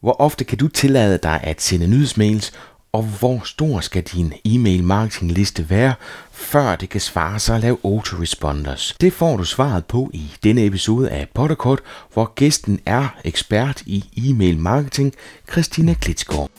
Hvor 0.00 0.20
ofte 0.20 0.44
kan 0.44 0.58
du 0.58 0.68
tillade 0.68 1.18
dig 1.18 1.40
at 1.42 1.62
sende 1.62 1.86
nyhedsmails, 1.86 2.52
og 2.92 3.02
hvor 3.02 3.40
stor 3.44 3.80
skal 3.80 4.02
din 4.02 4.32
e-mail 4.44 4.84
marketing 4.84 5.32
liste 5.32 5.70
være, 5.70 5.94
før 6.32 6.76
det 6.76 6.88
kan 6.88 7.00
svare 7.00 7.38
sig 7.38 7.56
at 7.56 7.62
lave 7.62 7.76
autoresponders? 7.84 8.96
Det 9.00 9.12
får 9.12 9.36
du 9.36 9.44
svaret 9.44 9.84
på 9.84 10.10
i 10.12 10.30
denne 10.44 10.64
episode 10.64 11.10
af 11.10 11.28
Potterkort, 11.34 11.80
hvor 12.12 12.32
gæsten 12.34 12.80
er 12.86 13.08
ekspert 13.24 13.82
i 13.86 14.04
e-mail 14.16 14.58
marketing, 14.58 15.12
Christina 15.52 15.94
Klitsgaard. 15.94 16.50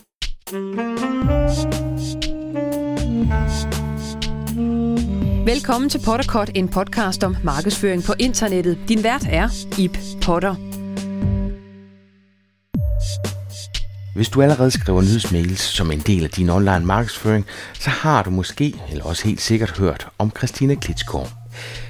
Velkommen 5.46 5.90
til 5.90 6.02
Potterkort, 6.06 6.52
en 6.56 6.70
podcast 6.70 7.24
om 7.24 7.36
markedsføring 7.44 8.04
på 8.04 8.14
internettet. 8.20 8.78
Din 8.90 9.04
vært 9.04 9.28
er 9.30 9.50
Ip 9.80 9.98
Potter. 10.22 10.75
Hvis 14.16 14.30
du 14.30 14.42
allerede 14.42 14.72
skriver 14.72 15.02
nyhedsmails 15.02 15.62
som 15.62 15.92
en 15.92 16.00
del 16.00 16.24
af 16.24 16.30
din 16.30 16.50
online 16.50 16.86
markedsføring, 16.86 17.46
så 17.74 17.90
har 17.90 18.24
du 18.24 18.30
måske, 18.30 18.76
eller 18.92 19.04
også 19.04 19.24
helt 19.26 19.42
sikkert 19.42 19.78
hørt 19.78 20.08
om 20.18 20.32
Christina 20.38 20.76
Klitsgaard. 20.76 21.32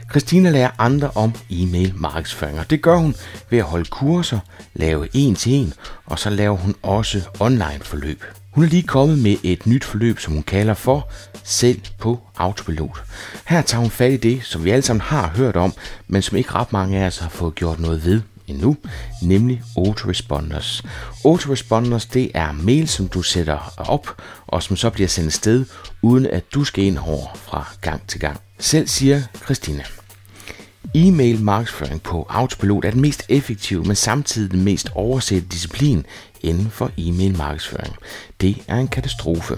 Christina 0.09 0.49
lærer 0.49 0.69
andre 0.77 1.11
om 1.15 1.33
e-mail 1.49 1.93
markedsføring, 1.95 2.59
og 2.59 2.69
det 2.69 2.81
gør 2.81 2.95
hun 2.95 3.15
ved 3.49 3.59
at 3.59 3.65
holde 3.65 3.85
kurser, 3.85 4.39
lave 4.73 5.07
en 5.13 5.35
til 5.35 5.53
en, 5.53 5.73
og 6.05 6.19
så 6.19 6.29
laver 6.29 6.57
hun 6.57 6.75
også 6.83 7.21
online 7.39 7.79
forløb. 7.81 8.23
Hun 8.51 8.63
er 8.63 8.67
lige 8.67 8.83
kommet 8.83 9.19
med 9.19 9.35
et 9.43 9.67
nyt 9.67 9.83
forløb, 9.83 10.19
som 10.19 10.33
hun 10.33 10.43
kalder 10.43 10.73
for 10.73 11.09
Selv 11.43 11.81
på 11.99 12.19
Autopilot. 12.37 13.03
Her 13.47 13.61
tager 13.61 13.81
hun 13.81 13.89
fat 13.89 14.11
i 14.11 14.17
det, 14.17 14.43
som 14.43 14.63
vi 14.63 14.69
alle 14.69 14.81
sammen 14.81 15.01
har 15.01 15.27
hørt 15.27 15.55
om, 15.55 15.73
men 16.07 16.21
som 16.21 16.37
ikke 16.37 16.51
ret 16.51 16.73
mange 16.73 16.99
af 16.99 17.07
os 17.07 17.17
har 17.17 17.29
fået 17.29 17.55
gjort 17.55 17.79
noget 17.79 18.05
ved 18.05 18.21
endnu, 18.47 18.77
nemlig 19.21 19.61
autoresponders. 19.77 20.83
Autoresponders, 21.25 22.05
det 22.05 22.31
er 22.33 22.51
mail, 22.51 22.87
som 22.87 23.07
du 23.07 23.21
sætter 23.21 23.73
op, 23.77 24.21
og 24.47 24.63
som 24.63 24.75
så 24.75 24.89
bliver 24.89 25.07
sendt 25.07 25.33
sted, 25.33 25.65
uden 26.01 26.25
at 26.25 26.43
du 26.53 26.63
skal 26.63 26.83
ind 26.83 26.97
over 26.97 27.27
fra 27.35 27.67
gang 27.81 28.07
til 28.07 28.19
gang. 28.19 28.39
Selv 28.59 28.87
siger 28.87 29.21
Christina. 29.45 29.83
E-mail 30.95 31.41
markedsføring 31.41 32.01
på 32.01 32.25
autopilot 32.29 32.85
er 32.85 32.91
den 32.91 33.01
mest 33.01 33.23
effektive, 33.29 33.83
men 33.83 33.95
samtidig 33.95 34.51
den 34.51 34.63
mest 34.63 34.89
oversette 34.93 35.47
disciplin 35.47 36.05
inden 36.41 36.69
for 36.69 36.91
e-mail 36.97 37.37
markedsføring. 37.37 37.95
Det 38.41 38.57
er 38.67 38.75
en 38.75 38.87
katastrofe. 38.87 39.57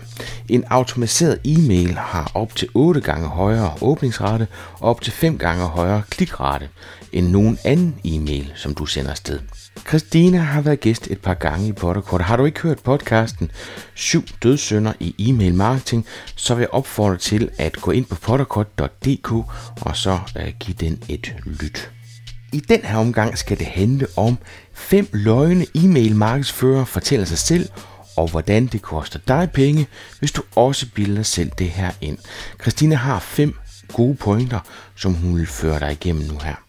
En 0.49 0.63
automatiseret 0.69 1.39
e-mail 1.45 1.93
har 1.93 2.31
op 2.33 2.55
til 2.55 2.69
8 2.73 3.01
gange 3.01 3.27
højere 3.27 3.73
åbningsrate 3.81 4.47
og 4.73 4.89
op 4.89 5.01
til 5.01 5.13
5 5.13 5.37
gange 5.37 5.65
højere 5.65 6.01
klikrate 6.09 6.69
end 7.11 7.27
nogen 7.27 7.59
anden 7.63 7.95
e-mail, 8.03 8.51
som 8.55 8.73
du 8.73 8.85
sender 8.85 9.13
sted. 9.13 9.39
Christina 9.87 10.37
har 10.37 10.61
været 10.61 10.79
gæst 10.79 11.07
et 11.07 11.21
par 11.21 11.33
gange 11.33 11.67
i 11.67 11.71
Potterkort. 11.71 12.21
Har 12.21 12.35
du 12.37 12.45
ikke 12.45 12.59
hørt 12.59 12.79
podcasten 12.79 13.51
7 13.95 14.23
dødssynder 14.43 14.93
i 14.99 15.15
e-mail 15.19 15.53
marketing, 15.53 16.05
så 16.35 16.55
vil 16.55 16.61
jeg 16.61 16.73
opfordre 16.73 17.17
til 17.17 17.49
at 17.57 17.81
gå 17.81 17.91
ind 17.91 18.05
på 18.05 18.15
potterkort.dk 18.15 19.31
og 19.81 19.97
så 19.97 20.19
øh, 20.37 20.53
give 20.59 20.77
den 20.79 21.03
et 21.09 21.35
lyt. 21.45 21.91
I 22.53 22.59
den 22.59 22.81
her 22.83 22.97
omgang 22.97 23.37
skal 23.37 23.59
det 23.59 23.67
handle 23.67 24.07
om 24.15 24.37
fem 24.73 25.07
løgne 25.11 25.65
e-mail 25.75 26.15
markedsfører 26.15 26.85
fortæller 26.85 27.25
sig 27.25 27.37
selv, 27.37 27.69
og 28.17 28.27
hvordan 28.27 28.65
det 28.65 28.81
koster 28.81 29.19
dig 29.27 29.49
penge, 29.53 29.87
hvis 30.19 30.31
du 30.31 30.41
også 30.55 30.87
bilder 30.95 31.23
selv 31.23 31.51
det 31.59 31.69
her 31.69 31.91
ind. 32.01 32.17
Christina 32.61 32.95
har 32.95 33.19
fem 33.19 33.55
gode 33.93 34.15
pointer, 34.15 34.59
som 34.95 35.13
hun 35.13 35.35
vil 35.35 35.47
føre 35.47 35.79
dig 35.79 35.91
igennem 35.91 36.27
nu 36.27 36.37
her. 36.43 36.66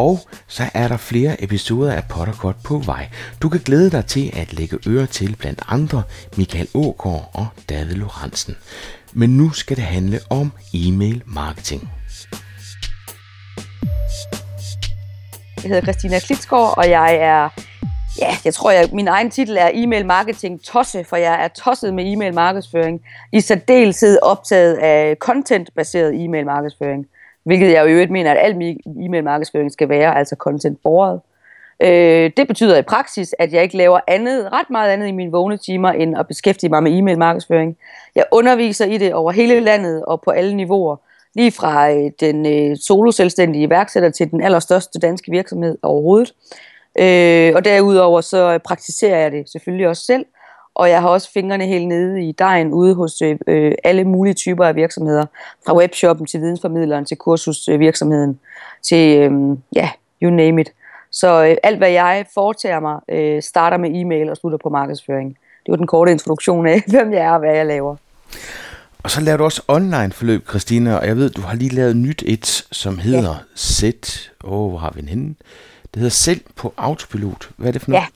Og 0.00 0.20
så 0.46 0.62
er 0.74 0.88
der 0.88 0.96
flere 0.96 1.42
episoder 1.42 1.92
af 1.92 2.04
Potterkort 2.08 2.56
på 2.64 2.78
vej. 2.78 3.08
Du 3.42 3.48
kan 3.48 3.60
glæde 3.64 3.90
dig 3.90 4.06
til 4.06 4.30
at 4.36 4.52
lægge 4.52 4.78
øre 4.86 5.06
til 5.06 5.36
blandt 5.36 5.62
andre 5.68 6.02
Michael 6.36 6.68
Ågaard 6.74 7.30
og 7.34 7.46
David 7.68 7.94
Lorentzen. 7.94 8.56
Men 9.12 9.30
nu 9.30 9.50
skal 9.50 9.76
det 9.76 9.84
handle 9.84 10.18
om 10.30 10.52
e-mail 10.74 11.22
marketing. 11.26 11.90
Jeg 15.62 15.68
hedder 15.68 15.82
Christina 15.82 16.18
Klitsgaard, 16.18 16.74
og 16.76 16.90
jeg 16.90 17.14
er, 17.14 17.48
ja, 18.18 18.36
jeg 18.44 18.54
tror, 18.54 18.70
jeg, 18.70 18.88
min 18.92 19.08
egen 19.08 19.30
titel 19.30 19.56
er 19.56 19.70
e-mail 19.74 20.06
marketing 20.06 20.64
tosse, 20.64 21.04
for 21.04 21.16
jeg 21.16 21.44
er 21.44 21.48
tosset 21.48 21.94
med 21.94 22.12
e-mail 22.12 22.34
markedsføring. 22.34 23.00
I 23.32 23.40
særdeleshed 23.40 24.18
optaget 24.22 24.74
af 24.74 25.16
content-baseret 25.16 26.24
e-mail 26.24 26.44
markedsføring, 26.44 27.06
hvilket 27.44 27.72
jeg 27.72 27.82
jo 27.82 27.88
øvrigt 27.88 28.10
mener, 28.10 28.30
at 28.30 28.38
al 28.40 28.76
e-mail 29.04 29.24
markedsføring 29.24 29.72
skal 29.72 29.88
være, 29.88 30.18
altså 30.18 30.36
content-bordet. 30.38 31.20
Øh, 31.82 32.30
det 32.36 32.48
betyder 32.48 32.78
i 32.78 32.82
praksis, 32.82 33.34
at 33.38 33.52
jeg 33.52 33.62
ikke 33.62 33.76
laver 33.76 34.00
andet, 34.06 34.52
ret 34.52 34.70
meget 34.70 34.90
andet 34.90 35.08
i 35.08 35.12
mine 35.12 35.32
vågne 35.32 35.56
timer, 35.56 35.92
end 35.92 36.18
at 36.18 36.28
beskæftige 36.28 36.70
mig 36.70 36.82
med 36.82 36.98
e-mail 36.98 37.18
markedsføring. 37.18 37.76
Jeg 38.14 38.24
underviser 38.32 38.84
i 38.84 38.98
det 38.98 39.14
over 39.14 39.32
hele 39.32 39.60
landet 39.60 40.04
og 40.04 40.20
på 40.20 40.30
alle 40.30 40.56
niveauer 40.56 40.96
lige 41.34 41.52
fra 41.52 41.92
øh, 41.92 42.10
den 42.20 42.46
øh, 42.46 42.76
solo-selvstændige 42.76 43.62
iværksætter 43.62 44.10
til 44.10 44.30
den 44.30 44.42
allerstørste 44.42 44.98
danske 44.98 45.30
virksomhed 45.30 45.78
overhovedet. 45.82 46.34
Øh, 46.98 47.52
og 47.56 47.64
derudover 47.64 48.20
så 48.20 48.58
praktiserer 48.58 49.18
jeg 49.18 49.32
det 49.32 49.50
selvfølgelig 49.50 49.88
også 49.88 50.04
selv, 50.04 50.24
og 50.74 50.90
jeg 50.90 51.00
har 51.00 51.08
også 51.08 51.32
fingrene 51.32 51.66
helt 51.66 51.88
nede 51.88 52.28
i 52.28 52.32
dejen 52.32 52.72
ude 52.72 52.94
hos 52.94 53.22
øh, 53.22 53.38
øh, 53.46 53.72
alle 53.84 54.04
mulige 54.04 54.34
typer 54.34 54.64
af 54.64 54.76
virksomheder, 54.76 55.26
fra 55.66 55.76
webshoppen 55.76 56.26
til 56.26 56.40
vidensformidleren 56.40 57.04
til 57.04 57.16
kursusvirksomheden 57.16 58.40
til, 58.82 59.18
øh, 59.18 59.56
ja, 59.74 59.90
you 60.22 60.30
name 60.30 60.60
it. 60.60 60.72
Så 61.10 61.44
øh, 61.44 61.56
alt 61.62 61.78
hvad 61.78 61.90
jeg 61.90 62.26
foretager 62.34 62.80
mig, 62.80 63.00
øh, 63.08 63.42
starter 63.42 63.76
med 63.76 63.90
e-mail 63.94 64.30
og 64.30 64.36
slutter 64.36 64.58
på 64.62 64.68
markedsføring. 64.68 65.28
Det 65.66 65.72
var 65.72 65.76
den 65.76 65.86
korte 65.86 66.12
introduktion 66.12 66.66
af, 66.66 66.82
hvem 66.92 67.12
jeg 67.12 67.20
er 67.20 67.30
og 67.30 67.38
hvad 67.38 67.54
jeg 67.54 67.66
laver. 67.66 67.96
Og 69.02 69.10
så 69.10 69.20
laver 69.20 69.36
du 69.36 69.44
også 69.44 69.62
online 69.68 70.12
forløb, 70.12 70.48
Christina, 70.48 70.96
og 70.96 71.06
jeg 71.06 71.16
ved, 71.16 71.30
du 71.30 71.40
har 71.40 71.54
lige 71.54 71.74
lavet 71.74 71.96
nyt 71.96 72.22
et, 72.26 72.46
som 72.72 72.98
hedder 72.98 73.30
ja. 73.30 73.36
Sæt. 73.54 74.30
Åh, 74.44 74.52
oh, 74.52 74.70
hvor 74.70 74.78
har 74.78 74.92
vi 74.94 75.00
den 75.00 75.08
henne? 75.08 75.34
Det 75.82 75.96
hedder 75.96 76.10
Selv 76.10 76.40
på 76.56 76.74
Autopilot. 76.76 77.50
Hvad 77.56 77.68
er 77.68 77.72
det 77.72 77.82
for 77.82 77.90
noget? 77.90 78.02
Ja. 78.02 78.06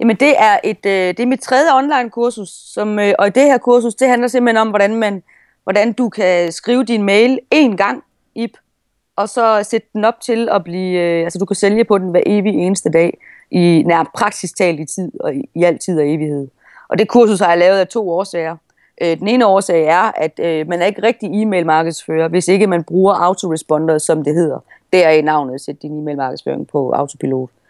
Jamen, 0.00 0.16
det 0.16 0.34
er, 0.38 0.58
et, 0.64 0.86
øh, 0.86 0.92
det 0.92 1.20
er 1.20 1.26
mit 1.26 1.40
tredje 1.40 1.78
online 1.78 2.10
kursus, 2.10 2.48
som, 2.48 2.98
øh, 2.98 3.14
og 3.18 3.34
det 3.34 3.42
her 3.42 3.58
kursus, 3.58 3.94
det 3.94 4.08
handler 4.08 4.28
simpelthen 4.28 4.56
om, 4.56 4.68
hvordan, 4.68 4.94
man, 4.94 5.22
hvordan 5.62 5.92
du 5.92 6.08
kan 6.08 6.52
skrive 6.52 6.84
din 6.84 7.02
mail 7.02 7.38
én 7.54 7.76
gang, 7.76 8.04
Ip, 8.34 8.50
og 9.16 9.28
så 9.28 9.62
sætte 9.62 9.88
den 9.92 10.04
op 10.04 10.20
til 10.20 10.48
at 10.52 10.64
blive, 10.64 11.00
øh, 11.00 11.24
altså 11.24 11.38
du 11.38 11.44
kan 11.44 11.56
sælge 11.56 11.84
på 11.84 11.98
den 11.98 12.10
hver 12.10 12.22
evig 12.26 12.54
eneste 12.54 12.90
dag, 12.90 13.18
i 13.50 13.82
nær 13.86 14.10
praktisk 14.14 14.56
talt 14.56 14.80
i 14.80 14.84
tid, 14.84 15.12
og 15.20 15.34
i, 15.34 15.48
i 15.54 15.64
altid 15.64 15.98
og 15.98 16.08
evighed. 16.08 16.48
Og 16.88 16.98
det 16.98 17.08
kursus 17.08 17.40
har 17.40 17.48
jeg 17.48 17.58
lavet 17.58 17.78
af 17.78 17.88
to 17.88 18.10
årsager. 18.10 18.56
Øh, 19.02 19.18
den 19.18 19.28
ene 19.28 19.46
årsag 19.46 19.84
er, 19.84 20.12
at 20.16 20.40
øh, 20.42 20.68
man 20.68 20.82
er 20.82 20.86
ikke 20.86 21.02
rigtig 21.02 21.42
e-mail 21.42 21.66
markedsfører, 21.66 22.28
hvis 22.28 22.48
ikke 22.48 22.66
man 22.66 22.84
bruger 22.84 23.14
autoresponder, 23.14 23.98
som 23.98 24.24
det 24.24 24.34
hedder. 24.34 24.58
Det 24.92 25.04
er 25.04 25.10
i 25.10 25.20
navnet, 25.20 25.60
sæt 25.60 25.82
din 25.82 26.00
e-mail 26.00 26.16
markedsføring 26.16 26.66
på 26.66 26.90
autopilot. 26.90 27.50
Øh, 27.50 27.63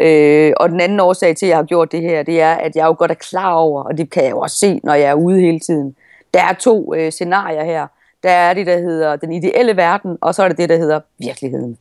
Øh, 0.00 0.52
og 0.56 0.68
den 0.68 0.80
anden 0.80 1.00
årsag 1.00 1.36
til, 1.36 1.46
at 1.46 1.50
jeg 1.50 1.58
har 1.58 1.64
gjort 1.64 1.92
det 1.92 2.02
her, 2.02 2.22
det 2.22 2.40
er, 2.40 2.52
at 2.52 2.76
jeg 2.76 2.86
jo 2.86 2.94
godt 2.98 3.10
er 3.10 3.14
klar 3.14 3.54
over, 3.54 3.82
og 3.82 3.98
det 3.98 4.10
kan 4.10 4.24
jeg 4.24 4.30
jo 4.30 4.38
også 4.38 4.56
se, 4.56 4.80
når 4.84 4.94
jeg 4.94 5.10
er 5.10 5.14
ude 5.14 5.40
hele 5.40 5.60
tiden. 5.60 5.96
Der 6.34 6.40
er 6.40 6.52
to 6.52 6.94
øh, 6.94 7.12
scenarier 7.12 7.64
her. 7.64 7.86
Der 8.22 8.30
er 8.30 8.54
det, 8.54 8.66
der 8.66 8.78
hedder 8.78 9.16
den 9.16 9.32
ideelle 9.32 9.76
verden, 9.76 10.18
og 10.20 10.34
så 10.34 10.42
er 10.42 10.48
det 10.48 10.58
det, 10.58 10.68
der 10.68 10.76
hedder 10.76 11.00
virkeligheden. 11.18 11.78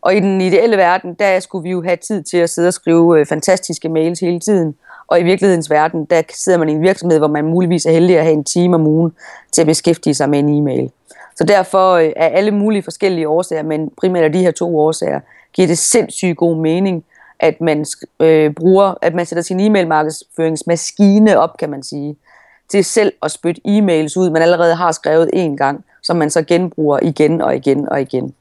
Og 0.00 0.16
i 0.16 0.20
den 0.20 0.40
ideelle 0.40 0.76
verden, 0.76 1.14
der 1.14 1.40
skulle 1.40 1.62
vi 1.62 1.70
jo 1.70 1.82
have 1.82 1.96
tid 1.96 2.22
til 2.22 2.38
at 2.38 2.50
sidde 2.50 2.68
og 2.68 2.74
skrive 2.74 3.20
øh, 3.20 3.26
fantastiske 3.26 3.88
mails 3.88 4.20
hele 4.20 4.40
tiden. 4.40 4.74
Og 5.06 5.20
i 5.20 5.22
virkelighedens 5.22 5.70
verden, 5.70 6.04
der 6.04 6.22
sidder 6.30 6.58
man 6.58 6.68
i 6.68 6.72
en 6.72 6.82
virksomhed, 6.82 7.18
hvor 7.18 7.28
man 7.28 7.44
muligvis 7.44 7.86
er 7.86 7.92
heldig 7.92 8.18
at 8.18 8.22
have 8.22 8.32
en 8.32 8.44
time 8.44 8.74
om 8.74 8.86
ugen 8.86 9.12
til 9.52 9.60
at 9.60 9.66
beskæftige 9.66 10.14
sig 10.14 10.30
med 10.30 10.38
en 10.38 10.58
e-mail. 10.58 10.90
Så 11.36 11.44
derfor 11.44 11.92
øh, 11.92 12.12
er 12.16 12.28
alle 12.28 12.50
mulige 12.50 12.82
forskellige 12.82 13.28
årsager, 13.28 13.62
men 13.62 13.90
primært 14.00 14.24
af 14.24 14.32
de 14.32 14.38
her 14.38 14.50
to 14.50 14.78
årsager, 14.78 15.20
giver 15.52 15.68
det 15.68 15.78
sindssygt 15.78 16.36
god 16.36 16.56
mening, 16.56 17.04
at 17.40 17.60
man 17.60 17.86
øh, 18.20 18.52
bruger, 18.52 18.94
at 19.02 19.14
man 19.14 19.26
sætter 19.26 19.42
sin 19.42 19.60
e-mail 19.60 19.88
markedsføringsmaskine 19.88 21.38
op, 21.38 21.56
kan 21.56 21.70
man 21.70 21.82
sige, 21.82 22.16
til 22.68 22.84
selv 22.84 23.12
at 23.22 23.30
spytte 23.30 23.60
e-mails 23.64 24.16
ud, 24.16 24.30
man 24.30 24.42
allerede 24.42 24.74
har 24.74 24.92
skrevet 24.92 25.30
en 25.32 25.56
gang, 25.56 25.84
som 26.02 26.16
man 26.16 26.30
så 26.30 26.42
genbruger 26.42 26.98
igen 27.02 27.40
og 27.40 27.56
igen 27.56 27.88
og 27.88 28.00
igen. 28.00 28.34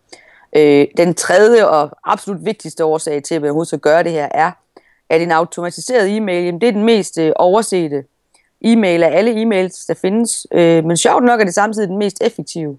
Øh, 0.56 0.88
den 0.98 1.14
tredje 1.14 1.68
og 1.68 1.90
absolut 2.04 2.46
vigtigste 2.46 2.86
årsag 2.86 3.24
til, 3.24 3.36
at 3.36 3.42
man 3.42 3.50
overhovedet 3.50 3.68
skal 3.68 3.80
gøre 3.80 4.04
det 4.04 4.12
her, 4.12 4.28
er, 4.32 4.52
at 5.10 5.22
en 5.22 5.32
automatiseret 5.32 6.18
e-mail, 6.18 6.46
jamen 6.46 6.62
det 6.62 6.68
er 6.68 6.74
den 6.74 6.84
mest 6.84 7.18
øh, 7.18 7.32
oversete 7.36 8.04
e-mail 8.62 9.04
af 9.04 9.18
alle 9.18 9.42
e-mails, 9.42 9.86
der 9.88 9.94
findes. 9.94 10.48
Øh, 10.52 10.86
men 10.86 10.98
sjovt 10.98 11.24
nok 11.24 11.40
er 11.40 11.44
det 11.46 11.54
samtidig 11.54 11.90
den 11.90 11.98
mest 11.98 12.22
effektive. 12.22 12.78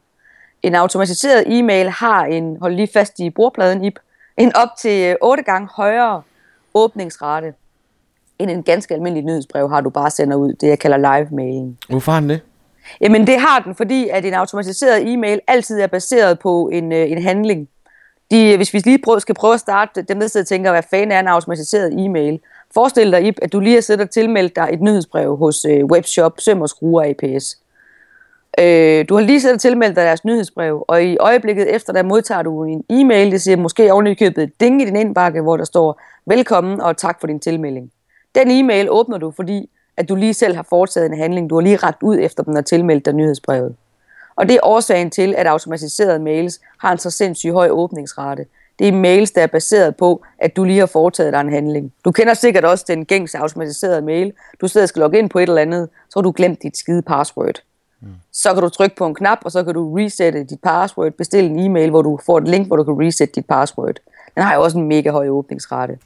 En 0.62 0.74
automatiseret 0.74 1.44
e-mail 1.46 1.90
har 1.90 2.24
en, 2.24 2.56
hold 2.60 2.74
lige 2.74 2.88
fast 2.92 3.20
i 3.20 3.30
bordpladen, 3.30 3.84
IP, 3.84 3.98
en 4.36 4.56
op 4.56 4.68
til 4.78 5.16
8 5.22 5.40
øh, 5.40 5.44
gange 5.46 5.68
højere 5.76 6.22
åbningsrate 6.74 7.54
end 8.38 8.50
en 8.50 8.62
ganske 8.62 8.94
almindelig 8.94 9.24
nyhedsbrev 9.24 9.70
har 9.70 9.80
du 9.80 9.90
bare 9.90 10.10
sender 10.10 10.36
ud, 10.36 10.52
det 10.52 10.68
jeg 10.68 10.78
kalder 10.78 10.96
live-mailen. 10.96 11.78
Hvorfor 11.88 12.12
har 12.12 12.20
den 12.20 12.30
det? 12.30 12.40
Jamen 13.00 13.26
det 13.26 13.40
har 13.40 13.58
den, 13.60 13.74
fordi 13.74 14.08
at 14.08 14.24
en 14.24 14.34
automatiseret 14.34 15.12
e-mail 15.12 15.40
altid 15.46 15.80
er 15.80 15.86
baseret 15.86 16.38
på 16.38 16.70
en, 16.72 16.92
øh, 16.92 17.10
en 17.10 17.22
handling. 17.22 17.68
de, 18.30 18.56
hvis 18.56 18.74
vi 18.74 18.78
lige 18.78 18.98
prøver, 18.98 19.18
skal 19.18 19.34
prøve 19.34 19.54
at 19.54 19.60
starte, 19.60 20.02
dem 20.02 20.20
der 20.20 20.26
sidder 20.26 20.44
og 20.44 20.48
tænker, 20.48 20.70
hvad 20.70 20.82
fanden 20.90 21.12
er 21.12 21.20
en 21.20 21.28
automatiseret 21.28 22.04
e-mail? 22.04 22.40
Forestil 22.74 23.12
dig, 23.12 23.34
at 23.42 23.52
du 23.52 23.60
lige 23.60 23.74
har 23.74 23.80
siddet 23.80 24.04
og 24.04 24.10
tilmeldt 24.10 24.56
dig 24.56 24.68
et 24.72 24.80
nyhedsbrev 24.80 25.36
hos 25.36 25.64
øh, 25.64 25.84
webshop 25.84 26.40
Søm 26.40 26.60
og 26.60 26.68
Skruer 26.68 27.02
APS. 27.10 27.58
Øh, 28.58 29.04
du 29.08 29.14
har 29.14 29.22
lige 29.22 29.40
siddet 29.40 29.54
og 29.54 29.60
tilmeldt 29.60 29.96
dig 29.96 30.04
deres 30.04 30.24
nyhedsbrev, 30.24 30.84
og 30.88 31.04
i 31.04 31.16
øjeblikket 31.16 31.74
efter, 31.74 31.92
der 31.92 32.02
modtager 32.02 32.42
du 32.42 32.64
en 32.64 32.84
e-mail, 32.90 33.32
det 33.32 33.42
siger 33.42 33.56
måske 33.56 33.92
ovenikøbet 33.92 34.34
købet 34.34 34.60
ding 34.60 34.82
i 34.82 34.84
din 34.84 34.96
indbakke, 34.96 35.40
hvor 35.40 35.56
der 35.56 35.64
står, 35.64 36.00
velkommen 36.26 36.80
og 36.80 36.96
tak 36.96 37.20
for 37.20 37.26
din 37.26 37.40
tilmelding. 37.40 37.90
Den 38.34 38.50
e-mail 38.50 38.90
åbner 38.90 39.18
du, 39.18 39.30
fordi 39.30 39.70
at 39.96 40.08
du 40.08 40.14
lige 40.14 40.34
selv 40.34 40.56
har 40.56 40.66
foretaget 40.68 41.06
en 41.06 41.18
handling. 41.18 41.50
Du 41.50 41.54
har 41.54 41.62
lige 41.62 41.76
ragt 41.76 42.02
ud 42.02 42.18
efter 42.20 42.42
den 42.42 42.56
og 42.56 42.66
tilmeldt 42.66 43.04
dig 43.04 43.14
nyhedsbrevet. 43.14 43.74
Og 44.36 44.48
det 44.48 44.54
er 44.54 44.60
årsagen 44.62 45.10
til, 45.10 45.34
at 45.34 45.46
automatiserede 45.46 46.18
mails 46.18 46.60
har 46.78 46.92
en 46.92 46.98
så 46.98 47.10
sindssygt 47.10 47.52
høj 47.52 47.68
åbningsrate. 47.70 48.46
Det 48.78 48.88
er 48.88 48.92
mails, 48.92 49.30
der 49.30 49.42
er 49.42 49.46
baseret 49.46 49.96
på, 49.96 50.22
at 50.38 50.56
du 50.56 50.64
lige 50.64 50.78
har 50.78 50.86
foretaget 50.86 51.32
dig 51.32 51.40
en 51.40 51.52
handling. 51.52 51.92
Du 52.04 52.12
kender 52.12 52.34
sikkert 52.34 52.64
også 52.64 52.84
den 52.88 53.04
gængse 53.04 53.38
automatiserede 53.38 54.02
mail. 54.02 54.32
Du 54.60 54.68
sidder 54.68 54.84
og 54.84 54.88
skal 54.88 55.00
logge 55.00 55.18
ind 55.18 55.30
på 55.30 55.38
et 55.38 55.48
eller 55.48 55.62
andet, 55.62 55.88
så 56.08 56.18
har 56.18 56.22
du 56.22 56.32
glemt 56.36 56.62
dit 56.62 56.76
skide 56.76 57.02
password. 57.02 57.62
Mm. 58.06 58.14
Så 58.32 58.54
kan 58.54 58.62
du 58.62 58.68
trykke 58.68 58.96
på 58.96 59.06
en 59.06 59.14
knap, 59.14 59.38
og 59.44 59.52
så 59.52 59.64
kan 59.64 59.74
du 59.74 59.94
resette 59.94 60.44
dit 60.44 60.60
password, 60.62 61.12
bestille 61.12 61.50
en 61.50 61.58
e-mail, 61.58 61.90
hvor 61.90 62.02
du 62.02 62.18
får 62.26 62.38
et 62.38 62.48
link, 62.48 62.66
hvor 62.66 62.76
du 62.76 62.84
kan 62.84 63.06
resette 63.06 63.34
dit 63.34 63.46
password. 63.46 63.96
Den 64.34 64.42
har 64.42 64.54
jo 64.54 64.62
også 64.62 64.78
en 64.78 64.88
mega 64.88 65.10
høj 65.10 65.28
åbningsrate. 65.28 65.98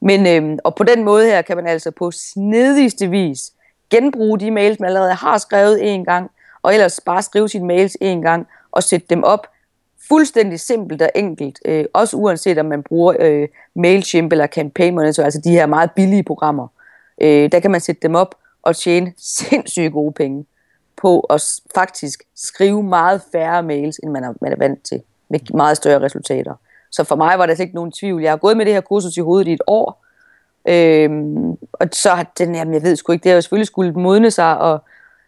Men, 0.00 0.26
øhm, 0.26 0.58
og 0.64 0.74
på 0.74 0.84
den 0.84 1.04
måde 1.04 1.24
her 1.24 1.42
kan 1.42 1.56
man 1.56 1.66
altså 1.66 1.90
på 1.90 2.10
snedigste 2.10 3.10
vis 3.10 3.52
genbruge 3.90 4.38
de 4.38 4.50
mails, 4.50 4.80
man 4.80 4.88
allerede 4.88 5.14
har 5.14 5.38
skrevet 5.38 5.94
en 5.94 6.04
gang, 6.04 6.30
og 6.62 6.74
ellers 6.74 7.00
bare 7.06 7.22
skrive 7.22 7.48
sine 7.48 7.66
mails 7.66 7.96
en 8.00 8.22
gang 8.22 8.46
og 8.72 8.82
sætte 8.82 9.06
dem 9.10 9.22
op 9.24 9.46
fuldstændig 10.08 10.60
simpelt 10.60 11.02
og 11.02 11.10
enkelt, 11.14 11.58
øh, 11.64 11.84
også 11.92 12.16
uanset 12.16 12.58
om 12.58 12.66
man 12.66 12.82
bruger 12.82 13.14
øh, 13.20 13.48
MailChimp 13.74 14.32
eller 14.32 14.46
Campaign 14.46 14.94
Monitor, 14.94 15.22
altså 15.22 15.40
de 15.44 15.50
her 15.50 15.66
meget 15.66 15.90
billige 15.96 16.22
programmer. 16.22 16.68
Øh, 17.20 17.52
der 17.52 17.60
kan 17.60 17.70
man 17.70 17.80
sætte 17.80 18.02
dem 18.02 18.14
op 18.14 18.34
og 18.62 18.76
tjene 18.76 19.12
sindssygt 19.38 19.92
gode 19.92 20.12
penge 20.12 20.44
på 21.00 21.20
at 21.20 21.42
faktisk 21.74 22.22
skrive 22.36 22.82
meget 22.82 23.22
færre 23.32 23.62
mails, 23.62 23.98
end 23.98 24.10
man 24.10 24.24
er, 24.24 24.32
man 24.40 24.52
er 24.52 24.56
vant 24.56 24.82
til, 24.82 25.02
med 25.28 25.40
meget 25.54 25.76
større 25.76 26.00
resultater. 26.00 26.54
Så 26.90 27.04
for 27.04 27.16
mig 27.16 27.38
var 27.38 27.46
der 27.46 27.54
slet 27.54 27.64
ikke 27.64 27.74
nogen 27.74 27.92
tvivl. 27.92 28.22
Jeg 28.22 28.32
har 28.32 28.36
gået 28.36 28.56
med 28.56 28.64
det 28.64 28.74
her 28.74 28.80
kursus 28.80 29.16
i 29.16 29.20
hovedet 29.20 29.48
i 29.48 29.52
et 29.52 29.62
år, 29.66 30.04
øhm, 30.68 31.50
og 31.72 31.88
så 31.92 32.10
har 32.10 32.32
den, 32.38 32.54
jamen 32.54 32.74
jeg 32.74 32.82
ved 32.82 32.96
sgu 32.96 33.12
ikke, 33.12 33.22
det 33.22 33.30
har 33.30 33.36
jo 33.36 33.40
selvfølgelig 33.40 33.66
skulle 33.66 33.92
modne 33.92 34.30
sig, 34.30 34.58
og 34.58 34.82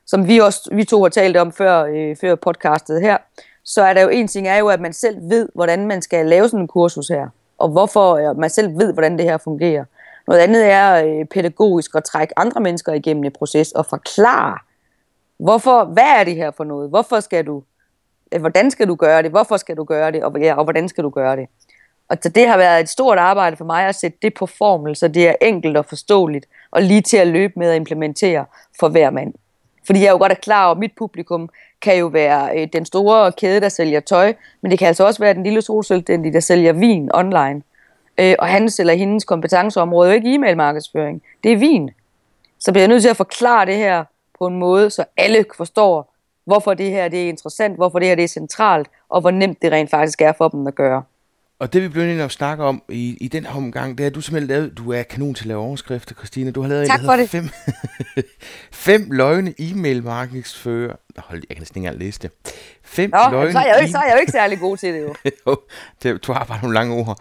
som 0.06 0.28
vi 0.28 0.38
også 0.38 0.68
vi 0.72 0.84
to 0.84 1.02
har 1.02 1.08
talt 1.08 1.36
om 1.36 1.52
før, 1.52 1.84
øh, 1.84 2.16
før 2.16 2.34
podcastet 2.34 3.00
her, 3.00 3.16
så 3.64 3.82
er 3.82 3.94
der 3.94 4.02
jo 4.02 4.08
en 4.08 4.28
ting 4.28 4.48
er 4.48 4.56
jo, 4.56 4.68
at 4.68 4.80
man 4.80 4.92
selv 4.92 5.16
ved, 5.30 5.48
hvordan 5.54 5.86
man 5.86 6.02
skal 6.02 6.26
lave 6.26 6.48
sådan 6.48 6.60
en 6.60 6.68
kursus 6.68 7.08
her, 7.08 7.28
og 7.58 7.68
hvorfor 7.68 8.14
øh, 8.14 8.38
man 8.38 8.50
selv 8.50 8.78
ved, 8.78 8.92
hvordan 8.92 9.18
det 9.18 9.24
her 9.24 9.38
fungerer. 9.38 9.84
Noget 10.26 10.40
andet 10.40 10.70
er 10.70 11.04
øh, 11.04 11.24
pædagogisk 11.24 11.94
at 11.94 12.04
trække 12.04 12.38
andre 12.38 12.60
mennesker 12.60 12.92
igennem 12.92 13.24
en 13.24 13.32
proces 13.32 13.72
og 13.72 13.86
forklare, 13.86 14.58
hvorfor, 15.42 15.84
hvad 15.84 16.20
er 16.20 16.24
det 16.24 16.36
her 16.36 16.50
for 16.50 16.64
noget? 16.64 16.90
Hvorfor 16.90 17.20
skal 17.20 17.46
du, 17.46 17.62
øh, 18.32 18.40
hvordan 18.40 18.70
skal 18.70 18.88
du 18.88 18.94
gøre 18.94 19.22
det? 19.22 19.30
Hvorfor 19.30 19.56
skal 19.56 19.76
du 19.76 19.84
gøre 19.84 20.12
det? 20.12 20.24
Og, 20.24 20.40
ja, 20.40 20.54
og 20.54 20.64
hvordan 20.64 20.88
skal 20.88 21.04
du 21.04 21.10
gøre 21.10 21.36
det? 21.36 21.46
Og 22.08 22.16
så 22.22 22.28
det 22.28 22.48
har 22.48 22.56
været 22.56 22.80
et 22.80 22.88
stort 22.88 23.18
arbejde 23.18 23.56
for 23.56 23.64
mig 23.64 23.86
at 23.86 23.94
sætte 23.94 24.18
det 24.22 24.34
på 24.34 24.46
formel, 24.46 24.96
så 24.96 25.08
det 25.08 25.28
er 25.28 25.34
enkelt 25.42 25.76
og 25.76 25.84
forståeligt, 25.84 26.46
og 26.70 26.82
lige 26.82 27.00
til 27.00 27.16
at 27.16 27.26
løbe 27.26 27.52
med 27.56 27.70
at 27.70 27.76
implementere 27.76 28.44
for 28.80 28.88
hver 28.88 29.10
mand. 29.10 29.34
Fordi 29.86 30.00
jeg 30.00 30.06
er 30.06 30.10
jo 30.10 30.18
godt 30.18 30.32
er 30.32 30.36
klar 30.36 30.64
over, 30.64 30.74
at 30.74 30.78
mit 30.78 30.92
publikum 30.98 31.48
kan 31.82 31.98
jo 31.98 32.06
være 32.06 32.60
øh, 32.60 32.68
den 32.72 32.84
store 32.84 33.32
kæde, 33.32 33.60
der 33.60 33.68
sælger 33.68 34.00
tøj, 34.00 34.34
men 34.60 34.70
det 34.70 34.78
kan 34.78 34.88
altså 34.88 35.06
også 35.06 35.20
være 35.20 35.34
den 35.34 35.42
lille 35.42 35.62
solselvstændige, 35.62 36.32
der 36.32 36.40
sælger 36.40 36.72
vin 36.72 37.10
online. 37.14 37.62
Øh, 38.18 38.34
og 38.38 38.48
hans 38.48 38.80
eller 38.80 38.94
hendes 38.94 39.24
kompetenceområde 39.24 40.08
er 40.08 40.12
jo 40.12 40.16
ikke 40.16 40.34
e-mail 40.34 40.56
markedsføring, 40.56 41.22
det 41.44 41.52
er 41.52 41.56
vin. 41.56 41.90
Så 42.58 42.72
bliver 42.72 42.82
jeg 42.82 42.88
nødt 42.88 43.02
til 43.02 43.08
at 43.08 43.16
forklare 43.16 43.66
det 43.66 43.76
her 43.76 44.04
på 44.42 44.46
en 44.46 44.58
måde, 44.58 44.90
så 44.90 45.04
alle 45.16 45.44
forstår, 45.56 46.14
hvorfor 46.44 46.74
det 46.74 46.90
her 46.90 47.08
det 47.08 47.24
er 47.24 47.28
interessant, 47.28 47.76
hvorfor 47.76 47.98
det 47.98 48.08
her 48.08 48.14
det 48.14 48.24
er 48.24 48.28
centralt, 48.28 48.88
og 49.08 49.20
hvor 49.20 49.30
nemt 49.30 49.62
det 49.62 49.72
rent 49.72 49.90
faktisk 49.90 50.22
er 50.22 50.32
for 50.38 50.48
dem 50.48 50.66
at 50.66 50.74
gøre. 50.74 51.02
Og 51.58 51.72
det 51.72 51.82
vi 51.82 51.88
blev 51.88 52.04
nødt 52.04 52.20
at 52.20 52.30
snakke 52.30 52.64
om 52.64 52.82
i, 52.88 53.16
i 53.20 53.28
den 53.28 53.46
her 53.46 53.56
omgang, 53.56 53.98
det 53.98 54.04
er, 54.04 54.08
at 54.08 54.14
du 54.14 54.20
simpelthen 54.20 54.48
lavet, 54.48 54.78
du 54.78 54.92
er 54.92 55.02
kanon 55.02 55.34
til 55.34 55.44
at 55.44 55.48
lave 55.48 55.60
overskrifter, 55.60 56.14
Christina. 56.14 56.50
Du 56.50 56.60
har 56.60 56.68
lavet 56.68 56.86
tak 56.86 57.00
en, 57.00 57.06
der 57.06 57.12
hedder 57.12 57.26
fem, 57.26 57.48
fem 58.88 59.10
løgne 59.10 59.54
e-mail 59.58 60.02
markedsfører. 60.02 60.96
Hold, 61.18 61.42
jeg 61.48 61.56
kan 61.56 61.60
næsten 61.60 61.78
ikke 61.78 61.86
engang 61.86 62.04
læse 62.04 62.20
det. 62.20 62.30
Fem 62.82 63.10
Nå, 63.10 63.18
løgne 63.30 63.52
så 63.52 63.58
er, 63.58 63.64
jeg 63.64 63.74
jo 63.76 63.80
ikke, 63.80 63.92
så 63.92 63.98
er 63.98 64.04
jeg 64.06 64.14
jo 64.14 64.20
ikke 64.20 64.32
særlig 64.32 64.58
god 64.58 64.76
til 64.76 64.94
det 64.94 65.02
jo. 65.02 65.14
jo 65.46 65.56
det, 66.02 66.26
du 66.26 66.32
har 66.32 66.44
bare 66.44 66.58
nogle 66.62 66.74
lange 66.74 66.94
ord. 66.94 67.18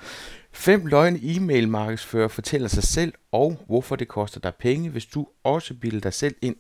Fem 0.52 0.86
løgne 0.86 1.20
e-mail 1.24 1.70
markedsfører 1.70 2.28
fortæller 2.28 2.68
sig 2.68 2.84
selv, 2.84 3.14
og 3.32 3.58
hvorfor 3.68 3.96
det 3.96 4.08
koster 4.08 4.40
dig 4.40 4.54
penge, 4.60 4.90
hvis 4.90 5.06
du 5.06 5.28
også 5.44 5.74
bilder 5.74 6.00
dig 6.00 6.14
selv 6.14 6.36
ind. 6.42 6.56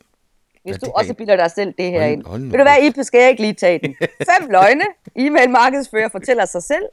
Hvis 0.64 0.78
du 0.78 0.92
også 0.92 1.14
bilder 1.14 1.36
dig 1.36 1.52
selv 1.52 1.74
det 1.78 1.92
her 1.92 2.06
ind. 2.06 2.24
Ved 2.28 2.58
du 2.58 2.64
hvad, 2.64 2.78
Ippe, 2.82 3.04
skal 3.04 3.20
jeg 3.20 3.30
ikke 3.30 3.42
lige 3.42 3.54
tage 3.54 3.80
den? 3.80 3.96
Fem 4.30 4.50
løgne 4.50 4.84
e-mail 5.16 5.50
markedsfører 5.50 6.10
fortæller 6.10 6.46
sig 6.46 6.64
selv, 6.64 6.86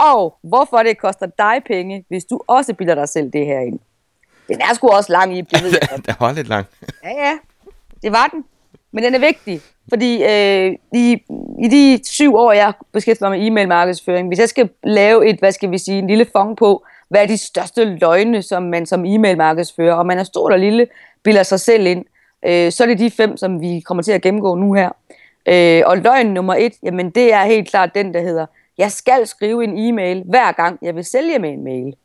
og 0.00 0.38
hvorfor 0.42 0.82
det 0.82 0.98
koster 0.98 1.26
dig 1.26 1.62
penge, 1.66 2.04
hvis 2.08 2.24
du 2.24 2.40
også 2.46 2.74
bilder 2.74 2.94
dig 2.94 3.08
selv 3.08 3.30
det 3.32 3.46
her 3.46 3.60
ind. 3.60 3.78
Den 4.48 4.60
er 4.60 4.74
sgu 4.74 4.88
også 4.88 5.12
lang, 5.12 5.38
i 5.38 5.40
det 5.40 5.62
ved 5.62 5.70
jeg. 5.70 5.88
den 6.06 6.14
var 6.20 6.32
lidt 6.32 6.48
lang. 6.48 6.66
Ja, 7.04 7.10
ja, 7.10 7.38
det 8.02 8.12
var 8.12 8.26
den. 8.26 8.44
Men 8.92 9.04
den 9.04 9.14
er 9.14 9.18
vigtig, 9.18 9.60
fordi 9.88 10.24
øh, 10.24 10.76
i, 10.94 11.22
i 11.62 11.68
de 11.68 12.00
syv 12.04 12.36
år, 12.36 12.52
jeg 12.52 12.72
beskæftiger 12.92 13.28
mig 13.28 13.38
med 13.38 13.46
e-mail 13.46 13.68
markedsføring, 13.68 14.28
hvis 14.28 14.38
jeg 14.38 14.48
skal 14.48 14.68
lave 14.84 15.28
et, 15.30 15.38
hvad 15.38 15.52
skal 15.52 15.70
vi 15.70 15.78
sige, 15.78 15.98
en 15.98 16.06
lille 16.06 16.26
fong 16.32 16.56
på, 16.56 16.84
hvad 17.08 17.22
er 17.22 17.26
de 17.26 17.38
største 17.38 17.84
løgne, 17.84 18.42
som 18.42 18.62
man 18.62 18.86
som 18.86 19.04
e-mail 19.04 19.36
markedsfører, 19.36 19.94
og 19.94 20.06
man 20.06 20.18
er 20.18 20.24
stor 20.24 20.52
og 20.52 20.58
lille, 20.58 20.86
bilder 21.22 21.42
sig 21.42 21.60
selv 21.60 21.86
ind, 21.86 22.04
øh, 22.46 22.72
så 22.72 22.82
er 22.82 22.86
det 22.86 22.98
de 22.98 23.10
fem, 23.10 23.36
som 23.36 23.60
vi 23.60 23.80
kommer 23.80 24.02
til 24.02 24.12
at 24.12 24.22
gennemgå 24.22 24.54
nu 24.54 24.72
her. 24.72 24.90
Øh, 25.48 25.82
og 25.86 25.98
løgn 25.98 26.26
nummer 26.26 26.54
et, 26.54 26.72
jamen 26.82 27.10
det 27.10 27.32
er 27.32 27.44
helt 27.44 27.70
klart 27.70 27.94
den, 27.94 28.14
der 28.14 28.20
hedder, 28.20 28.46
jeg 28.78 28.92
skal 28.92 29.26
skrive 29.26 29.64
en 29.64 29.78
e-mail 29.78 30.22
hver 30.26 30.52
gang, 30.52 30.78
jeg 30.82 30.96
vil 30.96 31.04
sælge 31.04 31.38
med 31.38 31.50
en 31.50 31.64
mail. 31.64 31.96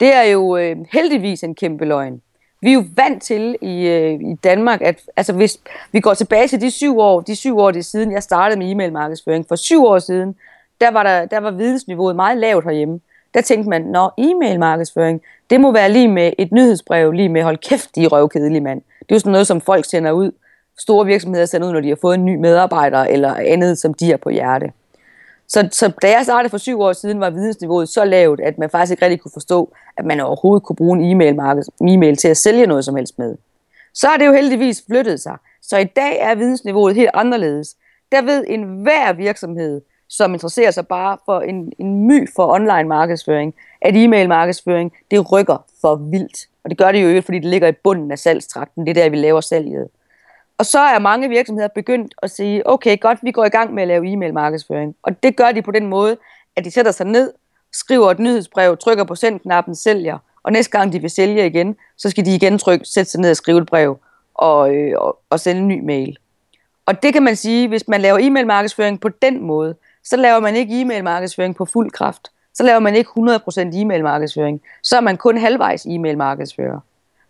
Det 0.00 0.14
er 0.14 0.22
jo 0.22 0.56
øh, 0.56 0.76
heldigvis 0.92 1.42
en 1.42 1.54
kæmpe 1.54 1.84
løgn. 1.84 2.22
Vi 2.60 2.68
er 2.70 2.74
jo 2.74 2.84
vant 2.96 3.22
til 3.22 3.56
i, 3.62 3.86
øh, 3.88 4.20
i 4.20 4.34
Danmark, 4.44 4.82
at 4.82 5.00
altså 5.16 5.32
hvis 5.32 5.58
vi 5.92 6.00
går 6.00 6.14
tilbage 6.14 6.48
til 6.48 6.60
de 6.60 6.70
syv 6.70 6.98
år, 6.98 7.20
de 7.20 7.36
syv 7.36 7.58
år 7.58 7.70
det 7.70 7.84
siden, 7.84 8.12
jeg 8.12 8.22
startede 8.22 8.58
med 8.58 8.70
e-mail 8.70 8.92
markedsføring, 8.92 9.44
for 9.48 9.56
syv 9.56 9.84
år 9.84 9.98
siden, 9.98 10.36
der 10.80 10.90
var, 10.90 11.02
der, 11.02 11.26
der 11.26 11.38
var 11.38 11.50
vidensniveauet 11.50 12.16
meget 12.16 12.38
lavt 12.38 12.64
herhjemme. 12.64 13.00
Der 13.34 13.40
tænkte 13.40 13.70
man, 13.70 13.82
når 13.82 14.14
e-mail 14.18 14.58
markedsføring, 14.58 15.20
det 15.50 15.60
må 15.60 15.72
være 15.72 15.92
lige 15.92 16.08
med 16.08 16.32
et 16.38 16.52
nyhedsbrev, 16.52 17.12
lige 17.12 17.28
med 17.28 17.42
hold 17.42 17.58
kæft, 17.58 17.96
de 17.96 18.06
røvkedelige 18.06 18.60
mand. 18.60 18.82
Det 18.98 19.12
er 19.12 19.14
jo 19.14 19.18
sådan 19.18 19.32
noget, 19.32 19.46
som 19.46 19.60
folk 19.60 19.84
sender 19.84 20.10
ud, 20.10 20.32
store 20.78 21.06
virksomheder 21.06 21.46
sender 21.46 21.68
ud, 21.68 21.72
når 21.72 21.80
de 21.80 21.88
har 21.88 21.98
fået 22.00 22.14
en 22.14 22.24
ny 22.24 22.36
medarbejder, 22.36 22.98
eller 22.98 23.34
andet, 23.34 23.78
som 23.78 23.94
de 23.94 24.10
har 24.10 24.16
på 24.16 24.30
hjerte. 24.30 24.72
Så, 25.48 25.68
så 25.72 25.92
da 26.02 26.10
jeg 26.10 26.20
startede 26.24 26.50
for 26.50 26.58
syv 26.58 26.80
år 26.80 26.92
siden, 26.92 27.20
var 27.20 27.30
vidensniveauet 27.30 27.88
så 27.88 28.04
lavt, 28.04 28.40
at 28.40 28.58
man 28.58 28.70
faktisk 28.70 28.90
ikke 28.90 29.04
rigtig 29.04 29.20
kunne 29.20 29.32
forstå, 29.32 29.72
at 29.96 30.04
man 30.04 30.20
overhovedet 30.20 30.62
kunne 30.62 30.76
bruge 30.76 30.98
en 30.98 31.04
e-mail, 31.04 31.62
e-mail 31.80 32.16
til 32.16 32.28
at 32.28 32.36
sælge 32.36 32.66
noget 32.66 32.84
som 32.84 32.96
helst 32.96 33.18
med. 33.18 33.36
Så 33.94 34.06
har 34.06 34.16
det 34.16 34.26
jo 34.26 34.32
heldigvis 34.32 34.82
flyttet 34.86 35.20
sig. 35.20 35.36
Så 35.62 35.78
i 35.78 35.84
dag 35.84 36.18
er 36.20 36.34
vidensniveauet 36.34 36.94
helt 36.94 37.10
anderledes. 37.14 37.76
Der 38.12 38.22
ved 38.22 38.44
enhver 38.48 39.12
virksomhed, 39.12 39.80
som 40.16 40.32
interesserer 40.34 40.70
sig 40.70 40.86
bare 40.86 41.18
for 41.24 41.40
en, 41.40 41.72
en 41.78 42.06
my 42.06 42.28
for 42.36 42.54
online 42.54 42.88
markedsføring, 42.88 43.54
at 43.80 43.96
e-mail 43.96 44.28
markedsføring, 44.28 44.92
det 45.10 45.32
rykker 45.32 45.64
for 45.80 45.94
vildt. 45.94 46.46
Og 46.64 46.70
det 46.70 46.78
gør 46.78 46.92
det 46.92 47.02
jo 47.02 47.08
ikke, 47.08 47.22
fordi 47.22 47.38
det 47.38 47.50
ligger 47.50 47.68
i 47.68 47.72
bunden 47.72 48.12
af 48.12 48.18
salgstrakten. 48.18 48.86
Det 48.86 48.90
er 48.96 49.02
der, 49.02 49.10
vi 49.10 49.16
laver 49.16 49.40
salget. 49.40 49.88
Og 50.58 50.66
så 50.66 50.78
er 50.78 50.98
mange 50.98 51.28
virksomheder 51.28 51.68
begyndt 51.68 52.14
at 52.22 52.30
sige, 52.30 52.68
okay, 52.68 53.00
godt, 53.00 53.18
vi 53.22 53.30
går 53.30 53.44
i 53.44 53.48
gang 53.48 53.74
med 53.74 53.82
at 53.82 53.88
lave 53.88 54.12
e-mail 54.12 54.34
markedsføring. 54.34 54.94
Og 55.02 55.22
det 55.22 55.36
gør 55.36 55.52
de 55.52 55.62
på 55.62 55.70
den 55.70 55.86
måde, 55.86 56.16
at 56.56 56.64
de 56.64 56.70
sætter 56.70 56.92
sig 56.92 57.06
ned, 57.06 57.32
skriver 57.72 58.10
et 58.10 58.18
nyhedsbrev, 58.18 58.76
trykker 58.76 59.04
på 59.04 59.14
send-knappen, 59.14 59.74
sælger. 59.74 60.18
Og 60.42 60.52
næste 60.52 60.78
gang 60.78 60.92
de 60.92 61.00
vil 61.00 61.10
sælge 61.10 61.46
igen, 61.46 61.76
så 61.96 62.10
skal 62.10 62.24
de 62.24 62.34
igen 62.34 62.58
trykke, 62.58 62.84
sætte 62.84 63.10
sig 63.10 63.20
ned 63.20 63.30
og 63.30 63.36
skrive 63.36 63.58
et 63.58 63.66
brev 63.66 63.98
og, 64.34 64.74
øh, 64.74 64.92
og, 64.98 65.18
og 65.30 65.40
sende 65.40 65.60
en 65.62 65.68
ny 65.68 65.84
mail. 65.84 66.18
Og 66.86 67.02
det 67.02 67.12
kan 67.12 67.22
man 67.22 67.36
sige, 67.36 67.68
hvis 67.68 67.88
man 67.88 68.00
laver 68.00 68.18
e-mail 68.18 68.46
markedsføring 68.46 69.00
på 69.00 69.08
den 69.08 69.42
måde, 69.42 69.74
så 70.04 70.16
laver 70.16 70.40
man 70.40 70.56
ikke 70.56 70.80
e-mail 70.80 71.04
markedsføring 71.04 71.56
på 71.56 71.64
fuld 71.64 71.90
kraft. 71.90 72.28
Så 72.54 72.62
laver 72.62 72.78
man 72.78 72.96
ikke 72.96 73.10
100% 73.10 73.76
e-mail 73.76 74.02
markedsføring. 74.02 74.60
Så 74.82 74.96
er 74.96 75.00
man 75.00 75.16
kun 75.16 75.38
halvvejs 75.38 75.86
e-mail 75.86 76.18
markedsfører. 76.18 76.80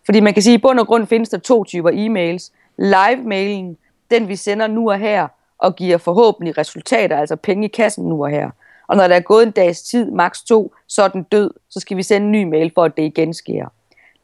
Fordi 0.05 0.19
man 0.19 0.33
kan 0.33 0.43
sige, 0.43 0.53
at 0.53 0.59
i 0.59 0.61
bund 0.61 0.79
og 0.79 0.87
grund 0.87 1.07
findes 1.07 1.29
der 1.29 1.37
to 1.37 1.63
typer 1.63 1.89
e-mails. 1.89 2.51
Live-mailen, 2.77 3.77
den 4.11 4.27
vi 4.27 4.35
sender 4.35 4.67
nu 4.67 4.91
og 4.91 4.99
her, 4.99 5.27
og 5.57 5.75
giver 5.75 5.97
forhåbentlig 5.97 6.57
resultater, 6.57 7.17
altså 7.17 7.35
penge 7.35 7.65
i 7.65 7.67
kassen 7.67 8.05
nu 8.05 8.23
og 8.23 8.29
her. 8.29 8.49
Og 8.87 8.97
når 8.97 9.07
der 9.07 9.15
er 9.15 9.19
gået 9.19 9.43
en 9.43 9.51
dags 9.51 9.81
tid, 9.81 10.11
maks 10.11 10.43
to, 10.43 10.73
så 10.87 11.03
er 11.03 11.07
den 11.07 11.23
død, 11.23 11.51
så 11.69 11.79
skal 11.79 11.97
vi 11.97 12.03
sende 12.03 12.25
en 12.25 12.31
ny 12.31 12.43
mail 12.43 12.71
for, 12.75 12.83
at 12.83 12.97
det 12.97 13.03
igen 13.03 13.33
sker. 13.33 13.65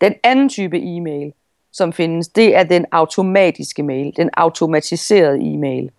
Den 0.02 0.14
anden 0.24 0.50
type 0.50 0.80
e-mail, 0.82 1.34
som 1.72 1.94
findes, 1.94 2.28
det 2.28 2.56
er 2.56 2.64
den 2.64 2.86
automatiske 2.92 3.84
mail, 3.84 4.14
den 4.18 4.30
automatiserede 4.34 5.40
e-mail. 5.42 5.92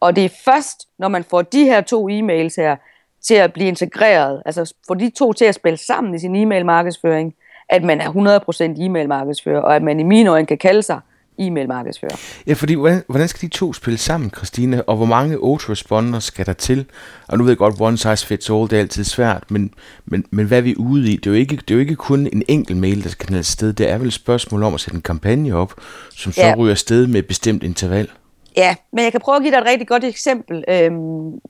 Og 0.00 0.16
det 0.16 0.24
er 0.24 0.28
først, 0.44 0.88
når 0.98 1.08
man 1.08 1.24
får 1.24 1.42
de 1.42 1.64
her 1.64 1.80
to 1.80 2.08
e-mails 2.08 2.56
her, 2.56 2.76
til 3.22 3.34
at 3.34 3.52
blive 3.52 3.68
integreret, 3.68 4.42
altså 4.46 4.74
få 4.88 4.94
de 4.94 5.10
to 5.10 5.32
til 5.32 5.44
at 5.44 5.54
spille 5.54 5.76
sammen 5.76 6.14
i 6.14 6.18
sin 6.18 6.36
e-mail 6.36 6.66
markedsføring, 6.66 7.34
at 7.68 7.82
man 7.82 8.00
er 8.00 8.40
100% 8.76 8.82
e-mail 8.82 9.08
markedsfører, 9.08 9.60
og 9.60 9.76
at 9.76 9.82
man 9.82 10.00
i 10.00 10.02
mine 10.02 10.30
øjne 10.30 10.46
kan 10.46 10.58
kalde 10.58 10.82
sig 10.82 11.00
e-mail 11.38 11.68
markedsfører. 11.68 12.16
Ja, 12.46 12.52
fordi 12.52 12.74
hvordan, 12.74 13.02
hvordan 13.08 13.28
skal 13.28 13.48
de 13.48 13.54
to 13.54 13.72
spille 13.72 13.98
sammen, 13.98 14.30
Christine? 14.30 14.82
Og 14.82 14.96
hvor 14.96 15.06
mange 15.06 15.34
autoresponder 15.34 16.18
skal 16.18 16.46
der 16.46 16.52
til? 16.52 16.86
Og 17.28 17.38
nu 17.38 17.44
ved 17.44 17.50
jeg 17.50 17.58
godt, 17.58 17.74
one 17.80 17.98
size 17.98 18.26
fits 18.26 18.50
all, 18.50 18.62
det 18.62 18.72
er 18.72 18.78
altid 18.80 19.04
svært, 19.04 19.50
men, 19.50 19.74
men, 20.04 20.24
men 20.30 20.46
hvad 20.46 20.58
er 20.58 20.62
vi 20.62 20.74
ude 20.76 21.12
i? 21.12 21.16
Det 21.16 21.26
er, 21.26 21.30
jo 21.30 21.36
ikke, 21.36 21.56
det 21.56 21.70
er 21.70 21.74
jo 21.74 21.80
ikke 21.80 21.96
kun 21.96 22.28
en 22.32 22.42
enkelt 22.48 22.78
mail, 22.78 23.04
der 23.04 23.08
skal 23.08 23.26
knalde 23.26 23.44
sted. 23.44 23.72
Det 23.72 23.90
er 23.90 23.98
vel 23.98 24.06
et 24.06 24.12
spørgsmål 24.12 24.62
om 24.62 24.74
at 24.74 24.80
sætte 24.80 24.96
en 24.96 25.02
kampagne 25.02 25.54
op, 25.54 25.74
som 26.16 26.32
så 26.32 26.40
ja. 26.40 26.54
ryger 26.58 26.74
sted 26.74 27.06
med 27.06 27.18
et 27.18 27.26
bestemt 27.26 27.62
interval. 27.62 28.08
Ja, 28.56 28.76
men 28.92 29.04
jeg 29.04 29.12
kan 29.12 29.20
prøve 29.20 29.36
at 29.36 29.42
give 29.42 29.52
dig 29.52 29.58
et 29.58 29.66
rigtig 29.66 29.88
godt 29.88 30.04
eksempel. 30.04 30.64
Øhm, 30.68 31.40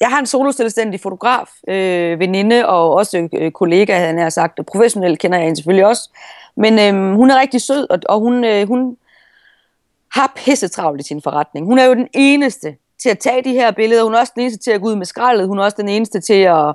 jeg 0.00 0.08
har 0.08 0.18
en 0.18 0.26
soloselvstændig 0.26 1.00
fotograf, 1.00 1.48
øh, 1.68 2.18
veninde 2.18 2.68
og 2.68 2.94
også 2.94 3.28
øh, 3.32 3.52
kollega, 3.52 3.98
han 3.98 4.18
har 4.18 4.30
sagt. 4.30 4.58
Og 4.58 4.66
professionelt 4.66 5.18
kender 5.18 5.38
jeg 5.38 5.44
hende 5.44 5.56
selvfølgelig 5.56 5.86
også. 5.86 6.10
Men 6.56 6.78
øh, 6.78 7.14
hun 7.14 7.30
er 7.30 7.40
rigtig 7.40 7.60
sød, 7.60 7.86
og, 7.90 7.98
og 8.08 8.20
hun, 8.20 8.44
øh, 8.44 8.68
hun 8.68 8.96
har 10.12 10.32
pisse 10.36 10.68
travlt 10.68 11.00
i 11.00 11.04
sin 11.04 11.22
forretning. 11.22 11.66
Hun 11.66 11.78
er 11.78 11.84
jo 11.84 11.94
den 11.94 12.08
eneste 12.14 12.76
til 13.02 13.08
at 13.08 13.18
tage 13.18 13.44
de 13.44 13.52
her 13.52 13.70
billeder. 13.70 14.04
Hun 14.04 14.14
er 14.14 14.18
også 14.18 14.32
den 14.34 14.42
eneste 14.42 14.64
til 14.64 14.70
at 14.70 14.80
gå 14.80 14.88
ud 14.88 14.96
med 14.96 15.06
skraldet. 15.06 15.48
Hun 15.48 15.58
er 15.58 15.64
også 15.64 15.76
den 15.80 15.88
eneste 15.88 16.20
til 16.20 16.40
at, 16.40 16.74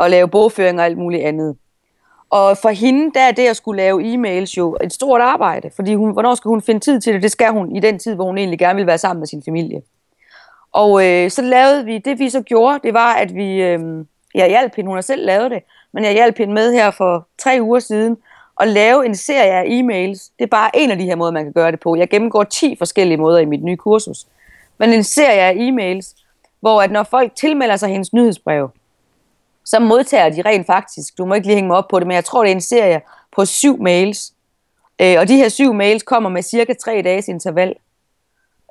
at 0.00 0.10
lave 0.10 0.28
bogføring 0.28 0.78
og 0.78 0.84
alt 0.84 0.98
muligt 0.98 1.22
andet. 1.22 1.56
Og 2.30 2.58
for 2.58 2.68
hende, 2.68 3.10
der 3.14 3.20
er 3.20 3.30
det 3.30 3.46
at 3.46 3.56
skulle 3.56 3.82
lave 3.82 4.14
e-mails 4.14 4.56
jo 4.56 4.76
et 4.84 4.92
stort 4.92 5.20
arbejde, 5.20 5.70
fordi 5.76 5.94
hun, 5.94 6.12
hvornår 6.12 6.34
skal 6.34 6.48
hun 6.48 6.62
finde 6.62 6.80
tid 6.80 7.00
til 7.00 7.14
det? 7.14 7.22
Det 7.22 7.30
skal 7.30 7.50
hun 7.50 7.76
i 7.76 7.80
den 7.80 7.98
tid, 7.98 8.14
hvor 8.14 8.24
hun 8.24 8.38
egentlig 8.38 8.58
gerne 8.58 8.76
vil 8.76 8.86
være 8.86 8.98
sammen 8.98 9.20
med 9.20 9.26
sin 9.26 9.42
familie. 9.44 9.82
Og 10.72 11.06
øh, 11.06 11.30
så 11.30 11.42
lavede 11.42 11.84
vi, 11.84 11.98
det 11.98 12.18
vi 12.18 12.30
så 12.30 12.42
gjorde, 12.42 12.80
det 12.82 12.94
var, 12.94 13.14
at 13.14 13.34
vi, 13.34 13.62
øh, 13.62 14.04
jeg 14.34 14.48
hjalp 14.48 14.76
hende, 14.76 14.88
hun 14.88 14.96
har 14.96 15.02
selv 15.02 15.26
lavet 15.26 15.50
det, 15.50 15.62
men 15.92 16.04
jeg 16.04 16.12
hjalp 16.12 16.38
hende 16.38 16.54
med 16.54 16.72
her 16.72 16.90
for 16.90 17.26
tre 17.38 17.58
uger 17.60 17.78
siden, 17.78 18.16
at 18.60 18.68
lave 18.68 19.06
en 19.06 19.14
serie 19.16 19.52
af 19.52 19.64
e-mails. 19.64 20.32
Det 20.38 20.44
er 20.44 20.48
bare 20.50 20.70
en 20.74 20.90
af 20.90 20.98
de 20.98 21.04
her 21.04 21.16
måder, 21.16 21.32
man 21.32 21.44
kan 21.44 21.52
gøre 21.52 21.72
det 21.72 21.80
på. 21.80 21.96
Jeg 21.96 22.08
gennemgår 22.08 22.44
10 22.44 22.76
forskellige 22.76 23.18
måder 23.18 23.38
i 23.38 23.44
mit 23.44 23.64
nye 23.64 23.76
kursus. 23.76 24.26
Men 24.78 24.92
en 24.92 25.04
serie 25.04 25.40
af 25.40 25.54
e-mails, 25.54 26.24
hvor 26.60 26.82
at 26.82 26.90
når 26.90 27.02
folk 27.02 27.34
tilmelder 27.34 27.76
sig 27.76 27.88
hendes 27.88 28.12
nyhedsbrev, 28.12 28.70
så 29.70 29.78
modtager 29.78 30.28
de 30.28 30.42
rent 30.42 30.66
faktisk, 30.66 31.18
du 31.18 31.24
må 31.24 31.34
ikke 31.34 31.46
lige 31.46 31.54
hænge 31.54 31.68
mig 31.68 31.76
op 31.76 31.88
på 31.88 31.98
det, 31.98 32.06
men 32.06 32.14
jeg 32.14 32.24
tror, 32.24 32.42
det 32.42 32.50
er 32.50 32.54
en 32.54 32.60
serie 32.60 33.00
på 33.36 33.44
syv 33.44 33.82
mails. 33.82 34.32
Øh, 35.00 35.16
og 35.18 35.28
de 35.28 35.36
her 35.36 35.48
syv 35.48 35.74
mails 35.74 36.02
kommer 36.02 36.30
med 36.30 36.42
cirka 36.42 36.74
tre 36.74 37.02
dages 37.04 37.28
interval. 37.28 37.74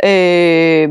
Øh, 0.04 0.90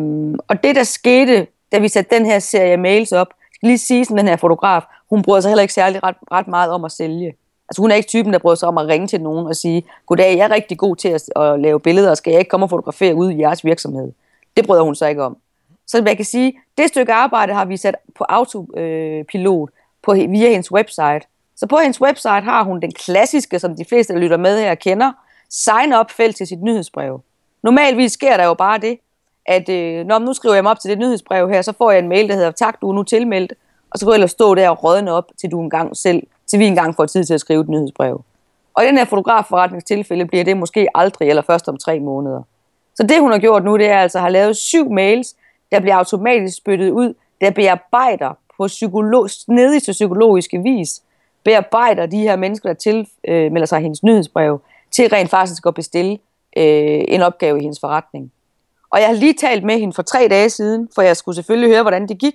og 0.49 0.63
det, 0.63 0.77
der 0.77 0.83
skete, 0.83 1.47
da 1.73 1.79
vi 1.79 1.89
satte 1.89 2.17
den 2.17 2.27
her 2.27 2.39
serie 2.39 2.77
mails 2.77 3.13
op, 3.13 3.27
skal 3.55 3.67
lige 3.67 3.79
sige, 3.79 4.05
sådan 4.05 4.19
den 4.19 4.29
her 4.29 4.37
fotograf, 4.37 4.83
hun 5.11 5.23
bryder 5.23 5.41
sig 5.41 5.49
heller 5.49 5.63
ikke 5.63 5.75
særlig 5.75 6.03
ret, 6.03 6.17
ret 6.33 6.49
meget 6.49 6.71
om 6.71 6.85
at 6.85 6.93
sælge. 6.93 7.35
Altså 7.69 7.83
hun 7.83 7.91
er 7.91 7.95
ikke 7.95 8.09
typen, 8.09 8.33
der 8.33 8.39
bryder 8.39 8.57
sig 8.57 8.69
om 8.69 8.79
at 8.79 8.89
ringe 8.89 9.07
til 9.07 9.21
nogen 9.21 9.47
og 9.47 9.57
sige, 9.57 9.85
goddag, 10.07 10.37
jeg 10.37 10.45
er 10.45 10.51
rigtig 10.51 10.79
god 10.79 10.97
til 10.97 11.09
at, 11.09 11.23
at 11.37 11.61
lave 11.61 11.81
billeder, 11.81 12.11
og 12.11 12.17
skal 12.17 12.31
jeg 12.31 12.41
ikke 12.41 12.49
komme 12.49 12.67
og 12.67 12.71
fotografere 12.71 13.15
ud 13.15 13.31
i 13.31 13.39
jeres 13.39 13.65
virksomhed? 13.65 14.13
Det 14.57 14.67
bryder 14.67 14.83
hun 14.83 14.95
sig 14.95 15.11
ikke 15.11 15.23
om. 15.25 15.37
Så 15.87 16.03
jeg 16.07 16.17
kan 16.17 16.25
sige, 16.25 16.59
det 16.79 16.89
stykke 16.89 17.13
arbejde 17.13 17.55
har 17.55 17.65
vi 17.65 17.77
sat 17.77 17.97
på 18.15 18.25
autopilot 18.29 19.71
øh, 19.71 19.76
på, 20.07 20.13
via 20.13 20.51
hendes 20.51 20.73
website. 20.73 21.21
Så 21.57 21.67
på 21.67 21.77
hendes 21.77 22.01
website 22.01 22.41
har 22.41 22.63
hun 22.63 22.81
den 22.81 22.93
klassiske, 22.93 23.59
som 23.59 23.77
de 23.77 23.85
fleste, 23.85 24.13
der 24.13 24.19
lytter 24.19 24.37
med 24.37 24.61
her, 24.61 24.75
kender, 24.75 25.13
sign-up-felt 25.51 26.37
til 26.37 26.47
sit 26.47 26.63
nyhedsbrev. 26.63 27.21
Normalvis 27.63 28.13
sker 28.13 28.37
der 28.37 28.45
jo 28.45 28.55
bare 28.55 28.79
det, 28.79 28.99
at 29.47 29.69
øh, 29.69 30.07
når 30.07 30.19
nu 30.19 30.33
skriver 30.33 30.55
jeg 30.55 30.65
mig 30.65 30.71
op 30.71 30.81
til 30.81 30.91
det 30.91 30.99
nyhedsbrev 30.99 31.49
her, 31.49 31.63
så 31.63 31.73
får 31.79 31.91
jeg 31.91 31.99
en 31.99 32.09
mail, 32.09 32.29
der 32.29 32.35
hedder, 32.35 32.51
tak, 32.51 32.81
du 32.81 32.91
er 32.91 32.95
nu 32.95 33.03
tilmeldt, 33.03 33.53
og 33.91 33.99
så 33.99 34.07
kan 34.07 34.11
jeg 34.11 34.15
ellers 34.15 34.31
stå 34.31 34.55
der 34.55 34.71
og 34.71 34.85
rådne 34.85 35.13
op, 35.13 35.25
til 35.41 35.51
du 35.51 35.61
engang 35.61 35.97
selv, 35.97 36.23
til 36.47 36.59
vi 36.59 36.67
engang 36.67 36.97
får 36.97 37.07
tid 37.07 37.25
til 37.25 37.35
at 37.35 37.41
skrive 37.41 37.61
et 37.61 37.69
nyhedsbrev. 37.69 38.25
Og 38.75 38.85
i 38.85 38.87
den 38.87 38.99
her 38.99 39.05
fotografforretningstilfælde 39.05 40.27
bliver 40.27 40.45
det 40.45 40.57
måske 40.57 40.89
aldrig, 40.95 41.29
eller 41.29 41.43
først 41.43 41.69
om 41.69 41.77
tre 41.77 42.01
måneder. 42.01 42.43
Så 42.95 43.03
det, 43.03 43.21
hun 43.21 43.31
har 43.31 43.39
gjort 43.39 43.65
nu, 43.65 43.77
det 43.77 43.87
er 43.87 43.99
altså 43.99 44.19
at 44.19 44.23
have 44.23 44.33
lavet 44.33 44.57
syv 44.57 44.91
mails, 44.91 45.37
der 45.73 45.81
bliver 45.81 45.97
automatisk 45.97 46.57
spyttet 46.57 46.91
ud, 46.91 47.15
der 47.41 47.51
bearbejder 47.51 48.39
på 48.59 48.67
psykolog, 48.67 49.31
snedig 49.31 49.83
til 49.83 49.93
psykologiske 49.93 50.63
vis, 50.63 51.03
bearbejder 51.45 52.07
de 52.07 52.19
her 52.19 52.37
mennesker, 52.37 52.69
der 52.69 52.75
tilmelder 52.75 53.63
øh, 53.63 53.69
sig 53.69 53.81
hendes 53.81 54.03
nyhedsbrev, 54.03 54.61
til 54.91 55.09
rent 55.09 55.31
faktisk 55.31 55.67
at 55.67 55.75
bestille 55.75 56.13
øh, 56.57 57.05
en 57.09 57.23
opgave 57.23 57.59
i 57.59 57.63
hendes 57.63 57.81
forretning. 57.81 58.33
Og 58.91 59.01
jeg 59.01 59.09
har 59.09 59.15
lige 59.15 59.35
talt 59.35 59.65
med 59.65 59.79
hende 59.79 59.95
for 59.95 60.03
tre 60.03 60.29
dage 60.31 60.51
siden, 60.51 60.89
for 60.95 61.03
jeg 61.03 61.17
skulle 61.17 61.37
selvfølgelig 61.37 61.71
høre, 61.71 61.83
hvordan 61.83 62.09
det 62.09 62.19
gik. 62.19 62.35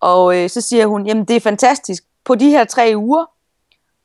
Og 0.00 0.36
øh, 0.36 0.50
så 0.50 0.60
siger 0.60 0.86
hun, 0.86 1.06
jamen 1.06 1.24
det 1.24 1.36
er 1.36 1.40
fantastisk. 1.40 2.04
På 2.24 2.34
de 2.34 2.50
her 2.50 2.64
tre 2.64 2.92
uger, 2.96 3.24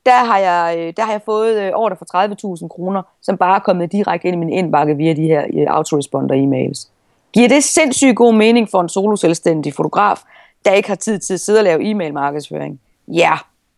der 0.06 0.24
har 0.24 0.38
jeg, 0.38 0.78
øh, 0.78 0.92
der 0.96 1.02
har 1.02 1.12
jeg 1.12 1.20
fået 1.24 1.62
øh, 1.62 1.70
ordre 1.74 1.96
for 1.96 2.56
30.000 2.62 2.68
kroner, 2.68 3.02
som 3.22 3.36
bare 3.36 3.54
er 3.54 3.60
kommet 3.60 3.92
direkte 3.92 4.28
ind 4.28 4.36
i 4.36 4.38
min 4.38 4.50
indbakke 4.50 4.96
via 4.96 5.12
de 5.12 5.22
her 5.22 5.44
øh, 5.54 5.66
autoresponder-emails. 5.68 6.88
Giver 7.32 7.48
det 7.48 7.64
sindssygt 7.64 8.16
god 8.16 8.34
mening 8.34 8.70
for 8.70 8.80
en 8.80 8.88
soloselvstændig 8.88 9.74
fotograf, 9.74 10.18
der 10.64 10.72
ikke 10.72 10.88
har 10.88 10.96
tid 10.96 11.18
til 11.18 11.34
at 11.34 11.40
sidde 11.40 11.60
og 11.60 11.64
lave 11.64 11.90
e-mail 11.90 12.12
markedsføring? 12.12 12.80
Ja. 13.08 13.32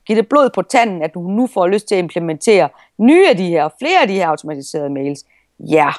Giver 0.06 0.16
det 0.16 0.28
blod 0.28 0.50
på 0.54 0.62
tanden, 0.62 1.02
at 1.02 1.14
du 1.14 1.20
nu 1.20 1.46
får 1.46 1.66
lyst 1.66 1.88
til 1.88 1.94
at 1.94 1.98
implementere 1.98 2.68
nye 2.98 3.28
af 3.28 3.36
de 3.36 3.48
her, 3.48 3.68
flere 3.78 4.02
af 4.02 4.08
de 4.08 4.14
her 4.14 4.28
automatiserede 4.28 4.90
mails? 4.90 5.24
Ja. 5.58 5.90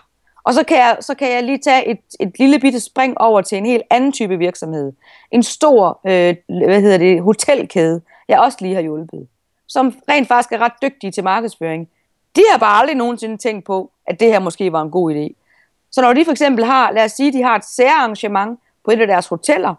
Og 0.43 0.53
så 0.53 0.63
kan 0.63 0.77
jeg, 0.77 0.97
så 1.01 1.15
kan 1.15 1.31
jeg 1.31 1.43
lige 1.43 1.57
tage 1.57 1.87
et, 1.87 1.99
et 2.19 2.39
lille 2.39 2.59
bitte 2.59 2.79
spring 2.79 3.17
over 3.17 3.41
til 3.41 3.57
en 3.57 3.65
helt 3.65 3.83
anden 3.89 4.11
type 4.11 4.37
virksomhed. 4.37 4.93
En 5.31 5.43
stor 5.43 5.99
øh, 6.05 6.35
hvad 6.47 6.81
hedder 6.81 6.97
det, 6.97 7.21
hotelkæde, 7.21 8.01
jeg 8.27 8.39
også 8.39 8.57
lige 8.61 8.75
har 8.75 8.81
hjulpet, 8.81 9.27
som 9.67 9.95
rent 10.09 10.27
faktisk 10.27 10.51
er 10.51 10.57
ret 10.57 10.73
dygtige 10.81 11.11
til 11.11 11.23
markedsføring. 11.23 11.89
De 12.35 12.41
har 12.51 12.57
bare 12.57 12.79
aldrig 12.81 12.95
nogensinde 12.95 13.37
tænkt 13.37 13.65
på, 13.65 13.91
at 14.07 14.19
det 14.19 14.27
her 14.27 14.39
måske 14.39 14.71
var 14.71 14.81
en 14.81 14.91
god 14.91 15.15
idé. 15.15 15.35
Så 15.91 16.01
når 16.01 16.13
de 16.13 16.25
for 16.25 16.31
eksempel 16.31 16.65
har, 16.65 16.91
lad 16.91 17.05
os 17.05 17.11
sige, 17.11 17.33
de 17.33 17.43
har 17.43 17.55
et 17.55 17.65
særarrangement 17.65 18.59
på 18.85 18.91
et 18.91 19.01
af 19.01 19.07
deres 19.07 19.27
hoteller, 19.27 19.75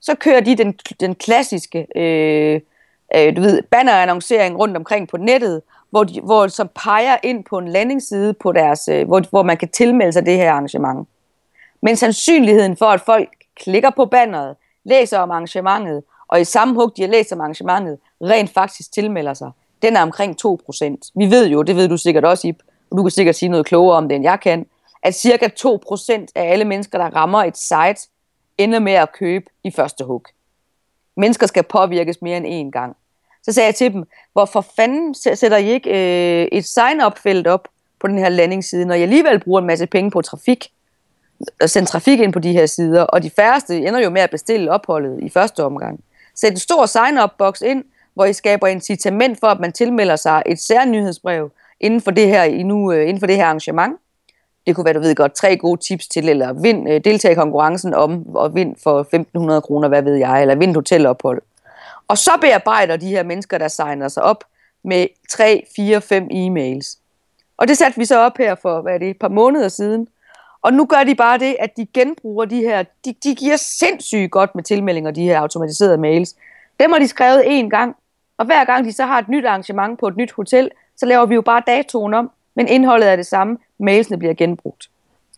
så 0.00 0.14
kører 0.14 0.40
de 0.40 0.56
den, 0.56 0.74
den 1.00 1.14
klassiske 1.14 1.86
øh, 1.96 2.60
øh, 3.16 3.36
du 3.36 3.40
ved, 3.40 3.62
bannerannoncering 3.62 4.58
rundt 4.58 4.76
omkring 4.76 5.08
på 5.08 5.16
nettet, 5.16 5.62
hvor, 5.90 6.04
de, 6.04 6.20
hvor 6.20 6.48
som 6.48 6.70
peger 6.74 7.16
ind 7.22 7.44
på 7.44 7.58
en 7.58 7.68
landingsside, 7.68 8.34
på 8.34 8.52
deres, 8.52 8.88
øh, 8.88 9.06
hvor, 9.06 9.22
hvor 9.30 9.42
man 9.42 9.56
kan 9.56 9.68
tilmelde 9.68 10.12
sig 10.12 10.26
det 10.26 10.36
her 10.36 10.52
arrangement. 10.52 11.08
Men 11.82 11.96
sandsynligheden 11.96 12.76
for, 12.76 12.86
at 12.86 13.00
folk 13.00 13.28
klikker 13.56 13.90
på 13.90 14.06
banneret, 14.06 14.56
læser 14.84 15.18
om 15.18 15.30
arrangementet, 15.30 16.02
og 16.28 16.40
i 16.40 16.44
samme 16.44 16.74
hug, 16.74 16.96
de 16.96 17.02
har 17.02 17.08
læst 17.08 17.32
om 17.32 17.40
arrangementet, 17.40 17.98
rent 18.22 18.50
faktisk 18.50 18.92
tilmelder 18.92 19.34
sig, 19.34 19.50
den 19.82 19.96
er 19.96 20.02
omkring 20.02 20.36
2%. 20.46 21.10
Vi 21.14 21.30
ved 21.30 21.48
jo, 21.48 21.62
det 21.62 21.76
ved 21.76 21.88
du 21.88 21.96
sikkert 21.96 22.24
også, 22.24 22.48
Ip, 22.48 22.58
og 22.90 22.98
du 22.98 23.02
kan 23.02 23.10
sikkert 23.10 23.36
sige 23.36 23.48
noget 23.48 23.66
klogere 23.66 23.96
om 23.96 24.08
det, 24.08 24.16
end 24.16 24.24
jeg 24.24 24.40
kan, 24.40 24.66
at 25.02 25.14
cirka 25.14 25.48
2% 25.60 26.26
af 26.34 26.52
alle 26.52 26.64
mennesker, 26.64 26.98
der 26.98 27.16
rammer 27.16 27.44
et 27.44 27.56
site, 27.56 28.08
ender 28.58 28.78
med 28.78 28.92
at 28.92 29.12
købe 29.12 29.44
i 29.64 29.70
første 29.70 30.04
hug. 30.04 30.26
Mennesker 31.16 31.46
skal 31.46 31.62
påvirkes 31.62 32.22
mere 32.22 32.36
end 32.36 32.46
én 32.46 32.70
gang. 32.70 32.96
Så 33.42 33.52
sagde 33.52 33.66
jeg 33.66 33.74
til 33.74 33.92
dem, 33.92 34.04
hvorfor 34.32 34.60
fanden 34.76 35.14
sætter 35.14 35.56
I 35.56 35.70
ikke 35.70 35.90
øh, 35.90 36.48
et 36.52 36.64
sign-up-felt 36.64 37.46
op 37.46 37.68
på 38.00 38.06
den 38.06 38.18
her 38.18 38.28
landingsside, 38.28 38.84
når 38.84 38.94
jeg 38.94 39.02
alligevel 39.02 39.40
bruger 39.40 39.60
en 39.60 39.66
masse 39.66 39.86
penge 39.86 40.10
på 40.10 40.22
trafik, 40.22 40.72
og 41.62 41.70
sende 41.70 41.88
trafik 41.88 42.20
ind 42.20 42.32
på 42.32 42.38
de 42.38 42.52
her 42.52 42.66
sider, 42.66 43.02
og 43.02 43.22
de 43.22 43.30
færreste 43.30 43.76
ender 43.76 44.00
jo 44.00 44.10
med 44.10 44.20
at 44.20 44.30
bestille 44.30 44.70
opholdet 44.70 45.20
i 45.22 45.28
første 45.28 45.64
omgang. 45.64 46.00
Sæt 46.34 46.52
en 46.52 46.58
stor 46.58 46.86
sign-up-boks 46.86 47.60
ind, 47.60 47.84
hvor 48.14 48.24
I 48.24 48.32
skaber 48.32 48.66
incitament 48.66 49.40
for, 49.40 49.46
at 49.46 49.60
man 49.60 49.72
tilmelder 49.72 50.16
sig 50.16 50.42
et 50.46 50.60
særnyhedsbrev 50.60 51.50
inden 51.80 52.00
for 52.00 52.10
det 52.10 52.28
her, 52.28 52.64
nu, 52.64 52.92
øh, 52.92 53.08
inden 53.08 53.20
for 53.20 53.26
det 53.26 53.36
her 53.36 53.44
arrangement. 53.44 53.96
Det 54.68 54.76
kunne 54.76 54.84
være, 54.84 54.94
du 54.94 55.00
ved 55.00 55.14
godt, 55.14 55.34
tre 55.34 55.56
gode 55.56 55.80
tips 55.80 56.08
til, 56.08 56.28
eller 56.28 56.52
vind, 56.52 56.90
øh, 56.90 57.00
deltage 57.04 57.32
i 57.32 57.34
konkurrencen 57.34 57.94
om 57.94 58.36
og 58.36 58.54
vind 58.54 58.76
for 58.82 59.02
1.500 59.56 59.60
kroner, 59.60 59.88
hvad 59.88 60.02
ved 60.02 60.14
jeg, 60.14 60.40
eller 60.40 60.54
vind 60.54 60.74
hotelophold. 60.74 61.42
Og 62.08 62.18
så 62.18 62.30
bearbejder 62.40 62.96
de 62.96 63.08
her 63.08 63.22
mennesker, 63.22 63.58
der 63.58 63.68
signer 63.68 64.08
sig 64.08 64.22
op 64.22 64.44
med 64.84 65.06
3, 65.30 65.66
4, 65.76 66.00
5 66.00 66.28
e-mails. 66.32 66.98
Og 67.56 67.68
det 67.68 67.78
satte 67.78 67.98
vi 67.98 68.04
så 68.04 68.18
op 68.18 68.38
her 68.38 68.54
for, 68.54 68.80
hvad 68.80 68.94
er 68.94 68.98
det, 68.98 69.10
et 69.10 69.18
par 69.18 69.28
måneder 69.28 69.68
siden. 69.68 70.08
Og 70.62 70.72
nu 70.72 70.84
gør 70.86 71.04
de 71.04 71.14
bare 71.14 71.38
det, 71.38 71.56
at 71.58 71.76
de 71.76 71.86
genbruger 71.94 72.44
de 72.44 72.60
her, 72.60 72.82
de, 73.04 73.14
de 73.24 73.34
giver 73.34 73.56
sindssygt 73.56 74.30
godt 74.30 74.54
med 74.54 74.62
tilmeldinger, 74.64 75.10
de 75.10 75.22
her 75.22 75.40
automatiserede 75.40 75.98
mails. 75.98 76.34
Dem 76.80 76.92
har 76.92 76.98
de 76.98 77.08
skrevet 77.08 77.40
én 77.40 77.68
gang, 77.68 77.96
og 78.38 78.46
hver 78.46 78.64
gang 78.64 78.84
de 78.84 78.92
så 78.92 79.04
har 79.04 79.18
et 79.18 79.28
nyt 79.28 79.44
arrangement 79.44 80.00
på 80.00 80.08
et 80.08 80.16
nyt 80.16 80.32
hotel, 80.32 80.70
så 80.96 81.06
laver 81.06 81.26
vi 81.26 81.34
jo 81.34 81.40
bare 81.40 81.62
datoen 81.66 82.14
om, 82.14 82.30
men 82.58 82.68
indholdet 82.68 83.10
er 83.10 83.16
det 83.16 83.26
samme, 83.26 83.56
mailsene 83.80 84.18
bliver 84.18 84.34
genbrugt. 84.34 84.88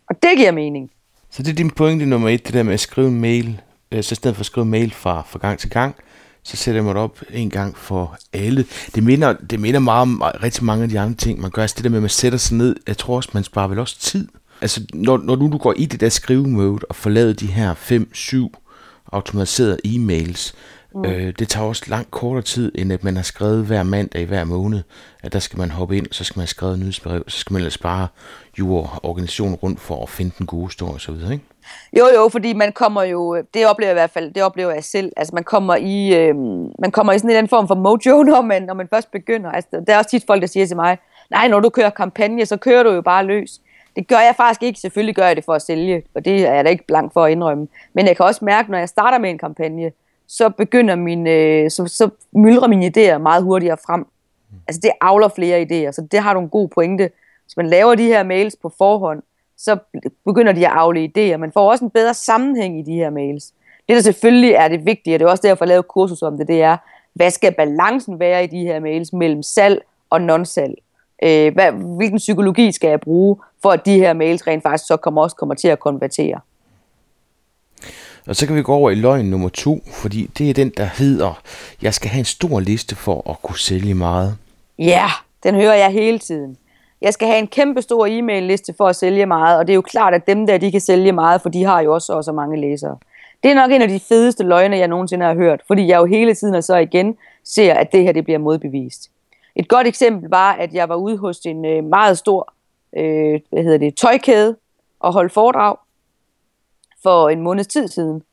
Og 0.09 0.15
det 0.23 0.37
giver 0.37 0.51
mening. 0.51 0.91
Så 1.29 1.43
det 1.43 1.51
er 1.51 1.55
din 1.55 1.71
pointe 1.71 2.05
nummer 2.05 2.29
et, 2.29 2.45
det 2.45 2.53
der 2.53 2.63
med 2.63 2.73
at 2.73 2.79
skrive 2.79 3.11
mail, 3.11 3.61
øh, 3.91 4.03
så 4.03 4.13
i 4.13 4.15
stedet 4.15 4.35
for 4.35 4.41
at 4.41 4.45
skrive 4.45 4.65
mail 4.65 4.91
fra, 4.91 5.23
fra 5.27 5.39
gang 5.39 5.59
til 5.59 5.69
gang, 5.69 5.95
så 6.43 6.57
sætter 6.57 6.77
jeg 6.77 6.85
mig 6.85 6.95
op 6.95 7.19
en 7.33 7.49
gang 7.49 7.77
for 7.77 8.17
alle. 8.33 8.65
Det 8.95 9.03
minder, 9.03 9.33
det 9.33 9.59
minder 9.59 9.79
meget 9.79 10.01
om 10.01 10.21
rigtig 10.21 10.63
mange 10.63 10.83
af 10.83 10.89
de 10.89 10.99
andre 10.99 11.15
ting, 11.15 11.41
man 11.41 11.51
gør. 11.51 11.61
Altså 11.61 11.75
det 11.77 11.83
der 11.83 11.89
med, 11.89 11.97
at 11.97 12.03
man 12.03 12.09
sætter 12.09 12.37
sig 12.37 12.57
ned, 12.57 12.75
jeg 12.87 12.97
tror 12.97 13.15
også, 13.15 13.29
man 13.33 13.43
sparer 13.43 13.67
vel 13.67 13.79
også 13.79 13.99
tid. 13.99 14.27
Altså 14.61 14.85
når, 14.93 15.17
når 15.17 15.35
nu 15.35 15.51
du 15.51 15.57
går 15.57 15.73
i 15.77 15.85
det 15.85 15.99
der 15.99 16.09
skrivemode 16.09 16.85
og 16.89 16.95
forlader 16.95 17.33
de 17.33 17.47
her 17.47 17.73
5-7 17.73 19.11
automatiserede 19.11 19.77
e-mails, 19.85 20.53
Mm. 20.95 21.05
Øh, 21.05 21.33
det 21.39 21.49
tager 21.49 21.67
også 21.67 21.83
langt 21.87 22.11
kortere 22.11 22.41
tid, 22.41 22.71
end 22.75 22.93
at 22.93 23.03
man 23.03 23.15
har 23.15 23.23
skrevet 23.23 23.65
hver 23.65 23.83
mandag 23.83 24.21
i 24.21 24.25
hver 24.25 24.43
måned, 24.43 24.81
at 25.23 25.33
der 25.33 25.39
skal 25.39 25.59
man 25.59 25.71
hoppe 25.71 25.97
ind, 25.97 26.07
så 26.11 26.23
skal 26.23 26.39
man 26.39 26.47
skrive 26.47 26.77
nyhedsbrev, 26.77 27.23
så 27.27 27.37
skal 27.37 27.53
man 27.53 27.59
ellers 27.59 27.77
bare 27.77 28.07
jure 28.59 28.89
organisationen 29.03 29.55
rundt 29.55 29.79
for 29.79 30.03
at 30.03 30.09
finde 30.09 30.31
den 30.37 30.45
gode 30.45 30.65
historie 30.65 30.95
osv., 30.95 31.13
ikke? 31.13 31.45
Jo, 31.97 32.05
jo, 32.15 32.29
fordi 32.29 32.53
man 32.53 32.71
kommer 32.71 33.03
jo, 33.03 33.43
det 33.53 33.67
oplever 33.67 33.89
jeg 33.89 33.93
i 33.93 34.01
hvert 34.01 34.09
fald, 34.09 34.33
det 34.33 34.43
oplever 34.43 34.71
jeg 34.71 34.83
selv, 34.83 35.11
altså 35.17 35.35
man 35.35 35.43
kommer 35.43 35.75
i, 35.75 36.15
øh, 36.15 36.35
man 36.79 36.91
kommer 36.91 37.13
i 37.13 37.19
sådan 37.19 37.29
en 37.29 37.35
anden 37.35 37.49
form 37.49 37.67
for 37.67 37.75
mojo, 37.75 38.23
når 38.31 38.41
man, 38.41 38.61
når 38.61 38.73
man 38.73 38.87
først 38.93 39.11
begynder. 39.11 39.51
Altså, 39.51 39.83
der 39.87 39.93
er 39.93 39.97
også 39.97 40.09
tit 40.09 40.23
folk, 40.27 40.41
der 40.41 40.47
siger 40.47 40.65
til 40.65 40.75
mig, 40.75 40.97
nej, 41.29 41.47
når 41.47 41.59
du 41.59 41.69
kører 41.69 41.89
kampagne, 41.89 42.45
så 42.45 42.57
kører 42.57 42.83
du 42.83 42.91
jo 42.91 43.01
bare 43.01 43.25
løs. 43.25 43.59
Det 43.95 44.07
gør 44.07 44.19
jeg 44.19 44.33
faktisk 44.37 44.63
ikke. 44.63 44.79
Selvfølgelig 44.79 45.15
gør 45.15 45.27
jeg 45.27 45.35
det 45.35 45.45
for 45.45 45.53
at 45.53 45.61
sælge, 45.61 46.03
og 46.15 46.25
det 46.25 46.47
er 46.47 46.53
jeg 46.53 46.65
da 46.65 46.69
ikke 46.69 46.87
blank 46.87 47.13
for 47.13 47.25
at 47.25 47.31
indrømme. 47.31 47.67
Men 47.93 48.07
jeg 48.07 48.17
kan 48.17 48.25
også 48.25 48.45
mærke, 48.45 48.71
når 48.71 48.77
jeg 48.77 48.89
starter 48.89 49.17
med 49.17 49.29
en 49.29 49.37
kampagne, 49.37 49.91
så 50.31 50.49
begynder 50.49 50.95
min, 50.95 51.27
øh, 51.27 51.71
så, 51.71 51.87
så 51.87 52.09
myldrer 52.31 52.67
mine 52.67 52.91
idéer 52.97 53.17
meget 53.17 53.43
hurtigere 53.43 53.77
frem. 53.85 54.05
Altså 54.67 54.79
det 54.83 54.91
avler 55.01 55.27
flere 55.27 55.61
idéer, 55.61 55.91
så 55.91 56.07
det 56.11 56.19
har 56.19 56.33
du 56.33 56.39
en 56.39 56.49
god 56.49 56.67
pointe. 56.67 57.09
Hvis 57.45 57.57
man 57.57 57.67
laver 57.67 57.95
de 57.95 58.03
her 58.03 58.23
mails 58.23 58.55
på 58.55 58.71
forhånd, 58.77 59.23
så 59.57 59.77
begynder 60.25 60.51
de 60.51 60.67
at 60.67 60.73
afle 60.73 61.11
idéer. 61.17 61.37
Man 61.37 61.51
får 61.51 61.71
også 61.71 61.85
en 61.85 61.91
bedre 61.91 62.13
sammenhæng 62.13 62.79
i 62.79 62.81
de 62.81 62.93
her 62.93 63.09
mails. 63.09 63.53
Det, 63.87 63.95
der 63.95 64.01
selvfølgelig 64.01 64.51
er 64.51 64.67
det 64.67 64.85
vigtige, 64.85 65.15
og 65.15 65.19
det 65.19 65.25
er 65.25 65.29
også 65.29 65.47
derfor, 65.47 65.65
jeg 65.65 65.67
lavede 65.67 65.83
kursus 65.83 66.21
om 66.21 66.37
det, 66.37 66.47
det 66.47 66.61
er, 66.61 66.77
hvad 67.13 67.31
skal 67.31 67.53
balancen 67.53 68.19
være 68.19 68.43
i 68.43 68.47
de 68.47 68.59
her 68.59 68.79
mails 68.79 69.13
mellem 69.13 69.43
salg 69.43 69.81
og 70.09 70.21
non-salg? 70.21 70.75
Øh, 71.23 71.53
hvad, 71.53 71.71
hvilken 71.71 72.17
psykologi 72.17 72.71
skal 72.71 72.89
jeg 72.89 73.01
bruge, 73.01 73.37
for 73.61 73.71
at 73.71 73.85
de 73.85 73.99
her 73.99 74.13
mails 74.13 74.47
rent 74.47 74.63
faktisk 74.63 74.87
så 74.87 74.97
kommer, 74.97 75.21
også 75.21 75.35
kommer 75.35 75.55
til 75.55 75.67
at 75.67 75.79
konvertere? 75.79 76.39
Og 78.27 78.35
så 78.35 78.47
kan 78.47 78.55
vi 78.55 78.61
gå 78.61 78.73
over 78.73 78.89
i 78.89 78.95
løgn 78.95 79.25
nummer 79.25 79.49
to, 79.49 79.83
fordi 79.93 80.29
det 80.37 80.49
er 80.49 80.53
den, 80.53 80.69
der 80.77 80.85
hedder, 80.85 81.41
jeg 81.81 81.93
skal 81.93 82.09
have 82.09 82.19
en 82.19 82.25
stor 82.25 82.59
liste 82.59 82.95
for 82.95 83.29
at 83.29 83.41
kunne 83.41 83.59
sælge 83.59 83.93
meget. 83.93 84.37
Ja, 84.79 85.05
den 85.43 85.55
hører 85.55 85.75
jeg 85.75 85.89
hele 85.91 86.19
tiden. 86.19 86.57
Jeg 87.01 87.13
skal 87.13 87.27
have 87.27 87.39
en 87.39 87.47
kæmpe 87.47 87.81
stor 87.81 88.07
e-mail-liste 88.09 88.73
for 88.77 88.87
at 88.87 88.95
sælge 88.95 89.25
meget, 89.25 89.57
og 89.57 89.67
det 89.67 89.73
er 89.73 89.75
jo 89.75 89.81
klart, 89.81 90.13
at 90.13 90.27
dem 90.27 90.47
der, 90.47 90.57
de 90.57 90.71
kan 90.71 90.81
sælge 90.81 91.11
meget, 91.11 91.41
for 91.41 91.49
de 91.49 91.63
har 91.63 91.81
jo 91.81 91.93
også 91.93 92.21
så 92.21 92.31
mange 92.31 92.61
læsere. 92.61 92.97
Det 93.43 93.51
er 93.51 93.55
nok 93.55 93.71
en 93.71 93.81
af 93.81 93.87
de 93.87 93.99
fedeste 93.99 94.43
løgne, 94.43 94.77
jeg 94.77 94.87
nogensinde 94.87 95.25
har 95.25 95.33
hørt, 95.33 95.61
fordi 95.67 95.87
jeg 95.87 95.97
jo 95.97 96.05
hele 96.05 96.35
tiden 96.35 96.55
og 96.55 96.63
så 96.63 96.75
igen 96.75 97.15
ser, 97.43 97.73
at 97.73 97.91
det 97.91 98.03
her 98.03 98.11
det 98.11 98.23
bliver 98.23 98.39
modbevist. 98.39 99.11
Et 99.55 99.67
godt 99.67 99.87
eksempel 99.87 100.29
var, 100.29 100.53
at 100.53 100.73
jeg 100.73 100.89
var 100.89 100.95
ude 100.95 101.17
hos 101.17 101.39
en 101.39 101.65
øh, 101.65 101.83
meget 101.83 102.17
stor 102.17 102.53
øh, 102.97 103.39
hvad 103.49 103.63
hedder 103.63 103.77
det, 103.77 103.95
tøjkæde 103.95 104.55
og 104.99 105.13
holdt 105.13 105.31
foredrag 105.31 105.75
for 107.03 107.29
en 107.29 107.41
måneds 107.41 107.67
tid 107.67 107.87
siden. 107.87 108.23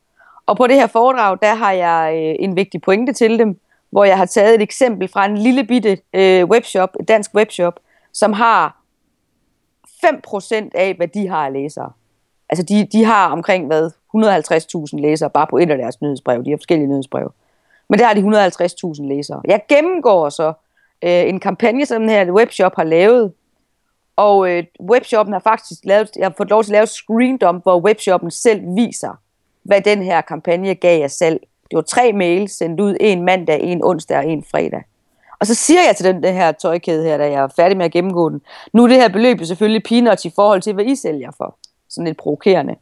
Og 0.46 0.56
på 0.56 0.66
det 0.66 0.76
her 0.76 0.86
foredrag, 0.86 1.38
der 1.42 1.54
har 1.54 1.72
jeg 1.72 2.12
øh, 2.16 2.36
en 2.38 2.56
vigtig 2.56 2.82
pointe 2.82 3.12
til 3.12 3.38
dem, 3.38 3.60
hvor 3.90 4.04
jeg 4.04 4.16
har 4.16 4.26
taget 4.26 4.54
et 4.54 4.62
eksempel 4.62 5.08
fra 5.08 5.26
en 5.26 5.38
lille 5.38 5.64
bitte 5.64 5.98
øh, 6.12 6.44
webshop, 6.44 6.96
et 7.00 7.08
dansk 7.08 7.34
webshop, 7.34 7.80
som 8.12 8.32
har 8.32 8.76
5% 9.86 10.70
af, 10.74 10.94
hvad 10.96 11.08
de 11.08 11.28
har 11.28 11.46
af 11.46 11.52
læsere. 11.52 11.92
Altså 12.48 12.62
de, 12.62 12.88
de 12.92 13.04
har 13.04 13.30
omkring 13.30 13.66
hvad, 13.66 13.90
150.000 14.16 15.00
læsere 15.00 15.30
bare 15.30 15.46
på 15.50 15.58
et 15.58 15.70
af 15.70 15.78
deres 15.78 16.00
nyhedsbrev. 16.00 16.44
De 16.44 16.50
har 16.50 16.56
forskellige 16.56 16.88
nyhedsbrev. 16.88 17.32
Men 17.88 17.98
der 17.98 18.06
har 18.06 18.14
de 18.14 18.20
150.000 18.20 19.08
læsere. 19.08 19.42
Jeg 19.44 19.62
gennemgår 19.68 20.28
så 20.28 20.52
øh, 21.04 21.28
en 21.28 21.40
kampagne, 21.40 21.86
som 21.86 22.00
den 22.00 22.10
her 22.10 22.30
webshop 22.30 22.76
har 22.76 22.84
lavet. 22.84 23.32
Og 24.18 24.50
øh, 24.50 24.64
webshoppen 24.80 25.32
har 25.32 25.40
faktisk 25.40 25.80
lavet, 25.84 26.10
jeg 26.16 26.24
har 26.24 26.34
fået 26.36 26.50
lov 26.50 26.64
til 26.64 26.70
at 26.70 26.72
lave 26.72 26.82
et 26.82 26.88
screen 26.88 27.38
dump, 27.38 27.62
hvor 27.62 27.80
webshoppen 27.80 28.30
selv 28.30 28.60
viser, 28.76 29.20
hvad 29.62 29.80
den 29.80 30.02
her 30.02 30.20
kampagne 30.20 30.74
gav 30.74 31.00
jer 31.00 31.08
selv. 31.08 31.40
Det 31.70 31.76
var 31.76 31.82
tre 31.82 32.12
mails 32.12 32.52
sendt 32.52 32.80
ud, 32.80 32.96
en 33.00 33.22
mandag, 33.22 33.60
en 33.62 33.84
onsdag 33.84 34.18
og 34.18 34.26
en 34.26 34.44
fredag. 34.50 34.82
Og 35.38 35.46
så 35.46 35.54
siger 35.54 35.80
jeg 35.86 35.96
til 35.96 36.06
den, 36.06 36.22
den 36.22 36.34
her 36.34 36.52
tøjkæde 36.52 37.04
her, 37.04 37.16
da 37.16 37.24
jeg 37.24 37.42
er 37.42 37.48
færdig 37.56 37.76
med 37.76 37.84
at 37.84 37.92
gennemgå 37.92 38.28
den, 38.28 38.40
nu 38.72 38.84
er 38.84 38.88
det 38.88 38.96
her 38.96 39.08
beløb 39.08 39.44
selvfølgelig 39.44 39.82
peanuts 39.82 40.24
i 40.24 40.30
forhold 40.34 40.62
til, 40.62 40.74
hvad 40.74 40.84
I 40.84 40.96
sælger 40.96 41.30
for. 41.36 41.56
Sådan 41.88 42.06
lidt 42.06 42.18
provokerende. 42.18 42.74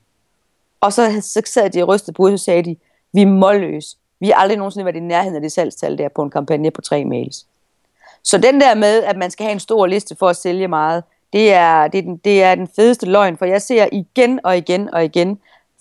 Og 0.80 0.92
så, 0.92 1.20
så 1.20 1.42
sad 1.46 1.70
de 1.70 1.82
og 1.82 1.88
rystede 1.88 2.12
på, 2.12 2.26
og 2.26 2.38
så 2.38 2.44
sagde 2.44 2.62
de, 2.62 2.76
vi 3.12 3.22
er 3.22 3.26
målløse. 3.26 3.96
Vi 4.20 4.28
har 4.28 4.34
aldrig 4.34 4.58
nogensinde 4.58 4.84
været 4.84 4.96
i 4.96 5.00
nærheden 5.00 5.34
af 5.34 5.40
det 5.40 5.52
salgstal 5.52 5.98
der 5.98 6.08
på 6.08 6.22
en 6.22 6.30
kampagne 6.30 6.70
på 6.70 6.80
tre 6.80 7.04
mails. 7.04 7.46
Så 8.22 8.38
den 8.38 8.60
der 8.60 8.74
med, 8.74 9.02
at 9.02 9.16
man 9.16 9.30
skal 9.30 9.44
have 9.44 9.52
en 9.52 9.60
stor 9.60 9.86
liste 9.86 10.16
for 10.18 10.28
at 10.28 10.36
sælge 10.36 10.68
meget, 10.68 11.04
det 11.36 11.52
er, 11.52 11.88
det, 11.88 11.98
er 11.98 12.02
den, 12.02 12.16
det 12.16 12.42
er 12.42 12.54
den 12.54 12.68
fedeste 12.76 13.06
løgn, 13.06 13.36
for 13.36 13.44
jeg 13.44 13.62
ser 13.62 13.88
igen 13.92 14.40
og 14.44 14.56
igen 14.56 14.94
og 14.94 15.04
igen 15.04 15.38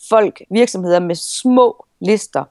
folk, 0.10 0.42
virksomheder 0.50 1.00
med 1.00 1.16
små 1.16 1.86
lister, 2.00 2.44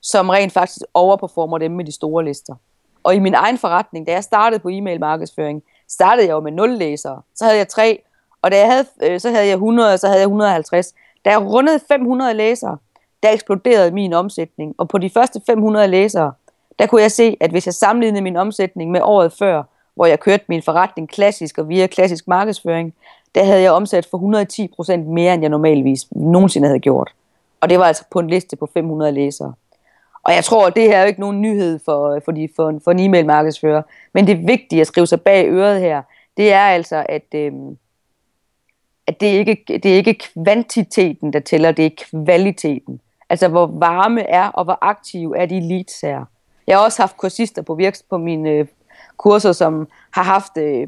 som 0.00 0.28
rent 0.28 0.52
faktisk 0.52 0.82
overperformer 0.94 1.58
dem 1.58 1.70
med 1.70 1.84
de 1.84 1.92
store 1.92 2.24
lister. 2.24 2.54
Og 3.02 3.14
i 3.14 3.18
min 3.18 3.34
egen 3.34 3.58
forretning, 3.58 4.06
da 4.06 4.12
jeg 4.12 4.24
startede 4.24 4.60
på 4.60 4.68
e-mail 4.68 5.00
markedsføring, 5.00 5.62
startede 5.88 6.26
jeg 6.26 6.32
jo 6.32 6.40
med 6.40 6.52
0 6.52 6.78
læsere. 6.78 7.22
Så 7.34 7.44
havde 7.44 7.58
jeg 7.58 7.68
3, 7.68 8.02
og 8.42 8.50
da 8.50 8.58
jeg 8.58 8.72
havde, 8.72 8.86
øh, 9.02 9.20
så 9.20 9.30
havde 9.30 9.46
jeg 9.46 9.54
100, 9.54 9.92
og 9.92 9.98
så 9.98 10.06
havde 10.06 10.20
jeg 10.20 10.26
150. 10.26 10.94
Da 11.24 11.30
jeg 11.30 11.42
rundede 11.42 11.80
500 11.88 12.34
læsere, 12.34 12.78
der 13.22 13.30
eksploderede 13.30 13.90
min 13.90 14.12
omsætning. 14.12 14.74
Og 14.78 14.88
på 14.88 14.98
de 14.98 15.10
første 15.10 15.40
500 15.46 15.86
læsere, 15.86 16.32
der 16.78 16.86
kunne 16.86 17.02
jeg 17.02 17.12
se, 17.12 17.36
at 17.40 17.50
hvis 17.50 17.66
jeg 17.66 17.74
sammenlignede 17.74 18.22
min 18.22 18.36
omsætning 18.36 18.90
med 18.90 19.00
året 19.02 19.32
før, 19.32 19.62
hvor 19.94 20.06
jeg 20.06 20.20
kørte 20.20 20.44
min 20.48 20.62
forretning 20.62 21.08
klassisk 21.08 21.58
og 21.58 21.68
via 21.68 21.86
klassisk 21.86 22.28
markedsføring, 22.28 22.94
der 23.34 23.44
havde 23.44 23.62
jeg 23.62 23.72
omsat 23.72 24.06
for 24.10 24.18
110% 24.94 24.96
mere, 24.96 25.34
end 25.34 25.42
jeg 25.42 25.50
normalvis 25.50 26.06
nogensinde 26.10 26.68
havde 26.68 26.80
gjort. 26.80 27.14
Og 27.60 27.70
det 27.70 27.78
var 27.78 27.84
altså 27.84 28.04
på 28.10 28.18
en 28.18 28.30
liste 28.30 28.56
på 28.56 28.66
500 28.74 29.12
læsere. 29.12 29.54
Og 30.22 30.34
jeg 30.34 30.44
tror, 30.44 30.66
at 30.66 30.76
det 30.76 30.82
her 30.82 30.96
er 30.96 31.00
jo 31.00 31.06
ikke 31.06 31.20
nogen 31.20 31.40
nyhed 31.40 31.78
for, 31.84 32.20
for, 32.24 32.32
de, 32.32 32.48
for, 32.56 32.68
en, 32.68 32.80
for 32.80 32.90
en 32.90 32.98
e-mail 32.98 33.26
markedsfører, 33.26 33.82
men 34.12 34.26
det 34.26 34.46
vigtige 34.46 34.80
at 34.80 34.86
skrive 34.86 35.06
sig 35.06 35.20
bag 35.20 35.48
øret 35.48 35.80
her, 35.80 36.02
det 36.36 36.52
er 36.52 36.60
altså, 36.60 37.06
at, 37.08 37.24
øh, 37.34 37.52
at 39.06 39.20
det, 39.20 39.26
ikke, 39.26 39.64
det 39.66 39.86
er 39.86 39.96
ikke 39.96 40.14
kvantiteten, 40.14 41.32
der 41.32 41.40
tæller, 41.40 41.72
det 41.72 41.86
er 41.86 41.90
kvaliteten. 42.10 43.00
Altså, 43.30 43.48
hvor 43.48 43.66
varme 43.66 44.22
er, 44.22 44.48
og 44.48 44.64
hvor 44.64 44.78
aktive 44.80 45.38
er 45.38 45.46
de 45.46 45.60
leads 45.68 46.00
her. 46.00 46.24
Jeg 46.66 46.76
har 46.76 46.84
også 46.84 47.02
haft 47.02 47.16
kursister 47.16 47.62
på, 47.62 47.74
virks, 47.74 48.02
på 48.10 48.18
min 48.18 48.46
øh, 48.46 48.66
kurser, 49.22 49.52
som 49.52 49.88
har 50.10 50.22
haft 50.22 50.56
øh, 50.58 50.86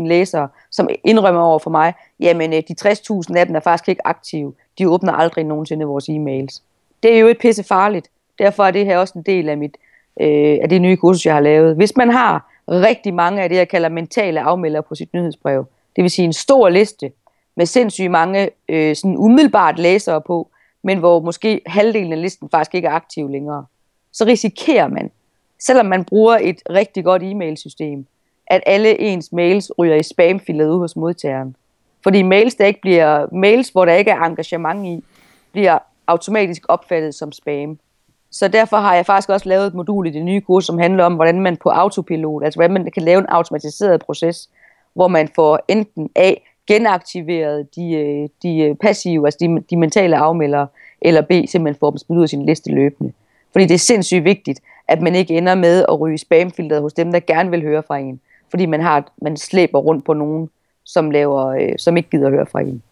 80-100.000 0.00 0.06
læsere, 0.06 0.48
som 0.70 0.88
indrømmer 1.04 1.40
over 1.40 1.58
for 1.58 1.70
mig, 1.70 1.94
jamen 2.20 2.52
øh, 2.52 2.62
de 2.68 2.74
60.000 2.88 3.36
af 3.36 3.46
dem 3.46 3.56
er 3.56 3.60
faktisk 3.60 3.88
ikke 3.88 4.06
aktive. 4.06 4.54
De 4.78 4.88
åbner 4.88 5.12
aldrig 5.12 5.44
nogensinde 5.44 5.86
vores 5.86 6.08
e-mails. 6.08 6.62
Det 7.02 7.14
er 7.14 7.18
jo 7.18 7.26
et 7.26 7.38
pisse 7.38 7.64
farligt. 7.64 8.10
Derfor 8.38 8.64
er 8.64 8.70
det 8.70 8.84
her 8.84 8.98
også 8.98 9.14
en 9.16 9.22
del 9.22 9.48
af, 9.48 9.58
mit, 9.58 9.76
øh, 10.20 10.58
af 10.62 10.68
det 10.68 10.82
nye 10.82 10.96
kursus, 10.96 11.26
jeg 11.26 11.34
har 11.34 11.40
lavet. 11.40 11.76
Hvis 11.76 11.96
man 11.96 12.10
har 12.10 12.52
rigtig 12.68 13.14
mange 13.14 13.42
af 13.42 13.48
det, 13.48 13.56
jeg 13.56 13.68
kalder 13.68 13.88
mentale 13.88 14.40
afmeldere 14.40 14.82
på 14.82 14.94
sit 14.94 15.14
nyhedsbrev, 15.14 15.66
det 15.96 16.02
vil 16.02 16.10
sige 16.10 16.24
en 16.24 16.32
stor 16.32 16.68
liste 16.68 17.12
med 17.56 17.66
sindssygt 17.66 18.10
mange 18.10 18.50
øh, 18.68 18.96
sådan 18.96 19.16
umiddelbart 19.16 19.78
læsere 19.78 20.20
på, 20.20 20.48
men 20.84 20.98
hvor 20.98 21.20
måske 21.20 21.60
halvdelen 21.66 22.12
af 22.12 22.22
listen 22.22 22.48
faktisk 22.50 22.74
ikke 22.74 22.88
er 22.88 22.92
aktiv 22.92 23.28
længere, 23.28 23.64
så 24.12 24.24
risikerer 24.24 24.88
man, 24.88 25.10
selvom 25.58 25.86
man 25.86 26.04
bruger 26.04 26.38
et 26.40 26.62
rigtig 26.70 27.04
godt 27.04 27.22
e-mailsystem, 27.22 28.06
at 28.46 28.62
alle 28.66 29.00
ens 29.00 29.32
mails 29.32 29.72
ryger 29.78 29.94
i 29.94 30.02
spamfilet 30.02 30.68
ud 30.68 30.78
hos 30.78 30.96
modtageren. 30.96 31.56
Fordi 32.02 32.22
mails, 32.22 32.54
der 32.54 32.66
ikke 32.66 32.80
bliver, 32.80 33.26
mails, 33.32 33.68
hvor 33.68 33.84
der 33.84 33.94
ikke 33.94 34.10
er 34.10 34.20
engagement 34.20 34.86
i, 34.86 35.04
bliver 35.52 35.78
automatisk 36.06 36.62
opfattet 36.68 37.14
som 37.14 37.32
spam. 37.32 37.78
Så 38.30 38.48
derfor 38.48 38.76
har 38.76 38.94
jeg 38.94 39.06
faktisk 39.06 39.28
også 39.28 39.48
lavet 39.48 39.66
et 39.66 39.74
modul 39.74 40.06
i 40.06 40.10
det 40.10 40.24
nye 40.24 40.40
kurs, 40.40 40.64
som 40.64 40.78
handler 40.78 41.04
om, 41.04 41.14
hvordan 41.14 41.40
man 41.40 41.56
på 41.56 41.68
autopilot, 41.68 42.44
altså 42.44 42.58
hvordan 42.58 42.72
man 42.72 42.90
kan 42.90 43.02
lave 43.02 43.18
en 43.18 43.26
automatiseret 43.28 44.00
proces, 44.00 44.50
hvor 44.94 45.08
man 45.08 45.28
får 45.34 45.60
enten 45.68 46.10
A, 46.16 46.32
genaktiveret 46.66 47.76
de, 47.76 47.92
øh, 47.92 48.28
de 48.42 48.58
øh, 48.58 48.74
passive, 48.74 49.26
altså 49.26 49.38
de, 49.40 49.62
de 49.70 49.76
mentale 49.76 50.16
afmeldere, 50.16 50.66
eller 51.00 51.20
B, 51.20 51.30
simpelthen 51.30 51.78
får 51.80 51.90
dem 51.90 51.98
smidt 51.98 52.18
ud 52.18 52.22
af 52.22 52.28
sin 52.28 52.46
liste 52.46 52.70
løbende. 52.70 53.12
Fordi 53.52 53.64
det 53.64 53.74
er 53.74 53.78
sindssygt 53.78 54.24
vigtigt, 54.24 54.60
at 54.88 55.02
man 55.02 55.14
ikke 55.14 55.36
ender 55.36 55.54
med 55.54 55.84
at 55.88 56.00
ryge 56.00 56.18
spamfilteret 56.18 56.82
hos 56.82 56.92
dem, 56.92 57.12
der 57.12 57.20
gerne 57.20 57.50
vil 57.50 57.62
høre 57.62 57.82
fra 57.86 57.98
en. 57.98 58.20
Fordi 58.50 58.66
man, 58.66 58.80
har, 58.80 59.12
man 59.22 59.36
slæber 59.36 59.78
rundt 59.78 60.04
på 60.04 60.12
nogen, 60.12 60.50
som, 60.84 61.10
laver, 61.10 61.46
øh, 61.46 61.78
som 61.78 61.96
ikke 61.96 62.10
gider 62.10 62.30
høre 62.30 62.46
fra 62.46 62.60
en. 62.60 62.82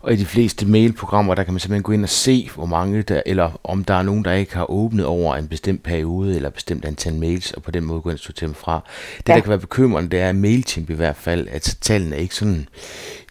Og 0.00 0.12
i 0.12 0.16
de 0.16 0.26
fleste 0.26 0.66
mailprogrammer, 0.66 1.34
der 1.34 1.44
kan 1.44 1.52
man 1.52 1.60
simpelthen 1.60 1.82
gå 1.82 1.92
ind 1.92 2.02
og 2.02 2.08
se, 2.08 2.50
hvor 2.54 2.66
mange 2.66 3.02
der, 3.02 3.22
eller 3.26 3.60
om 3.64 3.84
der 3.84 3.94
er 3.94 4.02
nogen, 4.02 4.24
der 4.24 4.32
ikke 4.32 4.56
har 4.56 4.70
åbnet 4.70 5.06
over 5.06 5.36
en 5.36 5.48
bestemt 5.48 5.82
periode, 5.82 6.36
eller 6.36 6.50
bestemt 6.50 6.84
antal 6.84 7.14
mails, 7.14 7.52
og 7.52 7.62
på 7.62 7.70
den 7.70 7.84
måde 7.84 8.00
gå 8.00 8.08
ind 8.08 8.16
og 8.16 8.20
sortere 8.20 8.46
dem 8.46 8.54
fra. 8.54 8.80
Det, 9.18 9.28
ja. 9.28 9.34
der 9.34 9.40
kan 9.40 9.48
være 9.48 9.58
bekymrende, 9.58 10.10
det 10.10 10.20
er 10.20 10.32
MailChimp 10.32 10.90
i 10.90 10.94
hvert 10.94 11.16
fald, 11.16 11.48
at 11.50 11.76
tallene 11.80 12.16
er 12.16 12.20
ikke 12.20 12.34
sådan, 12.34 12.68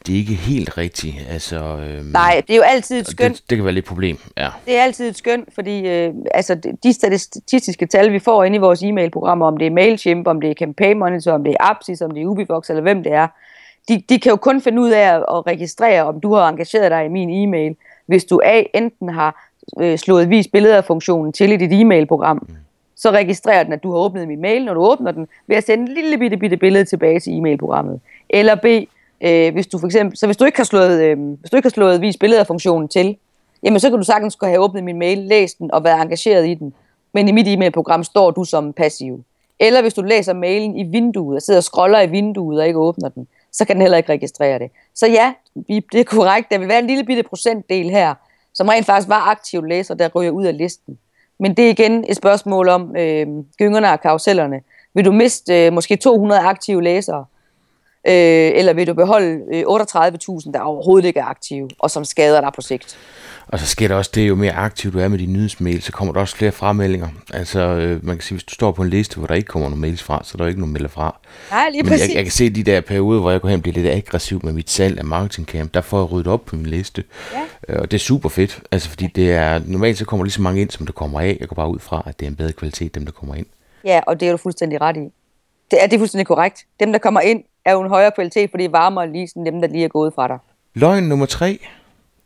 det 0.07 0.13
er 0.13 0.17
ikke 0.17 0.33
helt 0.33 0.77
rigtigt. 0.77 1.15
Altså, 1.29 1.55
øhm, 1.57 2.05
Nej, 2.05 2.41
det 2.47 2.53
er 2.53 2.57
jo 2.57 2.63
altid 2.63 2.99
et 2.99 3.07
skønt. 3.07 3.35
Det, 3.35 3.49
det 3.49 3.57
kan 3.57 3.65
være 3.65 3.73
lidt 3.73 3.85
problem, 3.85 4.17
ja. 4.37 4.49
Det 4.65 4.77
er 4.77 4.83
altid 4.83 5.09
et 5.09 5.17
skønt, 5.17 5.49
fordi 5.55 5.87
øh, 5.87 6.13
altså, 6.33 6.75
de 6.83 6.93
statistiske 6.93 7.85
tal, 7.85 8.11
vi 8.11 8.19
får 8.19 8.43
ind 8.43 8.55
i 8.55 8.57
vores 8.57 8.83
e-mailprogrammer, 8.83 9.45
om 9.45 9.57
det 9.57 9.67
er 9.67 9.71
MailChimp, 9.71 10.27
om 10.27 10.41
det 10.41 10.49
er 10.49 10.53
Campaign 10.59 10.99
Monitor, 10.99 11.31
om 11.31 11.43
det 11.43 11.51
er 11.59 11.69
Apsis, 11.69 12.01
om 12.01 12.11
det 12.11 12.21
er 12.21 12.25
Ubivox, 12.25 12.69
eller 12.69 12.81
hvem 12.81 13.03
det 13.03 13.13
er, 13.13 13.27
de, 13.89 14.03
de 14.09 14.19
kan 14.19 14.29
jo 14.29 14.35
kun 14.35 14.61
finde 14.61 14.81
ud 14.81 14.89
af 14.89 15.15
at, 15.15 15.25
at 15.29 15.47
registrere, 15.47 16.03
om 16.03 16.19
du 16.19 16.33
har 16.33 16.49
engageret 16.49 16.91
dig 16.91 17.05
i 17.05 17.07
min 17.07 17.29
e-mail, 17.29 17.75
hvis 18.05 18.25
du 18.25 18.41
A, 18.43 18.63
enten 18.73 19.09
har 19.09 19.49
øh, 19.79 19.97
slået 19.97 20.29
vis 20.29 20.47
billeder 20.47 20.77
af 20.77 20.85
funktionen 20.85 21.33
til 21.33 21.51
i 21.51 21.57
dit 21.57 21.81
e-mail-program, 21.81 22.45
mm. 22.49 22.55
så 22.95 23.11
registrerer 23.11 23.63
den, 23.63 23.73
at 23.73 23.83
du 23.83 23.91
har 23.91 23.99
åbnet 23.99 24.27
min 24.27 24.41
mail, 24.41 24.65
når 24.65 24.73
du 24.73 24.81
åbner 24.81 25.11
den, 25.11 25.27
ved 25.47 25.55
at 25.55 25.63
sende 25.63 25.83
et 25.83 25.89
lille 25.89 26.17
bitte, 26.17 26.37
bitte 26.37 26.57
billede 26.57 26.85
tilbage 26.85 27.19
til 27.19 27.37
e-mail-programmet. 27.37 27.99
Eller 28.29 28.55
B, 28.55 28.65
øh, 29.21 29.53
hvis 29.53 29.67
du 29.67 29.77
for 29.77 29.85
eksempel, 29.85 30.17
så 30.17 30.25
hvis 30.25 30.37
du 30.37 30.45
ikke 30.45 30.57
har 30.57 30.63
slået, 30.63 31.03
øh, 31.03 31.17
hvis 31.39 31.49
du 31.49 31.55
ikke 31.55 31.65
har 31.65 31.71
slået 31.71 32.01
vis 32.01 32.17
billeder 32.17 32.41
af 32.41 32.47
funktionen 32.47 32.87
til, 32.87 33.17
jamen 33.63 33.79
så 33.79 33.89
kan 33.89 33.97
du 33.99 34.05
sagtens 34.05 34.37
have 34.43 34.59
åbnet 34.59 34.83
min 34.83 34.99
mail, 34.99 35.17
læst 35.17 35.59
den 35.59 35.71
og 35.71 35.83
været 35.83 36.01
engageret 36.01 36.47
i 36.47 36.53
den. 36.53 36.73
Men 37.13 37.27
i 37.27 37.31
mit 37.31 37.47
e-mailprogram 37.47 38.03
står 38.03 38.31
du 38.31 38.43
som 38.43 38.73
passiv. 38.73 39.23
Eller 39.59 39.81
hvis 39.81 39.93
du 39.93 40.01
læser 40.01 40.33
mailen 40.33 40.77
i 40.77 40.83
vinduet 40.83 41.35
og 41.35 41.41
sidder 41.41 41.59
og 41.59 41.63
scroller 41.63 42.01
i 42.01 42.09
vinduet 42.09 42.59
og 42.59 42.67
ikke 42.67 42.79
åbner 42.79 43.09
den, 43.09 43.27
så 43.53 43.65
kan 43.65 43.75
den 43.75 43.81
heller 43.81 43.97
ikke 43.97 44.11
registrere 44.11 44.59
det. 44.59 44.71
Så 44.95 45.07
ja, 45.07 45.33
det 45.67 45.99
er 45.99 46.03
korrekt. 46.03 46.51
Der 46.51 46.57
vil 46.57 46.67
være 46.67 46.79
en 46.79 46.87
lille 46.87 47.03
bitte 47.03 47.23
procentdel 47.23 47.89
her, 47.89 48.13
som 48.53 48.67
rent 48.67 48.85
faktisk 48.85 49.09
var 49.09 49.29
aktiv 49.29 49.63
læser, 49.63 49.93
der 49.93 50.09
ryger 50.15 50.31
ud 50.31 50.45
af 50.45 50.57
listen. 50.57 50.97
Men 51.39 51.57
det 51.57 51.65
er 51.65 51.69
igen 51.69 52.05
et 52.09 52.17
spørgsmål 52.17 52.69
om 52.69 52.95
øh, 52.95 53.27
gyngerne 53.57 53.91
og 53.91 54.01
karusellerne. 54.01 54.61
Vil 54.93 55.05
du 55.05 55.11
miste 55.11 55.65
øh, 55.65 55.73
måske 55.73 55.95
200 55.95 56.41
aktive 56.41 56.83
læsere, 56.83 57.25
øh, 58.07 58.51
eller 58.55 58.73
vil 58.73 58.87
du 58.87 58.93
beholde 58.93 59.41
øh, 59.53 59.61
38.000, 59.61 60.51
der 60.51 60.59
overhovedet 60.59 61.07
ikke 61.07 61.19
er 61.19 61.25
aktive, 61.25 61.69
og 61.79 61.91
som 61.91 62.05
skader 62.05 62.41
dig 62.41 62.51
på 62.55 62.61
sigt? 62.61 62.97
Og 63.47 63.59
så 63.59 63.65
sker 63.65 63.87
der 63.87 63.95
også 63.95 64.11
det, 64.15 64.27
jo 64.27 64.35
mere 64.35 64.53
aktiv 64.53 64.93
du 64.93 64.99
er 64.99 65.07
med 65.07 65.17
din 65.17 65.33
nyhedsmail, 65.33 65.81
så 65.81 65.91
kommer 65.91 66.13
der 66.13 66.21
også 66.21 66.35
flere 66.35 66.51
frameldinger. 66.51 67.07
Altså, 67.33 67.59
øh, 67.59 68.05
man 68.05 68.15
kan 68.15 68.21
sige, 68.21 68.35
hvis 68.35 68.43
du 68.43 68.53
står 68.53 68.71
på 68.71 68.81
en 68.81 68.89
liste, 68.89 69.17
hvor 69.17 69.27
der 69.27 69.35
ikke 69.35 69.47
kommer 69.47 69.69
nogen 69.69 69.81
mails 69.81 70.03
fra, 70.03 70.21
så 70.23 70.31
er 70.35 70.37
der 70.37 70.47
ikke 70.47 70.59
nogen 70.59 70.73
melder 70.73 70.89
fra. 70.89 71.19
Nej, 71.51 71.69
lige 71.69 71.83
Men 71.83 71.89
præcis. 71.89 72.07
jeg, 72.07 72.15
jeg, 72.15 72.23
kan 72.23 72.31
se 72.31 72.49
de 72.49 72.63
der 72.63 72.81
perioder, 72.81 73.21
hvor 73.21 73.31
jeg 73.31 73.41
går 73.41 73.49
hen 73.49 73.57
og 73.57 73.61
bliver 73.61 73.73
lidt 73.73 73.87
aggressiv 73.87 74.39
med 74.43 74.53
mit 74.53 74.69
salg 74.69 74.99
af 74.99 75.05
marketingcamp, 75.05 75.73
der 75.73 75.81
får 75.81 75.99
jeg 75.99 76.11
ryddet 76.11 76.27
op 76.27 76.45
på 76.45 76.55
min 76.55 76.65
liste. 76.65 77.03
Ja. 77.33 77.73
Øh, 77.73 77.81
og 77.81 77.91
det 77.91 77.97
er 77.97 78.01
super 78.01 78.29
fedt, 78.29 78.61
altså 78.71 78.89
fordi 78.89 79.07
det 79.07 79.31
er, 79.31 79.61
normalt 79.65 79.97
så 79.97 80.05
kommer 80.05 80.23
lige 80.23 80.33
så 80.33 80.41
mange 80.41 80.61
ind, 80.61 80.69
som 80.69 80.85
der 80.85 80.93
kommer 80.93 81.19
af. 81.19 81.37
Jeg 81.39 81.47
går 81.47 81.55
bare 81.55 81.69
ud 81.69 81.79
fra, 81.79 82.03
at 82.05 82.19
det 82.19 82.25
er 82.25 82.29
en 82.29 82.35
bedre 82.35 82.51
kvalitet, 82.51 82.95
dem 82.95 83.05
der 83.05 83.11
kommer 83.11 83.35
ind. 83.35 83.45
Ja, 83.85 84.01
og 84.07 84.19
det 84.19 84.27
er 84.27 84.31
du 84.31 84.37
fuldstændig 84.37 84.81
ret 84.81 84.97
i. 84.97 85.09
Det 85.71 85.83
er, 85.83 85.87
det 85.87 85.93
er 85.93 85.99
fuldstændig 85.99 86.27
korrekt. 86.27 86.65
Dem, 86.79 86.91
der 86.91 86.99
kommer 86.99 87.21
ind, 87.21 87.43
er 87.65 87.71
jo 87.71 87.81
en 87.81 87.89
højere 87.89 88.11
kvalitet, 88.15 88.49
fordi 88.51 88.63
det 88.63 88.69
er 88.69 88.71
varmere 88.71 89.11
lige 89.11 89.27
sådan 89.27 89.45
dem, 89.45 89.61
der 89.61 89.67
lige 89.67 89.83
er 89.83 89.87
gået 89.87 90.13
fra 90.13 90.27
dig. 90.27 90.37
Løgn 90.73 91.03
nummer 91.03 91.25
tre. 91.25 91.59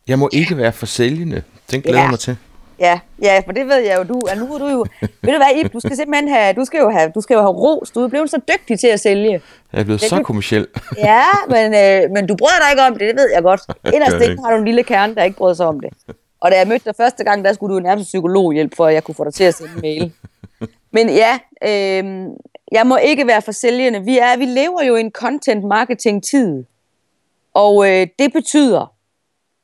Jeg 0.08 0.20
må 0.20 0.30
ikke 0.34 0.58
være 0.58 0.72
for 0.72 0.86
sælgende. 0.86 1.44
Den 1.72 1.82
glæder 1.82 2.02
Ja. 2.02 2.10
mig 2.10 2.20
til. 2.20 2.38
Ja, 2.80 3.00
ja, 3.22 3.42
for 3.46 3.52
det 3.52 3.68
ved 3.68 3.76
jeg 3.78 3.98
jo, 3.98 4.04
du, 4.04 4.20
at 4.30 4.38
nu 4.38 4.54
er 4.54 4.58
du 4.58 4.68
jo, 4.68 4.86
ved 5.02 5.32
du 5.34 5.38
hvad, 5.38 5.64
Ib, 5.66 5.74
du 5.74 5.80
skal 5.80 5.96
simpelthen 5.96 6.28
have, 6.30 6.54
du 6.54 6.66
skal 6.66 6.80
jo 6.80 6.90
have, 6.90 7.12
du 7.16 7.22
skal 7.22 7.34
jo 7.34 7.40
have 7.40 7.52
ros, 7.52 7.92
du 7.92 8.00
er 8.04 8.08
blevet 8.08 8.30
så 8.30 8.40
dygtig 8.48 8.80
til 8.80 8.88
at 8.88 9.00
sælge. 9.00 9.32
Jeg 9.74 9.80
er 9.80 9.84
blevet 9.84 10.02
Jeg 10.02 10.10
så 10.10 10.24
kommersiel. 10.24 10.68
Ja, 10.98 11.24
men, 11.50 11.74
øh, 11.74 12.12
men 12.12 12.28
du 12.28 12.36
bryder 12.36 12.60
dig 12.64 12.72
ikke 12.72 12.84
om 12.84 12.92
det, 12.94 13.02
det 13.02 13.16
ved 13.16 13.30
jeg 13.34 13.44
godt. 13.44 13.62
Jeg 13.84 13.94
inde 14.30 14.44
har 14.46 14.52
du 14.52 14.58
en 14.58 14.66
lille 14.66 14.84
kerne, 14.84 15.16
der 15.16 15.24
ikke 15.24 15.38
bryder 15.38 15.54
sig 15.54 15.66
om 15.66 15.80
det. 15.80 15.90
Og 16.42 16.52
da 16.52 16.58
jeg 16.58 16.68
mødte 16.68 16.86
dig 16.86 16.94
første 16.98 17.24
gang, 17.24 17.46
der 17.46 17.54
skulle 17.54 17.76
du 17.76 17.80
nærmest 17.80 18.08
psykologhjælp, 18.08 18.76
for 18.76 18.86
at 18.86 18.94
jeg 18.94 19.04
kunne 19.04 19.16
få 19.16 19.24
dig 19.24 19.34
til 19.34 19.44
at 19.44 19.54
sende 19.54 19.72
en 19.76 19.82
mail. 19.82 20.12
Men 20.96 21.10
ja, 21.10 21.40
øh, 21.64 22.26
jeg 22.72 22.88
må 22.88 22.98
ikke 22.98 23.28
være 23.28 23.42
for 23.42 23.52
sælgende. 23.52 24.02
Vi, 24.04 24.18
er, 24.18 24.38
vi 24.38 24.46
lever 24.46 24.84
jo 24.88 24.96
i 24.96 25.00
en 25.00 25.12
content 25.12 25.64
marketing 25.64 26.24
tid. 26.24 26.64
Og 27.54 27.90
øh, 27.92 28.08
det 28.20 28.34
betyder, 28.34 28.92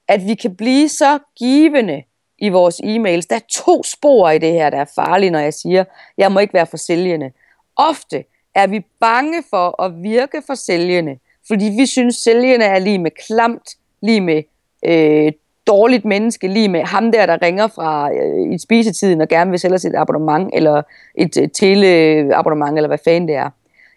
at 0.07 0.27
vi 0.27 0.35
kan 0.35 0.55
blive 0.55 0.89
så 0.89 1.19
givende 1.39 2.03
i 2.37 2.49
vores 2.49 2.81
e-mails. 2.83 3.27
Der 3.29 3.35
er 3.35 3.45
to 3.49 3.83
spor 3.83 4.29
i 4.29 4.37
det 4.37 4.51
her, 4.51 4.69
der 4.69 4.77
er 4.77 4.91
farlige, 4.95 5.29
når 5.29 5.39
jeg 5.39 5.53
siger, 5.53 5.83
jeg 6.17 6.31
må 6.31 6.39
ikke 6.39 6.53
være 6.53 6.65
for 6.65 6.77
sælgende. 6.77 7.31
Ofte 7.75 8.23
er 8.55 8.67
vi 8.67 8.85
bange 8.99 9.43
for 9.49 9.83
at 9.83 10.03
virke 10.03 10.41
for 10.47 10.55
sælgende, 10.55 11.17
fordi 11.47 11.65
vi 11.65 11.85
synes, 11.85 12.15
sælgende 12.15 12.65
er 12.65 12.79
lige 12.79 12.99
med 12.99 13.11
klamt, 13.27 13.69
lige 14.01 14.21
med 14.21 14.43
øh, 14.85 15.31
dårligt 15.67 16.05
menneske, 16.05 16.47
lige 16.47 16.69
med 16.69 16.83
ham 16.83 17.11
der, 17.11 17.25
der 17.25 17.41
ringer 17.41 17.67
fra 17.67 18.13
øh, 18.13 18.53
i 18.53 18.57
spisetiden 18.57 19.21
og 19.21 19.27
gerne 19.27 19.51
vil 19.51 19.59
sælge 19.59 19.75
os 19.75 19.85
et 19.85 19.95
abonnement, 19.95 20.49
eller 20.53 20.81
et 21.15 21.37
øh, 21.41 21.49
teleabonnement, 21.49 22.77
eller 22.77 22.87
hvad 22.87 22.97
fanden 23.05 23.27
det 23.27 23.35
er. 23.35 23.49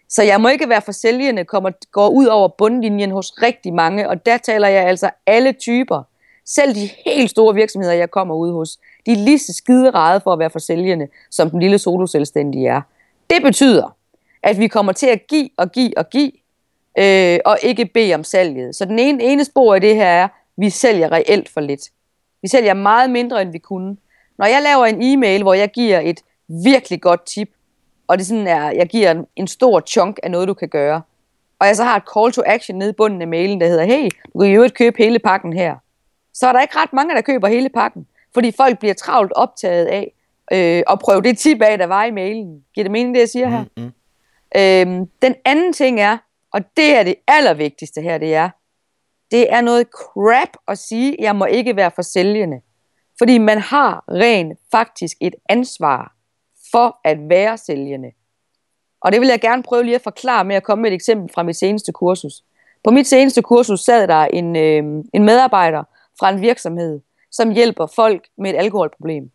Så 0.09 0.23
jeg 0.23 0.41
må 0.41 0.47
ikke 0.47 0.69
være 0.69 0.81
for 0.81 0.91
sælgende, 0.91 1.45
kommer, 1.45 1.71
går 1.91 2.09
ud 2.09 2.25
over 2.25 2.47
bundlinjen 2.47 3.11
hos 3.11 3.33
rigtig 3.41 3.73
mange, 3.73 4.09
og 4.09 4.25
der 4.25 4.37
taler 4.37 4.67
jeg 4.67 4.83
altså 4.83 5.09
alle 5.25 5.51
typer. 5.51 6.03
Selv 6.45 6.75
de 6.75 6.89
helt 7.05 7.29
store 7.29 7.55
virksomheder, 7.55 7.93
jeg 7.93 8.11
kommer 8.11 8.35
ud 8.35 8.51
hos, 8.51 8.77
de 9.05 9.11
er 9.11 9.15
lige 9.15 9.39
så 9.39 9.53
skide 9.53 9.91
rede 9.91 10.21
for 10.21 10.33
at 10.33 10.39
være 10.39 10.49
for 10.49 10.59
sælgende, 10.59 11.07
som 11.31 11.49
den 11.49 11.59
lille 11.59 11.77
soloselvstændige 11.77 12.67
er. 12.67 12.81
Det 13.29 13.43
betyder, 13.43 13.95
at 14.43 14.59
vi 14.59 14.67
kommer 14.67 14.91
til 14.91 15.07
at 15.07 15.27
give 15.27 15.49
og 15.57 15.71
give 15.71 15.97
og 15.97 16.09
give, 16.09 16.31
øh, 16.99 17.39
og 17.45 17.57
ikke 17.63 17.85
bede 17.85 18.15
om 18.15 18.23
salget. 18.23 18.75
Så 18.75 18.85
den 18.85 18.99
ene, 18.99 19.23
ene 19.23 19.45
spor 19.45 19.75
i 19.75 19.79
det 19.79 19.95
her 19.95 20.05
er, 20.05 20.23
at 20.23 20.29
vi 20.57 20.69
sælger 20.69 21.11
reelt 21.11 21.49
for 21.49 21.61
lidt. 21.61 21.81
Vi 22.41 22.47
sælger 22.47 22.73
meget 22.73 23.09
mindre, 23.09 23.41
end 23.41 23.51
vi 23.51 23.57
kunne. 23.57 23.97
Når 24.37 24.45
jeg 24.45 24.61
laver 24.61 24.85
en 24.85 25.01
e-mail, 25.01 25.41
hvor 25.41 25.53
jeg 25.53 25.71
giver 25.71 25.99
et 25.99 26.19
virkelig 26.47 27.01
godt 27.01 27.25
tip, 27.25 27.49
og 28.07 28.17
det 28.17 28.27
sådan 28.27 28.47
er, 28.47 28.71
jeg 28.71 28.87
giver 28.87 29.11
en, 29.11 29.25
en 29.35 29.47
stor 29.47 29.79
chunk 29.79 30.19
af 30.23 30.31
noget, 30.31 30.47
du 30.47 30.53
kan 30.53 30.69
gøre, 30.69 31.01
og 31.59 31.67
jeg 31.67 31.75
så 31.75 31.83
har 31.83 31.95
et 31.95 32.03
call 32.13 32.31
to 32.31 32.41
action 32.45 32.77
nede 32.77 32.89
i 32.89 32.93
bunden 32.93 33.21
af 33.21 33.27
mailen, 33.27 33.61
der 33.61 33.67
hedder, 33.67 33.85
hey, 33.85 34.09
du 34.33 34.39
kan 34.39 34.51
jo 34.51 34.63
ikke 34.63 34.75
købe 34.75 34.97
hele 34.97 35.19
pakken 35.19 35.53
her. 35.53 35.75
Så 36.33 36.47
er 36.47 36.53
der 36.53 36.61
ikke 36.61 36.77
ret 36.77 36.93
mange, 36.93 37.15
der 37.15 37.21
køber 37.21 37.47
hele 37.47 37.69
pakken, 37.69 38.07
fordi 38.33 38.51
folk 38.57 38.79
bliver 38.79 38.93
travlt 38.93 39.33
optaget 39.35 39.85
af 39.85 40.13
øh, 40.51 40.83
at 40.89 40.99
prøve 40.99 41.21
det 41.21 41.37
tip 41.37 41.61
af, 41.61 41.77
der 41.77 41.85
var 41.85 42.05
i 42.05 42.11
mailen. 42.11 42.63
Giver 42.73 42.83
det 42.83 42.91
mening, 42.91 43.15
det 43.15 43.21
jeg 43.21 43.29
siger 43.29 43.49
her? 43.49 43.65
Mm-hmm. 43.77 43.91
Øhm, 44.57 45.09
den 45.21 45.35
anden 45.45 45.73
ting 45.73 45.99
er, 45.99 46.17
og 46.53 46.61
det 46.77 46.95
er 46.95 47.03
det 47.03 47.15
allervigtigste 47.27 48.01
her, 48.01 48.17
det 48.17 48.35
er, 48.35 48.49
det 49.31 49.53
er 49.53 49.61
noget 49.61 49.87
crap 49.87 50.49
at 50.67 50.77
sige, 50.77 51.15
jeg 51.19 51.35
må 51.35 51.45
ikke 51.45 51.75
være 51.75 51.91
for 51.95 52.01
sælgende. 52.01 52.61
Fordi 53.17 53.37
man 53.37 53.57
har 53.57 54.03
rent 54.11 54.59
faktisk 54.71 55.17
et 55.21 55.35
ansvar 55.49 56.13
for 56.71 56.99
at 57.03 57.17
være 57.29 57.57
sælgende. 57.57 58.11
Og 59.01 59.11
det 59.11 59.21
vil 59.21 59.29
jeg 59.29 59.41
gerne 59.41 59.63
prøve 59.63 59.83
lige 59.83 59.95
at 59.95 60.01
forklare 60.01 60.45
med 60.45 60.55
at 60.55 60.63
komme 60.63 60.81
med 60.81 60.91
et 60.91 60.95
eksempel 60.95 61.33
fra 61.33 61.43
mit 61.43 61.55
seneste 61.55 61.91
kursus. 61.91 62.43
På 62.83 62.91
mit 62.91 63.07
seneste 63.07 63.41
kursus 63.41 63.79
sad 63.79 64.07
der 64.07 64.25
en, 64.25 64.55
øh, 64.55 65.03
en 65.13 65.23
medarbejder 65.23 65.83
fra 66.19 66.29
en 66.29 66.41
virksomhed, 66.41 66.99
som 67.31 67.51
hjælper 67.51 67.85
folk 67.85 68.27
med 68.37 68.53
et 68.53 68.57
alkoholproblem. 68.57 69.31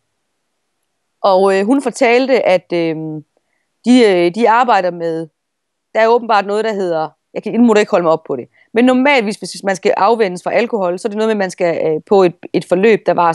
Og 1.21 1.59
øh, 1.59 1.65
hun 1.65 1.81
fortalte, 1.81 2.45
at 2.45 2.73
øh, 2.73 2.95
de, 3.85 4.03
øh, 4.07 4.35
de 4.35 4.49
arbejder 4.49 4.91
med, 4.91 5.27
der 5.93 5.99
er 5.99 6.07
åbenbart 6.07 6.45
noget, 6.45 6.65
der 6.65 6.73
hedder, 6.73 7.09
jeg 7.33 7.43
kan, 7.43 7.53
nu 7.53 7.65
må 7.65 7.73
ikke 7.73 7.91
holde 7.91 8.03
mig 8.03 8.11
op 8.11 8.23
på 8.23 8.35
det, 8.35 8.47
men 8.73 8.85
normalt, 8.85 9.23
hvis, 9.23 9.35
hvis 9.35 9.63
man 9.63 9.75
skal 9.75 9.93
afvendes 9.97 10.43
fra 10.43 10.53
alkohol, 10.53 10.99
så 10.99 11.07
er 11.07 11.09
det 11.09 11.17
noget 11.17 11.27
med, 11.27 11.35
at 11.35 11.45
man 11.45 11.51
skal 11.51 11.87
øh, 11.87 12.01
på 12.05 12.23
et, 12.23 12.35
et 12.53 12.65
forløb, 12.65 13.05
der 13.05 13.13
var 13.13 13.33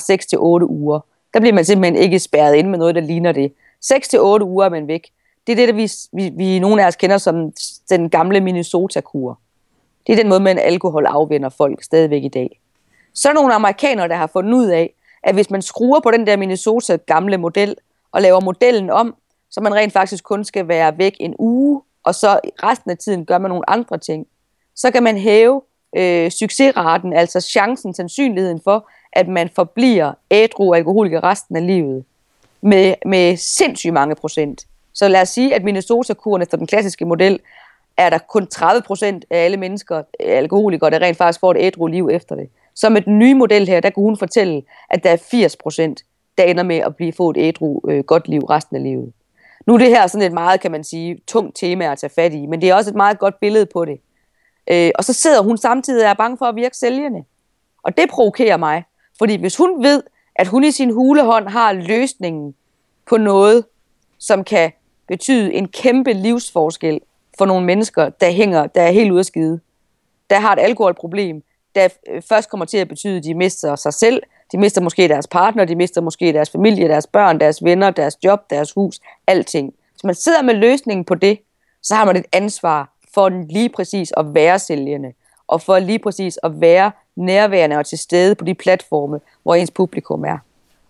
6-8 0.63 0.67
uger. 0.67 1.01
Der 1.35 1.41
bliver 1.41 1.55
man 1.55 1.65
simpelthen 1.65 2.03
ikke 2.03 2.19
spærret 2.19 2.55
ind 2.55 2.69
med 2.69 2.79
noget, 2.79 2.95
der 2.95 3.01
ligner 3.01 3.33
det. 3.33 3.53
6 3.83 4.09
til 4.09 4.21
8 4.21 4.47
uger 4.47 4.65
er 4.65 4.69
man 4.71 4.89
væk. 4.89 5.09
Det 5.47 5.53
er 5.53 5.57
det, 5.57 5.69
der 5.69 5.75
vi, 5.75 5.91
vi, 6.13 6.33
vi 6.37 6.59
nogle 6.59 6.83
af 6.83 6.87
os 6.87 6.97
kender 6.97 7.19
som 7.19 7.53
den 7.91 8.11
gamle 8.11 8.41
Minnesota-kur. 8.41 9.39
Det 10.07 10.13
er 10.13 10.17
den 10.17 10.29
måde, 10.29 10.41
man 10.41 10.59
alkohol 10.59 11.07
afvender 11.07 11.49
folk 11.49 11.83
stadigvæk 11.83 12.25
i 12.25 12.29
dag. 12.29 12.61
Så 13.15 13.29
er 13.29 13.33
der 13.33 13.41
nogle 13.41 13.55
amerikanere, 13.55 14.09
der 14.09 14.17
har 14.17 14.27
fundet 14.27 14.55
ud 14.55 14.67
af, 14.67 14.95
at 15.23 15.35
hvis 15.35 15.51
man 15.51 15.63
skruer 15.63 16.01
på 16.01 16.11
den 16.11 16.27
der 16.27 16.37
Minnesota 16.37 16.97
gamle 17.07 17.37
model, 17.37 17.77
og 18.13 18.23
laver 18.23 18.41
modellen 18.41 18.91
om, 18.91 19.15
så 19.51 19.61
man 19.61 19.75
rent 19.75 19.93
faktisk 19.93 20.25
kun 20.25 20.45
skal 20.45 20.69
være 20.69 20.99
væk 20.99 21.17
en 21.21 21.35
uge, 21.39 21.83
og 22.05 22.15
så 22.15 22.41
resten 22.63 22.91
af 22.91 22.99
tiden 22.99 23.25
gør 23.25 23.39
man 23.39 23.51
nogle 23.51 23.71
andre 23.71 23.99
ting, 23.99 24.27
så 24.77 24.91
kan 24.91 25.03
man 25.03 25.19
hæve 25.19 25.63
øh, 25.97 26.31
succesraten, 26.31 27.13
altså 27.13 27.41
chancen, 27.41 27.95
sandsynligheden 27.95 28.61
for, 28.65 28.89
at 29.13 29.29
man 29.29 29.49
forbliver 29.55 30.13
ædru 30.31 30.75
alkoholiker 30.75 31.25
resten 31.25 31.57
af 31.57 31.67
livet, 31.67 32.05
med, 32.61 32.95
med 33.07 33.37
sindssygt 33.37 33.93
mange 33.93 34.15
procent. 34.15 34.67
Så 34.95 35.09
lad 35.09 35.23
os 35.23 35.29
sige, 35.29 35.55
at 35.55 35.65
Minnesota-kuren 35.65 36.43
efter 36.43 36.57
den 36.57 36.67
klassiske 36.67 37.05
model, 37.05 37.41
er 37.97 38.11
der 38.11 38.19
kun 38.19 38.47
30 38.47 38.83
procent 38.83 39.25
af 39.31 39.45
alle 39.45 39.57
mennesker, 39.57 39.97
øh, 39.97 40.03
alkoholikere, 40.21 40.91
der 40.91 40.99
rent 40.99 41.17
faktisk 41.17 41.41
får 41.41 41.51
et 41.51 41.57
ædru 41.61 41.87
liv 41.87 42.09
efter 42.13 42.35
det. 42.35 42.49
Så 42.75 42.89
med 42.89 43.03
den 43.03 43.19
nye 43.19 43.35
model 43.35 43.69
her, 43.69 43.81
der 43.81 43.91
kunne 43.91 44.05
hun 44.05 44.17
fortælle, 44.17 44.63
at 44.91 45.05
der 45.05 45.11
er 45.11 45.17
80 45.17 45.57
procent, 45.57 46.03
der 46.39 46.45
ender 46.45 46.63
med 46.63 46.77
at 46.77 46.97
blive 46.97 47.13
få 47.13 47.31
et 47.31 47.37
ædru 47.39 47.81
øh, 47.89 48.05
godt 48.05 48.29
liv 48.29 48.41
resten 48.41 48.77
af 48.77 48.83
livet. 48.83 49.13
Nu 49.67 49.75
er 49.75 49.79
det 49.79 49.89
her 49.89 50.07
sådan 50.07 50.27
et 50.27 50.33
meget, 50.33 50.61
kan 50.61 50.71
man 50.71 50.85
sige, 50.85 51.21
tungt 51.27 51.57
tema 51.57 51.93
at 51.93 51.99
tage 51.99 52.11
fat 52.15 52.33
i, 52.33 52.47
men 52.47 52.61
det 52.61 52.71
er 52.71 52.75
også 52.75 52.91
et 52.91 52.97
meget 52.97 53.19
godt 53.19 53.41
billede 53.41 53.67
på 53.67 53.85
det. 53.85 54.01
Øh, 54.71 54.91
og 54.95 55.05
så 55.05 55.13
sidder 55.13 55.43
hun 55.43 55.59
samtidig 55.59 56.05
og 56.05 56.11
er 56.11 56.15
bange 56.15 56.39
for 56.39 56.47
at 56.47 56.57
virke 56.57 56.77
sælgende. 56.77 57.25
Og 57.83 57.97
det 57.97 58.11
provokerer 58.11 58.57
mig, 58.57 58.85
fordi 59.19 59.37
hvis 59.37 59.57
hun 59.57 59.83
ved, 59.83 60.03
at 60.39 60.47
hun 60.47 60.65
i 60.65 60.71
sin 60.71 60.91
hulehånd 60.91 61.49
har 61.49 61.73
løsningen 61.73 62.55
på 63.07 63.17
noget, 63.17 63.65
som 64.19 64.45
kan 64.45 64.73
betyde 65.09 65.55
en 65.55 65.69
kæmpe 65.69 66.13
livsforskel 66.13 67.01
for 67.39 67.47
nogle 67.47 67.67
mennesker, 67.67 68.09
der 68.09 68.31
hænger, 68.31 68.67
der 68.67 68.83
er 68.83 68.91
helt 68.91 69.11
ude 69.11 69.19
af 69.19 69.25
skide, 69.25 69.61
der 70.31 70.39
har 70.39 70.53
et 70.53 70.59
alkoholproblem, 70.59 71.43
der 71.75 71.89
øh, 72.11 72.23
først 72.23 72.51
kommer 72.51 72.67
til 72.67 72.79
at 72.79 72.89
betyde, 72.89 73.17
at 73.17 73.25
de 73.25 73.35
mister 73.35 73.77
sig 73.77 73.95
selv, 73.95 74.23
de 74.53 74.59
mister 74.59 74.81
måske 74.81 75.09
deres 75.09 75.27
partner, 75.27 75.65
de 75.65 75.77
mister 75.77 76.01
måske 76.01 76.33
deres 76.33 76.51
familie, 76.51 76.89
deres 76.89 77.07
børn, 77.07 77.41
deres 77.41 77.65
venner, 77.65 77.91
deres 77.91 78.25
job, 78.25 78.51
deres 78.51 78.73
hus, 78.73 79.01
alting. 79.27 79.75
Hvis 79.93 80.05
man 80.05 80.15
sidder 80.15 80.43
med 80.43 80.55
løsningen 80.55 81.05
på 81.05 81.15
det, 81.15 81.39
så 81.83 81.95
har 81.95 82.05
man 82.05 82.17
et 82.17 82.27
ansvar 82.33 82.93
for 83.15 83.29
lige 83.29 83.69
præcis 83.69 84.13
at 84.17 84.35
være 84.35 84.59
sælgende, 84.59 85.13
og 85.49 85.61
for 85.61 85.79
lige 85.79 85.99
præcis 85.99 86.39
at 86.43 86.61
være 86.61 86.91
nærværende 87.17 87.77
og 87.77 87.87
til 87.87 87.99
stede 87.99 88.35
på 88.35 88.45
de 88.45 88.55
platforme, 88.55 89.21
hvor 89.43 89.55
ens 89.55 89.71
publikum 89.71 90.25
er. 90.25 90.39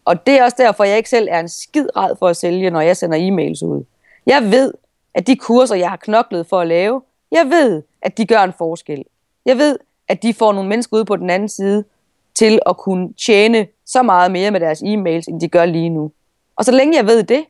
Og 0.05 0.27
det 0.27 0.39
er 0.39 0.45
også 0.45 0.57
derfor, 0.61 0.85
jeg 0.85 0.97
ikke 0.97 1.11
selv 1.11 1.29
er 1.31 1.41
en 1.41 1.49
skidrad 1.49 2.17
for 2.19 2.29
at 2.29 2.37
sælge, 2.37 2.71
når 2.71 2.81
jeg 2.81 2.97
sender 2.97 3.19
e-mails 3.19 3.67
ud. 3.67 3.85
Jeg 4.27 4.43
ved, 4.43 4.75
at 5.15 5.27
de 5.27 5.37
kurser, 5.37 5.75
jeg 5.75 5.91
har 5.91 5.97
knoklet 5.97 6.47
for 6.47 6.61
at 6.61 6.67
lave, 6.67 7.03
jeg 7.33 7.47
ved, 7.47 7.83
at 8.03 8.19
de 8.19 8.27
gør 8.27 8.39
en 8.39 8.53
forskel. 8.59 9.05
Jeg 9.45 9.59
ved, 9.59 9.79
at 10.09 10.23
de 10.23 10.35
får 10.35 10.53
nogle 10.53 10.69
mennesker 10.69 10.97
ud 10.97 11.05
på 11.05 11.17
den 11.17 11.31
anden 11.31 11.49
side 11.49 11.85
til 12.35 12.59
at 12.67 12.77
kunne 12.77 13.13
tjene 13.13 13.67
så 13.87 14.03
meget 14.03 14.31
mere 14.31 14.51
med 14.51 14.61
deres 14.61 14.83
e-mails, 14.83 15.25
end 15.29 15.41
de 15.41 15.49
gør 15.49 15.65
lige 15.65 15.89
nu. 15.89 16.13
Og 16.57 16.65
så 16.65 16.73
længe 16.73 16.97
jeg 16.97 17.07
ved 17.07 17.23
det, 17.23 17.45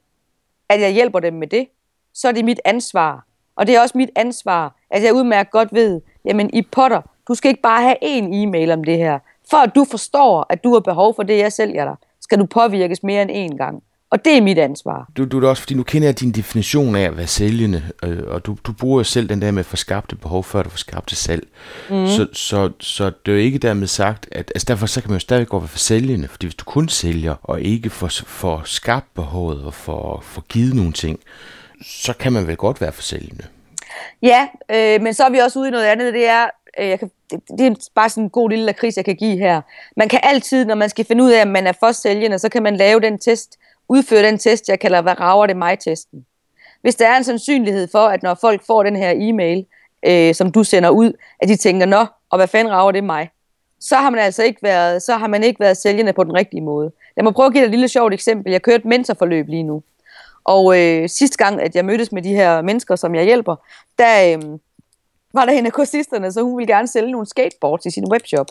at 0.68 0.81
jeg 0.81 0.90
hjælper 0.90 1.21
dem 1.21 1.35
med 1.35 1.47
det, 1.47 1.68
så 2.14 2.29
er 2.29 2.33
det 2.33 2.44
mit 2.44 2.61
ansvar. 2.64 3.27
Og 3.57 3.66
det 3.66 3.77
er 3.77 3.81
også 3.81 3.99
mit 3.99 4.11
ansvar, 4.16 4.77
at 4.90 5.03
jeg 5.03 5.14
udmærket 5.14 5.51
godt 5.51 5.75
ved, 5.75 6.01
jamen 6.29 6.51
i 6.53 6.62
Potter, 6.62 7.01
du 7.29 7.35
skal 7.35 7.49
ikke 7.49 7.62
bare 7.62 7.83
have 7.83 7.97
én 8.03 8.35
e-mail 8.35 8.71
om 8.71 8.85
det 8.85 8.97
her. 8.97 9.19
For 9.51 9.57
at 9.57 9.75
du 9.75 9.87
forstår, 9.91 10.47
at 10.51 10.64
du 10.64 10.73
har 10.73 10.81
behov 10.81 11.14
for 11.17 11.23
det, 11.23 11.38
jeg 11.38 11.53
sælger 11.53 11.85
dig, 11.85 11.95
skal 12.21 12.38
du 12.38 12.47
påvirkes 12.47 13.03
mere 13.03 13.23
end 13.23 13.53
én 13.53 13.57
gang. 13.57 13.83
Og 14.11 14.25
det 14.25 14.37
er 14.37 14.41
mit 14.41 14.59
ansvar. 14.59 15.11
Du, 15.17 15.25
du 15.25 15.41
er 15.41 15.49
også, 15.49 15.62
fordi 15.62 15.75
nu 15.75 15.83
kender 15.83 16.09
jeg 16.09 16.21
din 16.21 16.33
definition 16.33 16.97
af 16.97 17.01
at 17.01 17.17
være 17.17 17.27
sælgende, 17.27 17.83
øh, 18.03 18.23
og 18.27 18.47
du, 18.47 18.57
du 18.64 18.73
bruger 18.73 19.03
selv 19.03 19.29
den 19.29 19.43
der 19.43 19.51
med 19.51 19.61
at 19.61 19.67
få 19.67 19.77
skabt 19.77 20.12
et 20.12 20.21
behov, 20.21 20.45
før 20.45 20.62
du 20.62 20.71
får 20.71 20.77
skabt 20.77 21.11
det 21.11 21.19
selv. 21.19 21.47
Mm. 21.91 22.07
Så, 22.07 22.27
så, 22.33 22.71
så 22.81 23.05
det 23.05 23.33
er 23.33 23.37
jo 23.37 23.43
ikke 23.43 23.59
dermed 23.59 23.87
sagt, 23.87 24.29
at 24.33 24.53
altså 24.55 24.64
derfor 24.69 24.87
så 24.87 25.01
kan 25.01 25.11
man 25.11 25.17
jo 25.17 25.21
stadig 25.21 25.47
gå 25.47 25.59
være 25.59 25.69
for 25.69 25.79
sælgende, 25.79 26.29
fordi 26.29 26.47
hvis 26.47 26.55
du 26.55 26.64
kun 26.64 26.88
sælger, 26.88 27.35
og 27.43 27.61
ikke 27.61 27.91
får, 27.91 28.09
får 28.27 28.62
skabt 28.64 29.14
behovet, 29.14 29.64
og 29.64 29.75
får, 29.75 30.21
får 30.27 30.45
givet 30.49 30.75
nogle 30.75 30.93
ting, 30.93 31.21
så 31.83 32.12
kan 32.12 32.33
man 32.33 32.47
vel 32.47 32.57
godt 32.57 32.81
være 32.81 32.93
for 32.93 33.03
sælgende. 33.03 33.45
Ja, 34.23 34.49
øh, 34.71 35.03
men 35.03 35.15
så 35.15 35.25
er 35.25 35.31
vi 35.31 35.39
også 35.39 35.59
ude 35.59 35.69
i 35.69 35.71
noget 35.71 35.85
andet, 35.85 36.15
det 36.15 36.29
er, 36.29 36.47
øh, 36.79 36.89
jeg 36.89 36.99
kan, 36.99 37.11
det, 37.31 37.41
det 37.59 37.67
er 37.67 37.75
bare 37.95 38.09
sådan 38.09 38.25
en 38.25 38.31
god 38.31 38.51
lille 38.51 38.65
lakrids, 38.65 38.97
jeg 38.97 39.05
kan 39.05 39.17
give 39.17 39.39
her. 39.39 39.61
Man 39.97 40.09
kan 40.09 40.21
altid, 40.23 40.65
når 40.65 40.75
man 40.75 40.89
skal 40.89 41.05
finde 41.05 41.25
ud 41.25 41.31
af, 41.31 41.43
om 41.43 41.49
man 41.49 41.67
er 41.67 41.73
for 41.81 41.93
sælgende, 41.93 42.39
så 42.39 42.49
kan 42.49 42.63
man 42.63 42.77
lave 42.77 43.01
den 43.01 43.19
test, 43.19 43.59
udføre 43.89 44.23
den 44.23 44.39
test, 44.39 44.69
jeg 44.69 44.81
kalder, 44.81 45.01
hvad 45.01 45.21
rager 45.21 45.47
det 45.47 45.57
mig-testen. 45.57 46.27
Hvis 46.83 46.95
der 46.95 47.09
er 47.09 47.17
en 47.17 47.25
sandsynlighed 47.25 47.89
for, 47.93 47.99
at 47.99 48.23
når 48.23 48.35
folk 48.35 48.67
får 48.67 48.83
den 48.83 48.97
her 48.97 49.13
e-mail, 49.17 49.67
øh, 50.07 50.35
som 50.35 50.53
du 50.53 50.65
sender 50.65 50.91
ud, 50.91 51.13
at 51.41 51.49
de 51.49 51.57
tænker, 51.57 51.87
nå, 51.87 52.07
og 52.31 52.39
hvad 52.39 52.47
fanden 52.49 52.75
rager 52.75 52.93
det 52.93 53.05
mig? 53.05 53.31
Så 53.81 53.97
har 53.97 54.11
man 54.11 54.21
altså 54.21 54.43
ikke 54.43 54.63
været, 54.63 55.03
så 55.03 55.17
har 55.17 55.27
man 55.27 55.45
ikke 55.45 55.61
været 55.61 55.77
sælgende 55.77 56.13
på 56.13 56.25
den 56.25 56.35
rigtige 56.35 56.61
måde. 56.61 56.93
Lad 57.17 57.25
mig 57.25 57.35
prøve 57.35 57.47
at 57.47 57.53
give 57.53 57.63
dig 57.63 57.67
et 57.67 57.71
lille 57.71 57.89
sjovt 57.89 58.15
eksempel. 58.15 58.53
Jeg 58.53 58.63
kører 58.63 58.77
et 58.77 58.85
mentorforløb 58.85 59.49
lige 59.49 59.63
nu. 59.63 59.83
Og 60.49 60.79
øh, 60.81 61.09
sidste 61.09 61.37
gang, 61.37 61.61
at 61.61 61.77
jeg 61.77 61.85
mødtes 61.85 62.13
med 62.13 62.23
de 62.23 62.35
her 62.35 62.63
mennesker, 62.63 62.97
som 62.97 63.15
jeg 63.15 63.25
hjælper, 63.25 63.57
der 63.99 64.33
øh, 64.33 64.59
var 65.35 65.45
der 65.45 65.53
en 65.53 65.67
af 65.67 65.73
kursisterne, 65.73 66.33
så 66.33 66.43
hun 66.43 66.59
ville 66.59 66.75
gerne 66.75 66.89
sælge 66.89 67.11
nogle 67.11 67.27
skateboards 67.27 67.87
i 67.87 67.91
sin 67.91 68.13
webshop. 68.13 68.47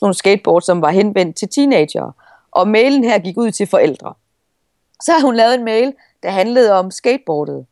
Nogle 0.00 0.14
skateboards, 0.14 0.64
som 0.64 0.82
var 0.82 0.90
henvendt 0.90 1.36
til 1.36 1.48
teenager. 1.48 2.16
Og 2.50 2.68
mailen 2.68 3.04
her 3.04 3.18
gik 3.18 3.38
ud 3.38 3.50
til 3.50 3.66
forældre. 3.66 4.14
Så 5.02 5.12
har 5.12 5.20
hun 5.20 5.34
lavet 5.34 5.54
en 5.54 5.64
mail, 5.64 5.94
der 6.22 6.30
handlede 6.30 6.72
om 6.72 6.90
skateboardet. 6.90 7.66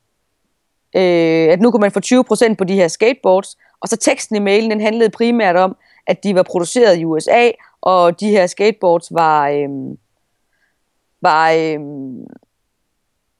Øh, 0.97 1.53
at 1.53 1.61
nu 1.61 1.71
kunne 1.71 1.81
man 1.81 1.93
få 1.93 2.01
20% 2.05 2.55
på 2.55 2.64
de 2.64 2.75
her 2.75 2.88
skateboards. 2.88 3.59
Og 3.81 3.88
så 3.88 3.97
teksten 3.97 4.37
i 4.37 4.38
mailen, 4.38 4.71
den 4.71 4.81
handlede 4.81 5.11
primært 5.11 5.57
om, 5.57 5.77
at 6.07 6.25
de 6.25 6.35
var 6.35 6.43
produceret 6.43 6.99
i 6.99 7.05
USA, 7.05 7.51
og 7.81 8.21
de 8.21 8.31
her 8.31 8.47
skateboards 8.47 9.14
var, 9.14 9.49
øh, 9.49 9.69
var 11.23 11.51
øh, 11.51 11.79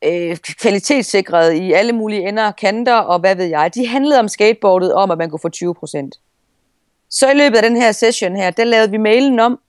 øh, 0.05 0.37
kvalitetssikret 0.37 1.53
i 1.53 1.73
alle 1.73 1.93
mulige 1.93 2.29
ender 2.29 2.47
og 2.47 2.57
kanter, 2.57 2.95
og 2.95 3.21
hvad 3.21 3.37
ved 3.37 3.45
jeg. 3.45 3.75
De 3.75 3.87
handlede 3.87 4.21
om 4.21 4.29
skateboardet, 4.29 4.95
om 4.95 5.11
at 5.11 5.19
man 5.19 5.31
kunne 5.31 5.41
få 5.41 5.49
20%. 5.85 6.11
Så 7.11 7.31
i 7.31 7.35
løbet 7.35 7.57
af 7.57 7.63
den 7.63 7.77
her 7.77 7.93
session 7.93 8.37
her, 8.37 8.51
der 8.51 8.65
lavede 8.65 8.91
vi 8.91 8.97
mailen 8.97 9.41
om 9.41 9.61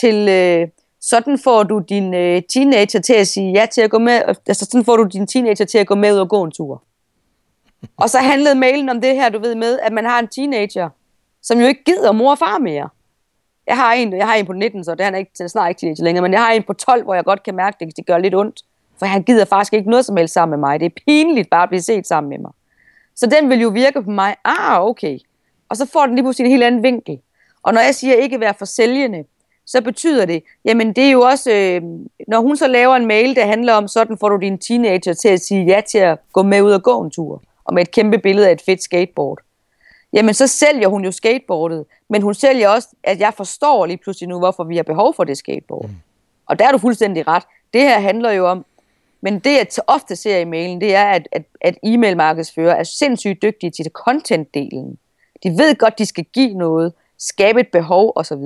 til, 0.00 0.28
øh, 0.28 0.68
sådan 1.00 1.38
får 1.38 1.62
du 1.62 1.78
din 1.88 2.14
øh, 2.14 2.42
teenager 2.52 3.00
til 3.00 3.14
at 3.14 3.28
sige 3.28 3.52
ja 3.52 3.66
til 3.66 3.80
at 3.80 3.90
gå 3.90 3.98
med, 3.98 4.22
altså 4.46 4.64
sådan 4.64 4.84
får 4.84 4.96
du 4.96 5.04
din 5.12 5.26
teenager 5.26 5.64
til 5.64 5.78
at 5.78 5.86
gå 5.86 5.94
med 5.94 6.12
ud 6.12 6.18
og 6.18 6.28
gå 6.28 6.42
en 6.42 6.50
tur. 6.50 6.82
Og 8.02 8.10
så 8.10 8.18
handlede 8.18 8.54
mailen 8.54 8.88
om 8.88 9.00
det 9.00 9.14
her, 9.14 9.28
du 9.28 9.38
ved 9.38 9.54
med, 9.54 9.78
at 9.78 9.92
man 9.92 10.04
har 10.04 10.18
en 10.18 10.28
teenager, 10.28 10.88
som 11.42 11.60
jo 11.60 11.66
ikke 11.66 11.84
gider 11.84 12.12
mor 12.12 12.30
og 12.30 12.38
far 12.38 12.58
mere. 12.58 12.88
Jeg 13.66 13.76
har 13.76 13.92
en, 13.92 14.16
jeg 14.16 14.26
har 14.26 14.34
en 14.34 14.46
på 14.46 14.52
19, 14.52 14.84
så 14.84 14.90
det 14.90 15.00
er 15.00 15.04
han 15.04 15.14
ikke, 15.14 15.48
snart 15.48 15.68
ikke 15.68 15.80
teenager 15.80 16.04
længere, 16.04 16.22
men 16.22 16.32
jeg 16.32 16.40
har 16.40 16.52
en 16.52 16.62
på 16.62 16.72
12, 16.72 17.04
hvor 17.04 17.14
jeg 17.14 17.24
godt 17.24 17.42
kan 17.42 17.54
mærke, 17.54 17.76
at 17.80 17.96
det 17.96 18.06
gør 18.06 18.18
lidt 18.18 18.34
ondt. 18.34 18.62
For 18.98 19.06
han 19.06 19.22
gider 19.22 19.44
faktisk 19.44 19.72
ikke 19.72 19.90
noget 19.90 20.04
som 20.04 20.16
helst 20.16 20.34
sammen 20.34 20.60
med 20.60 20.68
mig. 20.68 20.80
Det 20.80 20.86
er 20.86 21.00
pinligt 21.06 21.50
bare 21.50 21.62
at 21.62 21.68
blive 21.68 21.82
set 21.82 22.06
sammen 22.06 22.30
med 22.30 22.38
mig. 22.38 22.52
Så 23.14 23.26
den 23.26 23.50
vil 23.50 23.60
jo 23.60 23.68
virke 23.68 24.02
på 24.02 24.10
mig. 24.10 24.36
Ah, 24.44 24.82
okay. 24.82 25.18
Og 25.68 25.76
så 25.76 25.86
får 25.86 26.06
den 26.06 26.14
lige 26.14 26.24
pludselig 26.24 26.44
en 26.44 26.50
helt 26.50 26.62
anden 26.62 26.82
vinkel. 26.82 27.18
Og 27.62 27.74
når 27.74 27.80
jeg 27.80 27.94
siger 27.94 28.14
ikke 28.14 28.40
være 28.40 28.54
for 28.58 28.64
sælgende, 28.64 29.24
så 29.66 29.82
betyder 29.82 30.24
det, 30.24 30.42
jamen 30.64 30.92
det 30.92 31.04
er 31.04 31.10
jo 31.10 31.20
også, 31.20 31.52
øh, 31.52 31.82
når 32.28 32.40
hun 32.40 32.56
så 32.56 32.66
laver 32.66 32.96
en 32.96 33.06
mail, 33.06 33.36
der 33.36 33.46
handler 33.46 33.72
om, 33.72 33.88
sådan 33.88 34.18
får 34.18 34.28
du 34.28 34.36
din 34.36 34.58
teenager 34.58 35.12
til 35.12 35.28
at 35.28 35.40
sige 35.40 35.64
ja 35.64 35.80
til 35.80 35.98
at 35.98 36.18
gå 36.32 36.42
med 36.42 36.62
ud 36.62 36.72
og 36.72 36.82
gå 36.82 37.02
en 37.02 37.10
tur, 37.10 37.42
og 37.64 37.74
med 37.74 37.82
et 37.82 37.90
kæmpe 37.90 38.18
billede 38.18 38.48
af 38.48 38.52
et 38.52 38.62
fedt 38.66 38.82
skateboard. 38.82 39.38
Jamen 40.12 40.34
så 40.34 40.46
sælger 40.46 40.88
hun 40.88 41.04
jo 41.04 41.12
skateboardet, 41.12 41.84
men 42.08 42.22
hun 42.22 42.34
sælger 42.34 42.68
også, 42.68 42.88
at 43.02 43.20
jeg 43.20 43.34
forstår 43.34 43.86
lige 43.86 43.96
pludselig 43.96 44.28
nu, 44.28 44.38
hvorfor 44.38 44.64
vi 44.64 44.76
har 44.76 44.82
behov 44.82 45.14
for 45.14 45.24
det 45.24 45.38
skateboard. 45.38 45.88
Mm. 45.88 45.94
Og 46.46 46.58
der 46.58 46.68
er 46.68 46.72
du 46.72 46.78
fuldstændig 46.78 47.28
ret. 47.28 47.42
Det 47.74 47.80
her 47.80 48.00
handler 48.00 48.30
jo 48.30 48.48
om, 48.48 48.64
men 49.24 49.38
det 49.38 49.52
jeg 49.52 49.66
ofte 49.86 50.16
ser 50.16 50.38
i 50.38 50.44
mailen, 50.44 50.80
det 50.80 50.94
er, 50.94 51.04
at, 51.04 51.28
at, 51.32 51.42
at 51.60 51.78
e-mail-markedsfører 51.82 52.74
er 52.74 52.82
sindssygt 52.82 53.42
dygtige 53.42 53.70
til 53.70 53.90
content-delen. 53.98 54.98
De 55.42 55.48
ved 55.58 55.78
godt, 55.78 55.98
de 55.98 56.06
skal 56.06 56.24
give 56.24 56.54
noget, 56.54 56.92
skabe 57.18 57.60
et 57.60 57.68
behov 57.68 58.12
osv. 58.16 58.44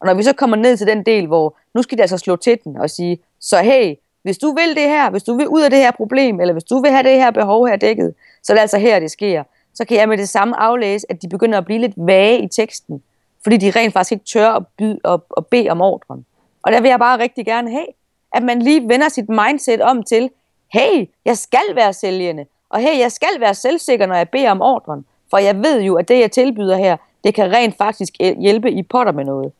Og 0.00 0.06
når 0.06 0.14
vi 0.14 0.22
så 0.22 0.32
kommer 0.32 0.56
ned 0.56 0.76
til 0.76 0.86
den 0.86 1.06
del, 1.06 1.26
hvor 1.26 1.56
nu 1.74 1.82
skal 1.82 1.98
de 1.98 2.02
altså 2.02 2.18
slå 2.18 2.36
til 2.36 2.58
den 2.64 2.76
og 2.76 2.90
sige, 2.90 3.18
så 3.40 3.58
hey, 3.62 3.94
hvis 4.22 4.38
du 4.38 4.52
vil 4.52 4.76
det 4.76 4.82
her, 4.82 5.10
hvis 5.10 5.22
du 5.22 5.36
vil 5.36 5.48
ud 5.48 5.62
af 5.62 5.70
det 5.70 5.78
her 5.78 5.90
problem, 5.90 6.40
eller 6.40 6.52
hvis 6.52 6.64
du 6.64 6.80
vil 6.80 6.90
have 6.90 7.02
det 7.02 7.12
her 7.12 7.30
behov 7.30 7.66
her 7.66 7.76
dækket, 7.76 8.14
så 8.42 8.52
er 8.52 8.54
det 8.54 8.60
altså 8.60 8.78
her, 8.78 9.00
det 9.00 9.10
sker. 9.10 9.44
Så 9.74 9.84
kan 9.84 9.96
jeg 9.96 10.08
med 10.08 10.18
det 10.18 10.28
samme 10.28 10.60
aflæse, 10.60 11.06
at 11.10 11.22
de 11.22 11.28
begynder 11.28 11.58
at 11.58 11.64
blive 11.64 11.80
lidt 11.80 11.94
vage 11.96 12.42
i 12.42 12.48
teksten, 12.48 13.02
fordi 13.42 13.56
de 13.56 13.70
rent 13.70 13.92
faktisk 13.92 14.12
ikke 14.12 14.24
tør 14.24 14.50
at, 14.50 14.66
byde, 14.78 14.98
at, 15.04 15.20
at 15.36 15.46
bede 15.46 15.70
om 15.70 15.80
ordren. 15.80 16.26
Og 16.62 16.72
der 16.72 16.80
vil 16.80 16.88
jeg 16.88 16.98
bare 16.98 17.18
rigtig 17.18 17.46
gerne 17.46 17.70
have, 17.70 17.86
at 18.34 18.42
man 18.42 18.62
lige 18.62 18.88
vender 18.88 19.08
sit 19.08 19.28
mindset 19.28 19.80
om 19.80 20.02
til, 20.02 20.30
hey, 20.72 21.08
jeg 21.24 21.38
skal 21.38 21.74
være 21.74 21.92
sælgende, 21.92 22.46
og 22.70 22.80
hey, 22.80 22.98
jeg 22.98 23.12
skal 23.12 23.40
være 23.40 23.54
selvsikker, 23.54 24.06
når 24.06 24.14
jeg 24.14 24.28
beder 24.28 24.50
om 24.50 24.60
ordren, 24.60 25.04
for 25.30 25.38
jeg 25.38 25.56
ved 25.56 25.82
jo, 25.82 25.94
at 25.94 26.08
det, 26.08 26.20
jeg 26.20 26.30
tilbyder 26.30 26.76
her, 26.76 26.96
det 27.24 27.34
kan 27.34 27.52
rent 27.52 27.76
faktisk 27.76 28.12
hjælpe 28.40 28.70
i 28.70 28.82
potter 28.82 29.12
med 29.12 29.24
noget. 29.24 29.52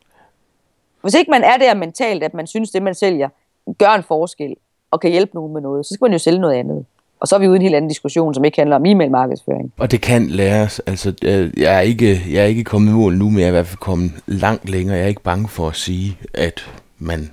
Hvis 1.01 1.13
ikke 1.13 1.31
man 1.31 1.43
er 1.43 1.57
der 1.57 1.73
mentalt, 1.73 2.23
at 2.23 2.33
man 2.33 2.47
synes, 2.47 2.71
det 2.71 2.81
man 2.81 2.95
sælger 2.95 3.29
gør 3.77 3.89
en 3.89 4.03
forskel, 4.03 4.55
og 4.91 4.99
kan 4.99 5.11
hjælpe 5.11 5.35
nogen 5.35 5.53
med 5.53 5.61
noget, 5.61 5.85
så 5.85 5.93
skal 5.93 6.05
man 6.05 6.11
jo 6.11 6.17
sælge 6.17 6.39
noget 6.39 6.55
andet. 6.55 6.85
Og 7.19 7.27
så 7.27 7.35
er 7.35 7.39
vi 7.39 7.47
ude 7.47 7.55
i 7.55 7.59
en 7.59 7.61
helt 7.61 7.75
anden 7.75 7.89
diskussion, 7.89 8.33
som 8.33 8.45
ikke 8.45 8.57
handler 8.57 8.75
om 8.75 8.85
e-mail 8.85 9.11
markedsføring. 9.11 9.73
Og 9.77 9.91
det 9.91 10.01
kan 10.01 10.27
læres. 10.27 10.79
Altså, 10.79 11.13
øh, 11.23 11.53
jeg 11.57 11.75
er 11.75 11.79
ikke, 11.79 12.21
jeg 12.31 12.41
er 12.41 12.45
ikke 12.45 12.63
kommet 12.63 12.91
i 12.91 12.93
mål 12.93 13.17
nu, 13.17 13.29
men 13.29 13.39
jeg 13.39 13.43
er 13.45 13.47
i 13.47 13.51
hvert 13.51 13.67
fald 13.67 13.77
kommet 13.77 14.11
langt 14.25 14.69
længere. 14.69 14.97
Jeg 14.97 15.03
er 15.03 15.07
ikke 15.07 15.21
bange 15.21 15.47
for 15.47 15.67
at 15.67 15.75
sige, 15.75 16.17
at 16.33 16.71
man 16.97 17.31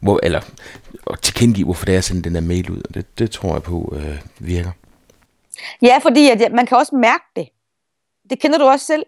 hvor, 0.00 0.20
eller 0.22 0.40
og 1.06 1.22
tilkendegive, 1.22 1.64
hvorfor 1.64 1.84
det 1.84 1.94
er 1.94 1.98
at 1.98 2.04
sende 2.04 2.22
den 2.22 2.34
der 2.34 2.40
mail 2.40 2.70
ud. 2.70 2.82
Det, 2.94 3.18
det 3.18 3.30
tror 3.30 3.52
jeg 3.52 3.62
på 3.62 3.94
øh, 3.96 4.18
virker. 4.38 4.70
Ja, 5.82 5.98
fordi 6.02 6.28
at 6.28 6.52
man 6.52 6.66
kan 6.66 6.78
også 6.78 6.96
mærke 6.96 7.24
det. 7.36 7.48
Det 8.30 8.40
kender 8.40 8.58
du 8.58 8.64
også 8.64 8.86
selv. 8.86 9.04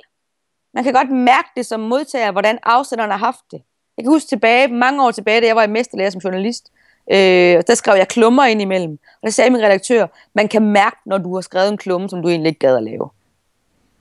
Man 0.74 0.84
kan 0.84 0.92
godt 0.92 1.10
mærke 1.10 1.48
det 1.56 1.66
som 1.66 1.80
modtager, 1.80 2.32
hvordan 2.32 2.58
afsenderen 2.62 3.10
har 3.10 3.18
haft 3.18 3.44
det. 3.50 3.62
Jeg 3.96 4.04
kan 4.04 4.12
huske 4.12 4.28
tilbage, 4.28 4.68
mange 4.68 5.04
år 5.04 5.10
tilbage, 5.10 5.40
da 5.40 5.46
jeg 5.46 5.56
var 5.56 5.62
i 5.62 5.66
mesterlærer 5.66 6.10
som 6.10 6.20
journalist, 6.24 6.72
øh, 7.12 7.62
der 7.66 7.74
skrev 7.74 7.96
jeg 7.96 8.08
klummer 8.08 8.44
ind 8.44 8.62
imellem. 8.62 8.92
Og 8.92 9.26
der 9.26 9.30
sagde 9.30 9.50
min 9.50 9.62
redaktør, 9.62 10.06
man 10.34 10.48
kan 10.48 10.62
mærke, 10.62 10.96
når 11.06 11.18
du 11.18 11.34
har 11.34 11.40
skrevet 11.40 11.68
en 11.68 11.78
klumme, 11.78 12.08
som 12.08 12.22
du 12.22 12.28
egentlig 12.28 12.48
ikke 12.48 12.58
gad 12.58 12.76
at 12.76 12.82
lave. 12.82 13.10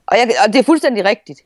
Og, 0.06 0.16
jeg, 0.18 0.34
og 0.46 0.52
det 0.52 0.58
er 0.58 0.62
fuldstændig 0.62 1.04
rigtigt. 1.04 1.40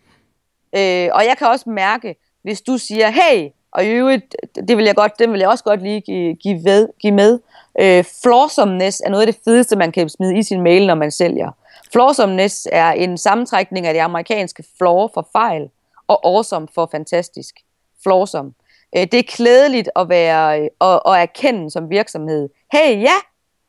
Øh, 0.76 1.08
og 1.12 1.24
jeg 1.24 1.34
kan 1.38 1.46
også 1.46 1.70
mærke, 1.70 2.16
hvis 2.42 2.60
du 2.60 2.78
siger, 2.78 3.10
hey, 3.10 3.50
og 3.76 3.84
i 3.84 3.88
øvrigt, 3.88 4.36
det 4.68 4.76
vil 4.76 4.84
jeg 4.84 4.94
godt, 4.94 5.18
den 5.18 5.32
vil 5.32 5.38
jeg 5.38 5.48
også 5.48 5.64
godt 5.64 5.82
lige 5.82 6.00
give, 6.00 6.34
give, 6.34 6.64
ved, 6.64 6.88
give 7.00 7.12
med. 7.12 7.38
Øh, 7.80 8.04
flawsomeness 8.22 9.00
er 9.00 9.10
noget 9.10 9.26
af 9.26 9.32
det 9.32 9.42
fedeste, 9.44 9.76
man 9.76 9.92
kan 9.92 10.08
smide 10.08 10.38
i 10.38 10.42
sin 10.42 10.62
mail, 10.62 10.86
når 10.86 10.94
man 10.94 11.10
sælger. 11.10 11.50
Flawsomeness 11.92 12.68
er 12.72 12.90
en 12.90 13.18
sammentrækning 13.18 13.86
af 13.86 13.94
det 13.94 14.00
amerikanske 14.00 14.64
flaw 14.78 15.08
for 15.14 15.28
fejl, 15.32 15.70
og 16.08 16.26
awesome 16.26 16.68
for 16.74 16.88
fantastisk. 16.92 17.54
Flawsome. 18.02 18.52
Øh, 18.96 19.02
det 19.02 19.14
er 19.14 19.22
klædeligt 19.22 19.90
at 19.96 20.08
være 20.08 20.60
øh, 20.60 20.68
og, 20.78 21.06
og 21.06 21.18
erkende 21.18 21.70
som 21.70 21.90
virksomhed. 21.90 22.48
Hey, 22.72 23.02
ja, 23.02 23.14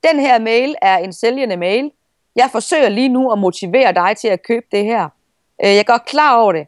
den 0.09 0.19
her 0.19 0.39
mail 0.39 0.75
er 0.81 0.97
en 0.97 1.13
sælgende 1.13 1.57
mail. 1.57 1.91
Jeg 2.35 2.49
forsøger 2.51 2.89
lige 2.89 3.09
nu 3.09 3.31
at 3.31 3.39
motivere 3.39 3.93
dig 3.93 4.17
til 4.17 4.27
at 4.27 4.43
købe 4.43 4.65
det 4.71 4.85
her. 4.85 5.03
Øh, 5.63 5.69
jeg 5.69 5.79
er 5.79 5.83
godt 5.83 6.05
klar 6.05 6.37
over 6.37 6.53
det. 6.53 6.67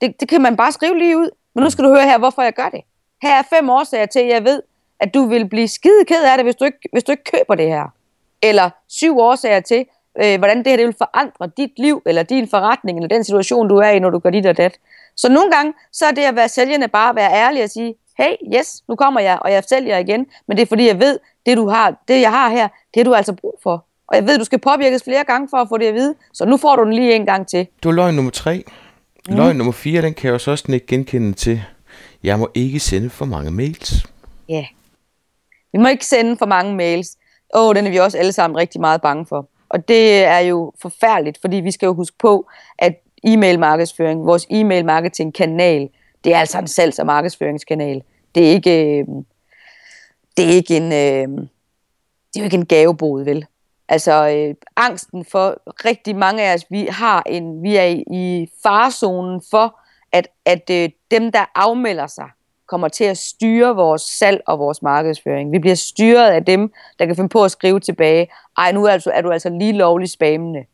det. 0.00 0.20
Det 0.20 0.28
kan 0.28 0.40
man 0.40 0.56
bare 0.56 0.72
skrive 0.72 0.98
lige 0.98 1.18
ud. 1.18 1.30
Men 1.54 1.64
nu 1.64 1.70
skal 1.70 1.84
du 1.84 1.88
høre 1.88 2.02
her, 2.02 2.18
hvorfor 2.18 2.42
jeg 2.42 2.52
gør 2.52 2.68
det. 2.68 2.80
Her 3.22 3.34
er 3.34 3.42
fem 3.56 3.70
årsager 3.70 4.06
til, 4.06 4.18
at 4.18 4.28
jeg 4.28 4.44
ved, 4.44 4.62
at 5.00 5.14
du 5.14 5.26
vil 5.26 5.48
blive 5.48 5.68
skide 5.68 6.04
ked 6.08 6.24
af 6.24 6.36
det, 6.36 6.44
hvis 6.44 6.56
du 6.56 6.64
ikke, 6.64 6.78
hvis 6.92 7.04
du 7.04 7.12
ikke 7.12 7.24
køber 7.24 7.54
det 7.54 7.68
her. 7.68 7.84
Eller 8.42 8.70
syv 8.88 9.18
årsager 9.18 9.60
til, 9.60 9.86
øh, 10.22 10.38
hvordan 10.38 10.58
det 10.58 10.66
her 10.66 10.76
det 10.76 10.86
vil 10.86 10.94
forandre 10.98 11.50
dit 11.56 11.78
liv, 11.78 12.02
eller 12.06 12.22
din 12.22 12.48
forretning, 12.48 12.98
eller 12.98 13.08
den 13.08 13.24
situation, 13.24 13.68
du 13.68 13.76
er 13.76 13.88
i, 13.88 13.98
når 13.98 14.10
du 14.10 14.18
gør 14.18 14.30
dit 14.30 14.46
og 14.46 14.56
dat. 14.56 14.78
Så 15.16 15.28
nogle 15.28 15.50
gange, 15.50 15.74
så 15.92 16.06
er 16.06 16.10
det 16.10 16.22
at 16.22 16.36
være 16.36 16.48
sælgerne 16.48 16.88
bare 16.88 17.10
at 17.10 17.16
være 17.16 17.32
ærlig 17.32 17.64
og 17.64 17.70
sige, 17.70 17.94
hey, 18.18 18.58
yes, 18.58 18.82
nu 18.88 18.96
kommer 18.96 19.20
jeg, 19.20 19.38
og 19.40 19.52
jeg 19.52 19.64
sælger 19.64 19.98
igen, 19.98 20.26
men 20.48 20.56
det 20.56 20.62
er 20.62 20.66
fordi, 20.66 20.86
jeg 20.86 21.00
ved, 21.00 21.18
det 21.46 21.56
du 21.56 21.68
har, 21.68 21.94
det 22.08 22.20
jeg 22.20 22.30
har 22.30 22.48
her, 22.50 22.68
det 22.68 22.96
har 22.96 23.04
du 23.04 23.14
altså 23.14 23.32
brug 23.32 23.58
for. 23.62 23.84
Og 24.08 24.16
jeg 24.16 24.26
ved, 24.26 24.38
du 24.38 24.44
skal 24.44 24.58
påvirkes 24.58 25.04
flere 25.04 25.24
gange 25.24 25.48
for 25.50 25.56
at 25.56 25.68
få 25.68 25.78
det 25.78 25.86
at 25.86 25.94
vide, 25.94 26.14
så 26.32 26.44
nu 26.44 26.56
får 26.56 26.76
du 26.76 26.84
den 26.84 26.92
lige 26.92 27.14
en 27.14 27.26
gang 27.26 27.46
til. 27.46 27.58
Det 27.58 27.84
var 27.84 27.92
løgn 27.92 28.14
nummer 28.14 28.30
tre. 28.30 28.64
Mm. 29.28 29.36
Løgn 29.36 29.56
nummer 29.56 29.72
fire, 29.72 30.02
den 30.02 30.14
kan 30.14 30.26
jeg 30.26 30.34
også 30.34 30.64
ikke 30.72 30.86
genkende 30.86 31.32
til. 31.32 31.62
Jeg 32.22 32.38
må 32.38 32.50
ikke 32.54 32.80
sende 32.80 33.10
for 33.10 33.24
mange 33.24 33.50
mails. 33.50 34.06
Ja. 34.48 34.54
Yeah. 34.54 34.66
Vi 35.72 35.78
må 35.78 35.88
ikke 35.88 36.06
sende 36.06 36.36
for 36.36 36.46
mange 36.46 36.76
mails. 36.76 37.16
Åh, 37.54 37.68
oh, 37.68 37.74
den 37.74 37.86
er 37.86 37.90
vi 37.90 37.96
også 37.96 38.18
alle 38.18 38.32
sammen 38.32 38.56
rigtig 38.56 38.80
meget 38.80 39.02
bange 39.02 39.26
for. 39.26 39.48
Og 39.68 39.88
det 39.88 40.24
er 40.24 40.38
jo 40.38 40.72
forfærdeligt, 40.82 41.38
fordi 41.40 41.56
vi 41.56 41.70
skal 41.70 41.86
jo 41.86 41.94
huske 41.94 42.16
på, 42.18 42.48
at 42.78 42.94
e-mail 43.24 43.58
markedsføring, 43.58 44.26
vores 44.26 44.46
e-mail 44.50 44.84
marketing 44.84 45.34
kanal, 45.34 45.88
det 46.24 46.34
er 46.34 46.38
altså 46.38 46.58
en 46.58 46.66
salgs- 46.66 46.98
og 46.98 47.06
markedsføringskanal. 47.06 48.02
Det 48.34 48.46
er 48.46 48.50
ikke, 48.50 48.98
øh, 48.98 49.06
det 50.36 50.44
er 50.44 50.50
ikke 50.50 50.76
en, 50.76 50.92
øh, 50.92 51.48
det 52.28 52.36
er 52.36 52.40
jo 52.40 52.44
ikke 52.44 52.56
en 52.56 52.66
gavebod, 52.66 53.24
vel? 53.24 53.46
Altså, 53.88 54.28
øh, 54.28 54.54
angsten 54.76 55.24
for 55.24 55.62
rigtig 55.84 56.16
mange 56.16 56.42
af 56.42 56.54
os, 56.54 56.64
vi 56.70 56.86
har 56.90 57.22
en, 57.26 57.62
vi 57.62 57.76
er 57.76 58.02
i, 58.12 58.50
farzonen 58.62 59.42
for, 59.50 59.80
at, 60.12 60.28
at 60.44 60.70
øh, 60.70 60.88
dem, 61.10 61.32
der 61.32 61.44
afmelder 61.54 62.06
sig, 62.06 62.28
kommer 62.66 62.88
til 62.88 63.04
at 63.04 63.18
styre 63.18 63.76
vores 63.76 64.02
salg 64.02 64.40
og 64.46 64.58
vores 64.58 64.82
markedsføring. 64.82 65.52
Vi 65.52 65.58
bliver 65.58 65.74
styret 65.74 66.30
af 66.30 66.44
dem, 66.44 66.72
der 66.98 67.06
kan 67.06 67.16
finde 67.16 67.28
på 67.28 67.44
at 67.44 67.50
skrive 67.50 67.80
tilbage, 67.80 68.28
ej, 68.58 68.72
nu 68.72 68.84
er, 68.84 68.90
altså, 68.90 69.10
er 69.14 69.20
du 69.20 69.30
altså 69.30 69.48
lige 69.50 69.72
lovlig 69.72 70.10
spammende. 70.10 70.64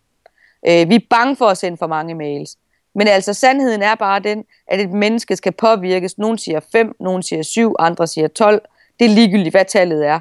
Øh, 0.69 0.89
vi 0.89 0.95
er 0.95 1.07
bange 1.11 1.37
for 1.37 1.47
at 1.47 1.59
sende 1.59 1.77
for 1.77 1.87
mange 1.87 2.15
mails. 2.15 2.57
Men 2.95 3.09
altså, 3.09 3.35
sandheden 3.35 3.83
er 3.83 3.95
bare 3.95 4.21
den, 4.21 4.45
at 4.67 4.81
et 4.81 4.91
menneske 4.91 5.37
skal 5.37 5.53
påvirkes. 5.53 6.19
Nogen 6.19 6.39
siger 6.39 6.61
5, 6.73 6.97
nogen 7.01 7.23
siger 7.23 7.43
7, 7.43 7.75
andre 7.79 8.07
siger 8.07 8.29
12. 8.29 8.63
Det 8.99 9.05
er 9.05 9.09
ligegyldigt, 9.09 9.53
hvad 9.53 9.65
tallet 9.65 10.07
er. 10.07 10.21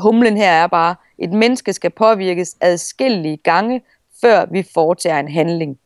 Humlen 0.00 0.36
her 0.36 0.50
er 0.50 0.66
bare, 0.66 0.94
et 1.22 1.32
menneske 1.32 1.72
skal 1.72 1.90
påvirkes 1.90 2.56
adskillige 2.60 3.36
gange, 3.36 3.82
før 4.20 4.46
vi 4.50 4.66
foretager 4.74 5.20
en 5.20 5.28
handling. 5.28 5.78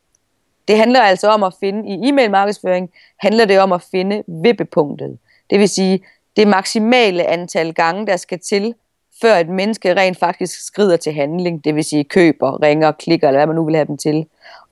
Det 0.69 0.79
handler 0.79 1.01
altså 1.01 1.29
om 1.29 1.43
at 1.43 1.55
finde, 1.61 1.89
i 1.89 2.09
e-mail 2.09 2.31
markedsføring, 2.31 2.91
handler 3.17 3.45
det 3.45 3.59
om 3.61 3.73
at 3.73 3.83
finde 3.91 4.23
vippepunktet. 4.27 5.19
Det 5.51 5.61
vil 5.61 5.69
sige, 5.69 6.05
det 6.37 6.49
maksimale 6.49 7.27
antal 7.27 7.75
gange, 7.75 8.07
der 8.07 8.17
skal 8.17 8.39
til, 8.39 8.75
før 9.21 9.35
et 9.35 9.49
menneske 9.49 9.95
rent 9.95 10.19
faktisk 10.19 10.67
skrider 10.67 10.97
til 10.97 11.13
handling, 11.13 11.65
det 11.65 11.75
vil 11.75 11.85
sige 11.85 12.05
køber, 12.05 12.63
ringer, 12.63 12.93
klikker, 12.93 13.29
eller 13.29 13.39
hvad 13.39 13.47
man 13.47 13.57
nu 13.57 13.65
vil 13.65 13.75
have 13.75 13.87
dem 13.87 13.97
til, 13.97 14.27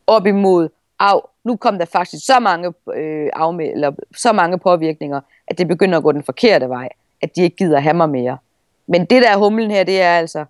op 0.06 0.26
imod, 0.26 0.68
af, 1.00 1.20
nu 1.44 1.56
kom 1.56 1.78
der 1.78 1.84
faktisk 1.84 2.26
så 2.26 2.40
mange, 2.40 2.72
øh, 2.94 3.30
afmeld, 3.32 3.72
eller 3.72 3.92
så 4.16 4.32
mange 4.32 4.58
påvirkninger, 4.58 5.20
at 5.46 5.58
det 5.58 5.68
begynder 5.68 5.98
at 5.98 6.04
gå 6.04 6.12
den 6.12 6.22
forkerte 6.22 6.68
vej, 6.68 6.88
at 7.22 7.36
de 7.36 7.42
ikke 7.42 7.56
gider 7.56 7.80
have 7.80 7.94
mig 7.94 8.10
mere. 8.10 8.38
Men 8.86 9.04
det 9.04 9.22
der 9.22 9.36
humlen 9.36 9.70
her, 9.70 9.84
det 9.84 10.02
er 10.02 10.10
altså, 10.10 10.44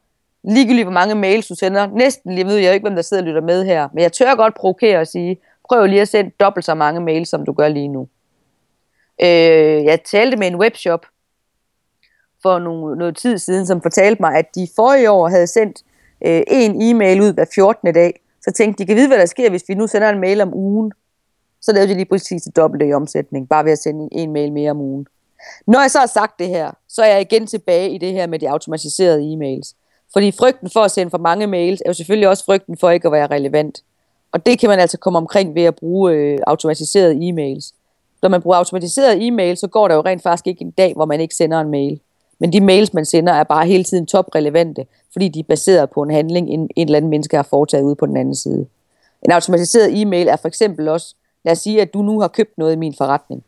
ligegyldigt 0.45 0.85
hvor 0.85 0.93
mange 0.93 1.15
mails 1.15 1.47
du 1.47 1.55
sender, 1.55 1.87
næsten 1.87 2.35
lige 2.35 2.47
ved 2.47 2.57
jeg 2.57 2.75
ikke, 2.75 2.85
hvem 2.85 2.95
der 2.95 3.03
sidder 3.03 3.23
og 3.23 3.27
lytter 3.27 3.41
med 3.41 3.65
her, 3.65 3.89
men 3.93 4.03
jeg 4.03 4.13
tør 4.13 4.35
godt 4.35 4.55
provokere 4.55 4.99
og 4.99 5.07
sige, 5.07 5.39
prøv 5.69 5.87
lige 5.87 6.01
at 6.01 6.09
sende 6.09 6.31
dobbelt 6.41 6.65
så 6.65 6.75
mange 6.75 7.01
mails, 7.01 7.29
som 7.29 7.45
du 7.45 7.53
gør 7.53 7.69
lige 7.69 7.89
nu. 7.89 8.09
Øh, 9.23 9.85
jeg 9.85 10.01
talte 10.05 10.37
med 10.37 10.47
en 10.47 10.57
webshop 10.57 11.07
for 12.43 12.59
nogle, 12.59 12.97
noget 12.97 13.17
tid 13.17 13.39
siden, 13.39 13.67
som 13.67 13.83
fortalte 13.83 14.23
mig, 14.23 14.35
at 14.35 14.55
de 14.55 14.69
forrige 14.77 15.11
år 15.11 15.29
havde 15.29 15.47
sendt 15.47 15.83
øh, 16.27 16.43
en 16.47 16.83
e-mail 16.83 17.21
ud 17.21 17.33
hver 17.33 17.45
14. 17.55 17.95
dag. 17.95 18.21
Så 18.43 18.53
tænkte 18.53 18.83
de, 18.83 18.87
kan 18.87 18.97
vide, 18.97 19.09
hvad 19.09 19.19
der 19.19 19.27
sker, 19.27 19.51
hvis 19.51 19.65
vi 19.69 19.75
nu 19.75 19.87
sender 19.87 20.09
en 20.09 20.21
mail 20.21 20.41
om 20.41 20.55
ugen. 20.55 20.93
Så 21.61 21.73
lavede 21.73 21.89
de 21.89 21.95
lige 21.95 22.09
præcis 22.09 22.43
det 22.43 22.57
dobbelte 22.57 22.87
i 22.89 22.93
omsætning, 22.93 23.49
bare 23.49 23.65
ved 23.65 23.73
at 23.73 23.79
sende 23.79 24.09
en 24.13 24.33
mail 24.33 24.53
mere 24.53 24.71
om 24.71 24.81
ugen. 24.81 25.07
Når 25.67 25.81
jeg 25.81 25.91
så 25.91 25.99
har 25.99 26.07
sagt 26.07 26.39
det 26.39 26.49
her, 26.49 26.71
så 26.89 27.03
er 27.03 27.07
jeg 27.07 27.21
igen 27.21 27.47
tilbage 27.47 27.91
i 27.91 27.99
det 27.99 28.13
her 28.13 28.27
med 28.27 28.39
de 28.39 28.51
automatiserede 28.51 29.33
e-mails. 29.33 29.84
Fordi 30.15 30.33
frygten 30.33 30.71
for 30.71 30.81
at 30.81 30.91
sende 30.91 31.11
for 31.11 31.19
mange 31.19 31.47
mails, 31.47 31.81
er 31.81 31.91
jo 31.91 31.95
selvfølgelig 31.95 32.29
også 32.29 32.45
frygten 32.45 32.77
for 32.77 32.91
ikke 32.91 33.09
at 33.09 33.13
være 33.13 33.27
relevant. 33.27 33.83
Og 34.33 34.47
det 34.47 34.59
kan 34.59 34.69
man 34.69 34.79
altså 34.79 34.99
komme 34.99 35.17
omkring 35.17 35.55
ved 35.55 35.63
at 35.63 35.75
bruge 35.75 36.13
øh, 36.13 36.39
automatiserede 36.47 37.15
e-mails. 37.15 37.75
Når 38.23 38.29
man 38.29 38.43
bruger 38.43 38.57
automatiserede 38.57 39.29
e-mails, 39.29 39.61
så 39.61 39.67
går 39.67 39.89
der 39.89 39.95
jo 39.95 40.01
rent 40.01 40.23
faktisk 40.23 40.47
ikke 40.47 40.63
en 40.63 40.71
dag, 40.71 40.95
hvor 40.95 41.05
man 41.05 41.21
ikke 41.21 41.35
sender 41.35 41.61
en 41.61 41.71
mail. 41.71 42.01
Men 42.39 42.53
de 42.53 42.61
mails, 42.61 42.95
man 42.95 43.05
sender, 43.05 43.33
er 43.33 43.45
bare 43.45 43.67
hele 43.67 43.85
tiden 43.85 44.07
toprelevante, 44.07 44.87
fordi 45.13 45.29
de 45.29 45.41
er 45.41 45.45
baseret 45.49 45.91
på 45.91 46.03
en 46.03 46.11
handling, 46.11 46.49
en, 46.51 46.61
en 46.77 46.87
eller 46.87 46.97
anden 46.97 47.11
menneske 47.11 47.37
har 47.37 47.43
foretaget 47.51 47.85
ude 47.85 47.95
på 47.95 48.07
den 48.07 48.17
anden 48.17 48.35
side. 48.35 48.67
En 49.23 49.33
automatiseret 49.33 50.01
e-mail 50.01 50.29
er 50.29 50.37
for 50.37 50.49
eksempel 50.49 50.89
også, 50.89 51.15
lad 51.45 51.53
os 51.53 51.59
sige, 51.59 51.81
at 51.81 51.95
du 51.95 52.03
nu 52.03 52.21
har 52.21 52.29
købt 52.29 52.59
noget 52.59 52.73
i 52.73 52.77
min 52.77 52.95
forretning. 52.99 53.45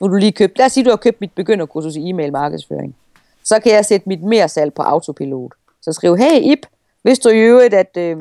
Nu 0.00 0.06
har 0.06 0.12
du 0.12 0.16
lige 0.16 0.32
købt, 0.32 0.58
lad 0.58 0.66
os 0.66 0.72
sige, 0.72 0.82
at 0.82 0.84
du 0.84 0.90
har 0.90 0.96
købt 0.96 1.20
mit 1.20 1.32
begynderkursus 1.34 1.96
i 1.96 2.08
e-mail 2.08 2.32
markedsføring. 2.32 2.96
Så 3.44 3.60
kan 3.60 3.72
jeg 3.72 3.84
sætte 3.84 4.08
mit 4.08 4.22
mere 4.22 4.48
salg 4.48 4.74
på 4.74 4.82
autopilot. 4.82 5.52
Så 5.88 5.92
skriv, 5.92 6.16
hey 6.16 6.40
Ip, 6.40 6.66
hvis 7.02 7.18
du 7.18 7.28
i 7.28 7.38
øvrigt, 7.38 7.74
at, 7.74 7.96
øh, 7.96 8.16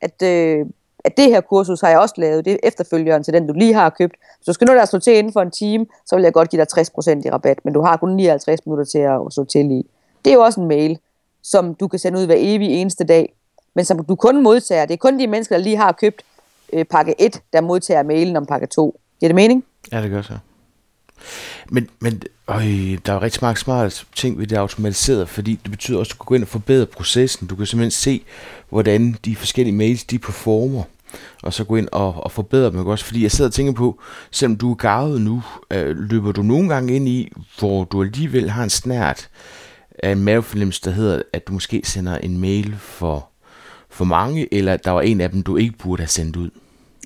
at, 0.00 0.22
øh, 0.22 0.66
at 1.04 1.16
det 1.16 1.24
her 1.24 1.40
kursus 1.40 1.80
har 1.80 1.88
jeg 1.88 1.98
også 1.98 2.14
lavet, 2.18 2.44
det 2.44 2.52
er 2.52 2.56
efterfølgeren 2.62 3.24
til 3.24 3.34
den, 3.34 3.46
du 3.46 3.52
lige 3.52 3.74
har 3.74 3.90
købt. 3.90 4.14
Hvis 4.38 4.46
du 4.46 4.52
skal 4.52 4.66
nå 4.66 4.72
dig 4.72 4.82
at 4.82 4.88
slå 4.88 4.98
til 4.98 5.12
inden 5.12 5.32
for 5.32 5.42
en 5.42 5.50
time, 5.50 5.86
så 6.06 6.16
vil 6.16 6.22
jeg 6.22 6.32
godt 6.32 6.50
give 6.50 6.64
dig 6.64 6.78
60% 6.78 7.26
i 7.26 7.30
rabat, 7.30 7.64
men 7.64 7.74
du 7.74 7.80
har 7.82 7.96
kun 7.96 8.16
59 8.16 8.66
minutter 8.66 8.84
til 8.84 8.98
at 8.98 9.20
slå 9.30 9.44
til 9.44 9.70
i. 9.70 9.86
Det 10.24 10.30
er 10.30 10.34
jo 10.34 10.40
også 10.40 10.60
en 10.60 10.68
mail, 10.68 10.98
som 11.42 11.74
du 11.74 11.88
kan 11.88 11.98
sende 11.98 12.18
ud 12.18 12.26
hver 12.26 12.36
evig 12.38 12.68
eneste 12.68 13.04
dag, 13.04 13.34
men 13.74 13.84
som 13.84 14.04
du 14.04 14.14
kun 14.14 14.42
modtager. 14.42 14.86
Det 14.86 14.94
er 14.94 14.98
kun 14.98 15.18
de 15.18 15.26
mennesker, 15.26 15.56
der 15.56 15.62
lige 15.62 15.76
har 15.76 15.92
købt 15.92 16.22
øh, 16.72 16.84
pakke 16.84 17.14
1, 17.18 17.42
der 17.52 17.60
modtager 17.60 18.02
mailen 18.02 18.36
om 18.36 18.46
pakke 18.46 18.66
2. 18.66 19.00
Giver 19.20 19.28
det 19.28 19.34
mening? 19.34 19.64
Ja, 19.92 20.02
det 20.02 20.10
gør 20.10 20.22
så. 20.22 20.38
Men, 21.70 21.88
men 22.00 22.22
og 22.54 22.62
der 23.06 23.12
er 23.12 23.22
rigtig 23.22 23.38
mange 23.42 23.58
smarte 23.58 24.06
ting 24.14 24.38
ved 24.38 24.46
det 24.46 24.56
automatiseret, 24.56 25.28
fordi 25.28 25.60
det 25.62 25.70
betyder 25.70 25.98
også, 25.98 26.10
at 26.10 26.12
du 26.12 26.24
kan 26.24 26.26
gå 26.26 26.34
ind 26.34 26.42
og 26.42 26.48
forbedre 26.48 26.86
processen. 26.86 27.46
Du 27.46 27.56
kan 27.56 27.66
simpelthen 27.66 27.90
se, 27.90 28.22
hvordan 28.68 29.16
de 29.24 29.36
forskellige 29.36 29.76
mails, 29.76 30.04
de 30.04 30.18
performer 30.18 30.82
og 31.42 31.52
så 31.52 31.64
gå 31.64 31.76
ind 31.76 31.88
og, 31.92 32.24
og 32.24 32.32
forbedre 32.32 32.70
dem 32.70 32.86
også. 32.86 33.04
Fordi 33.04 33.22
jeg 33.22 33.30
sidder 33.30 33.48
og 33.48 33.54
tænker 33.54 33.72
på, 33.72 34.00
selvom 34.30 34.56
du 34.56 34.70
er 34.70 34.74
gavet 34.74 35.20
nu, 35.20 35.42
øh, 35.70 35.96
løber 35.96 36.32
du 36.32 36.42
nogle 36.42 36.68
gange 36.68 36.96
ind 36.96 37.08
i, 37.08 37.32
hvor 37.58 37.84
du 37.84 38.02
alligevel 38.02 38.50
har 38.50 38.62
en 38.64 38.70
snært 38.70 39.28
af 40.02 40.12
en 40.12 40.24
mavefornemmelse, 40.24 40.80
der 40.84 40.90
hedder, 40.90 41.22
at 41.32 41.48
du 41.48 41.52
måske 41.52 41.82
sender 41.84 42.18
en 42.18 42.40
mail 42.40 42.76
for, 42.78 43.28
for 43.90 44.04
mange, 44.04 44.54
eller 44.54 44.76
der 44.76 44.90
var 44.90 45.00
en 45.00 45.20
af 45.20 45.30
dem, 45.30 45.42
du 45.42 45.56
ikke 45.56 45.78
burde 45.78 46.02
have 46.02 46.08
sendt 46.08 46.36
ud? 46.36 46.50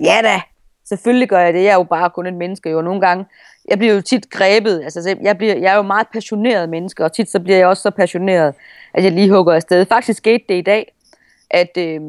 Ja 0.05 0.21
da, 0.23 0.41
selvfølgelig 0.89 1.29
gør 1.29 1.41
jeg 1.41 1.55
det. 1.55 1.63
Jeg 1.63 1.71
er 1.71 1.75
jo 1.75 1.85
bare 1.85 2.11
kun 2.11 2.27
et 2.27 2.35
menneske, 2.35 2.71
jo 2.71 2.83
nogle 2.83 3.01
gange. 3.01 3.25
Jeg 3.69 3.79
bliver 3.79 3.95
jo 3.95 4.01
tit 4.01 4.31
grebet, 4.31 4.83
altså 4.83 5.17
jeg, 5.23 5.39
bliver, 5.39 5.57
jeg 5.57 5.73
er 5.73 5.77
jo 5.77 5.83
meget 5.83 6.07
passioneret 6.13 6.69
menneske, 6.69 7.05
og 7.05 7.13
tit 7.13 7.31
så 7.31 7.41
bliver 7.41 7.59
jeg 7.59 7.67
også 7.67 7.83
så 7.83 7.91
passioneret, 7.91 8.55
at 8.95 9.05
jeg 9.05 9.13
lige 9.13 9.31
hugger 9.31 9.55
afsted. 9.55 9.87
Faktisk 9.87 10.19
skete 10.19 10.45
det 10.49 10.55
i 10.55 10.63
dag, 10.63 10.95
at, 11.51 11.77
øh, 11.79 12.01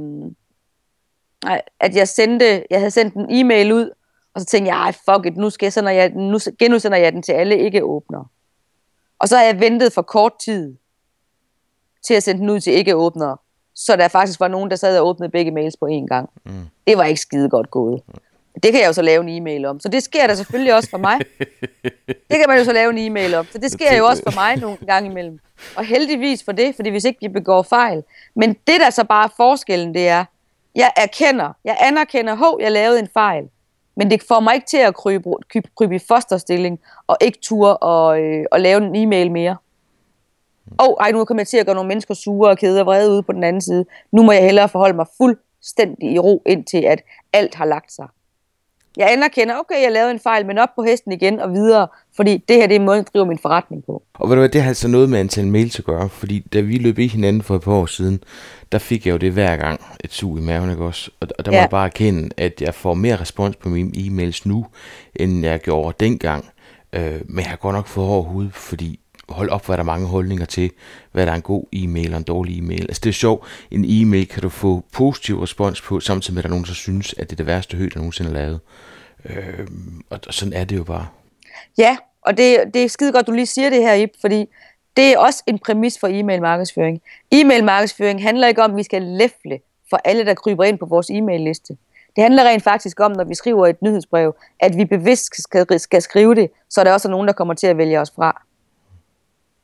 at 1.79 1.95
jeg 1.95 2.07
sendte, 2.07 2.63
jeg 2.69 2.79
havde 2.79 2.91
sendt 2.91 3.13
en 3.13 3.25
e-mail 3.29 3.73
ud, 3.73 3.89
og 4.33 4.41
så 4.41 4.47
tænkte 4.47 4.75
jeg, 4.75 4.95
fuck 4.95 5.25
it, 5.25 5.37
nu, 5.37 5.49
skal 5.49 5.65
jeg 5.65 5.73
sender 5.73 5.91
jeg, 5.91 6.09
nu 6.09 6.39
genudsender 6.59 6.97
jeg 6.97 7.13
den 7.13 7.21
til 7.21 7.31
alle 7.31 7.57
ikke-åbnere. 7.57 8.25
Og 9.19 9.27
så 9.27 9.37
har 9.37 9.43
jeg 9.43 9.59
ventet 9.59 9.93
for 9.93 10.01
kort 10.01 10.33
tid 10.39 10.75
til 12.07 12.13
at 12.13 12.23
sende 12.23 12.41
den 12.41 12.49
ud 12.49 12.59
til 12.59 12.73
ikke-åbnere, 12.73 13.37
så 13.75 13.95
der 13.95 14.07
faktisk 14.07 14.39
var 14.39 14.47
nogen, 14.47 14.69
der 14.69 14.75
sad 14.75 14.99
og 14.99 15.07
åbnede 15.07 15.31
begge 15.31 15.51
mails 15.51 15.77
på 15.77 15.85
én 15.85 16.07
gang. 16.07 16.29
Mm. 16.45 16.51
Det 16.87 16.97
var 16.97 17.03
ikke 17.03 17.21
skide 17.21 17.49
godt 17.49 17.71
gået. 17.71 18.01
Mm. 18.07 18.13
Det 18.63 18.71
kan 18.71 18.81
jeg 18.81 18.87
jo 18.87 18.93
så 18.93 19.01
lave 19.01 19.23
en 19.23 19.29
e-mail 19.29 19.65
om. 19.65 19.79
Så 19.79 19.89
det 19.89 20.03
sker 20.03 20.27
der 20.27 20.35
selvfølgelig 20.35 20.73
også 20.75 20.89
for 20.89 20.97
mig. 20.97 21.19
Det 22.29 22.37
kan 22.37 22.45
man 22.47 22.57
jo 22.57 22.63
så 22.63 22.73
lave 22.73 22.89
en 22.89 22.97
e-mail 22.97 23.33
om. 23.35 23.47
Så 23.51 23.57
det 23.57 23.71
sker 23.71 23.97
jo 23.97 24.05
også 24.05 24.23
for 24.23 24.35
mig 24.35 24.57
nogle 24.57 24.77
gange 24.87 25.09
imellem. 25.09 25.39
Og 25.75 25.85
heldigvis 25.85 26.43
for 26.43 26.51
det, 26.51 26.75
fordi 26.75 26.89
hvis 26.89 27.05
ikke 27.05 27.19
vi 27.21 27.27
begår 27.27 27.61
fejl. 27.61 28.03
Men 28.35 28.53
det 28.53 28.79
der 28.79 28.89
så 28.89 29.03
bare 29.03 29.25
er 29.25 29.33
forskellen, 29.37 29.93
det 29.93 30.07
er, 30.07 30.25
jeg 30.75 30.91
erkender, 30.97 31.53
jeg 31.63 31.77
anerkender, 31.79 32.35
hov, 32.35 32.57
jeg 32.61 32.71
lavede 32.71 32.99
en 32.99 33.07
fejl. 33.13 33.49
Men 33.95 34.11
det 34.11 34.23
får 34.27 34.39
mig 34.39 34.55
ikke 34.55 34.67
til 34.67 34.77
at 34.77 34.95
krybe, 34.95 35.29
krybe, 35.51 35.69
krybe 35.77 35.95
i 35.95 35.99
fosterstilling, 36.07 36.79
og 37.07 37.17
ikke 37.21 37.39
ture 37.41 37.77
og, 37.77 38.21
øh, 38.21 38.45
og 38.51 38.59
lave 38.59 38.77
en 38.77 38.95
e-mail 38.95 39.31
mere. 39.31 39.57
Og 40.77 40.97
ej, 40.99 41.11
nu 41.11 41.25
kommer 41.25 41.41
jeg 41.41 41.47
til 41.47 41.57
at 41.57 41.65
gøre 41.65 41.75
nogle 41.75 41.87
mennesker 41.87 42.13
sure 42.13 42.49
og 42.49 42.57
kede 42.57 42.79
og 42.79 42.85
vrede 42.85 43.11
ude 43.11 43.23
på 43.23 43.31
den 43.31 43.43
anden 43.43 43.61
side. 43.61 43.85
Nu 44.11 44.23
må 44.23 44.31
jeg 44.31 44.43
hellere 44.43 44.69
forholde 44.69 44.95
mig 44.95 45.05
fuldstændig 45.17 46.11
i 46.11 46.19
ro, 46.19 46.41
indtil 46.45 46.83
at 46.83 47.01
alt 47.33 47.55
har 47.55 47.65
lagt 47.65 47.93
sig. 47.93 48.07
Jeg 48.97 49.11
anerkender, 49.11 49.55
okay, 49.55 49.83
jeg 49.83 49.91
lavede 49.91 50.11
en 50.11 50.19
fejl, 50.19 50.45
men 50.45 50.57
op 50.57 50.69
på 50.75 50.83
hesten 50.83 51.11
igen 51.11 51.39
og 51.39 51.53
videre, 51.53 51.87
fordi 52.15 52.37
det 52.37 52.55
her 52.55 52.67
det 52.67 52.75
er 52.75 52.79
måden, 52.79 52.97
jeg 52.97 53.05
driver 53.13 53.25
min 53.25 53.39
forretning 53.39 53.83
på. 53.85 54.03
Og 54.13 54.29
ved 54.29 54.35
du 54.35 54.41
hvad, 54.41 54.49
det 54.49 54.61
har 54.61 54.69
altså 54.69 54.87
noget 54.87 55.09
med 55.09 55.19
antal 55.19 55.47
mails 55.47 55.79
at 55.79 55.85
gøre, 55.85 56.09
fordi 56.09 56.39
da 56.39 56.59
vi 56.59 56.77
løb 56.77 56.99
i 56.99 57.07
hinanden 57.07 57.41
for 57.41 57.55
et 57.55 57.61
par 57.61 57.71
år 57.71 57.85
siden, 57.85 58.23
der 58.71 58.77
fik 58.77 59.05
jeg 59.05 59.11
jo 59.11 59.17
det 59.17 59.31
hver 59.31 59.55
gang, 59.55 59.81
et 60.03 60.13
sug 60.13 60.37
i 60.37 60.41
maven, 60.41 60.69
ikke 60.69 60.85
også? 60.85 61.11
Og, 61.19 61.27
og 61.39 61.45
der 61.45 61.51
ja. 61.51 61.57
må 61.57 61.61
jeg 61.61 61.69
bare 61.69 61.85
erkende, 61.85 62.29
at 62.37 62.61
jeg 62.61 62.73
får 62.73 62.93
mere 62.93 63.15
respons 63.15 63.55
på 63.55 63.69
mine 63.69 63.91
e-mails 63.97 64.41
nu, 64.45 64.65
end 65.15 65.45
jeg 65.45 65.59
gjorde 65.59 65.95
dengang. 65.99 66.45
Øh, 66.93 67.21
men 67.25 67.39
jeg 67.39 67.49
har 67.49 67.57
godt 67.57 67.75
nok 67.75 67.87
fået 67.87 68.07
hård 68.07 68.25
hud, 68.25 68.49
fordi 68.51 68.99
hold 69.29 69.49
op, 69.49 69.65
hvor 69.65 69.73
er 69.73 69.75
der 69.75 69.83
mange 69.83 70.07
holdninger 70.07 70.45
til, 70.45 70.71
hvad 71.11 71.25
der 71.25 71.31
er 71.31 71.35
en 71.35 71.41
god 71.41 71.63
e-mail 71.73 72.11
og 72.13 72.17
en 72.17 72.23
dårlig 72.23 72.57
e-mail. 72.57 72.81
Altså 72.81 73.01
det 73.03 73.09
er 73.09 73.13
sjovt, 73.13 73.47
en 73.71 73.85
e-mail 73.87 74.27
kan 74.27 74.41
du 74.41 74.49
få 74.49 74.83
positiv 74.93 75.39
respons 75.39 75.81
på, 75.81 75.99
samtidig 75.99 76.33
med 76.33 76.39
at 76.39 76.43
der 76.43 76.49
er 76.49 76.53
nogen, 76.53 76.65
der 76.65 76.73
synes, 76.73 77.13
at 77.13 77.29
det 77.29 77.31
er 77.31 77.37
det 77.37 77.45
værste 77.45 77.77
højt, 77.77 77.93
der 77.93 77.99
nogensinde 77.99 78.29
er 78.29 78.33
lavet. 78.33 78.59
Øh, 79.25 79.67
og 80.09 80.19
sådan 80.29 80.53
er 80.53 80.63
det 80.63 80.77
jo 80.77 80.83
bare. 80.83 81.07
Ja, 81.77 81.97
Og 82.21 82.37
det, 82.37 82.57
det 82.73 82.83
er 82.83 82.87
skide 82.89 83.11
godt, 83.11 83.27
du 83.27 83.31
lige 83.31 83.45
siger 83.45 83.69
det 83.69 83.81
her, 83.81 83.93
Ip, 83.93 84.09
fordi 84.21 84.45
det 84.97 85.13
er 85.13 85.17
også 85.17 85.43
en 85.47 85.59
præmis 85.59 85.99
for 85.99 86.07
e-mail 86.07 86.41
markedsføring. 86.41 87.01
E-mail 87.31 87.63
markedsføring 87.63 88.23
handler 88.23 88.47
ikke 88.47 88.63
om, 88.63 88.71
at 88.71 88.77
vi 88.77 88.83
skal 88.83 89.01
læfle 89.01 89.59
for 89.89 89.99
alle, 90.05 90.25
der 90.25 90.33
kryber 90.33 90.63
ind 90.63 90.79
på 90.79 90.85
vores 90.85 91.09
e-mail-liste. 91.09 91.77
Det 92.15 92.23
handler 92.23 92.43
rent 92.43 92.63
faktisk 92.63 92.99
om, 92.99 93.11
når 93.11 93.23
vi 93.23 93.35
skriver 93.35 93.67
et 93.67 93.81
nyhedsbrev, 93.81 94.35
at 94.59 94.77
vi 94.77 94.85
bevidst 94.85 95.43
skal, 95.43 95.79
skal 95.79 96.01
skrive 96.01 96.35
det, 96.35 96.49
så 96.69 96.83
der 96.83 96.93
også 96.93 97.07
er 97.07 97.11
nogen, 97.11 97.27
der 97.27 97.33
kommer 97.33 97.53
til 97.53 97.67
at 97.67 97.77
vælge 97.77 97.99
os 97.99 98.11
fra. 98.15 98.41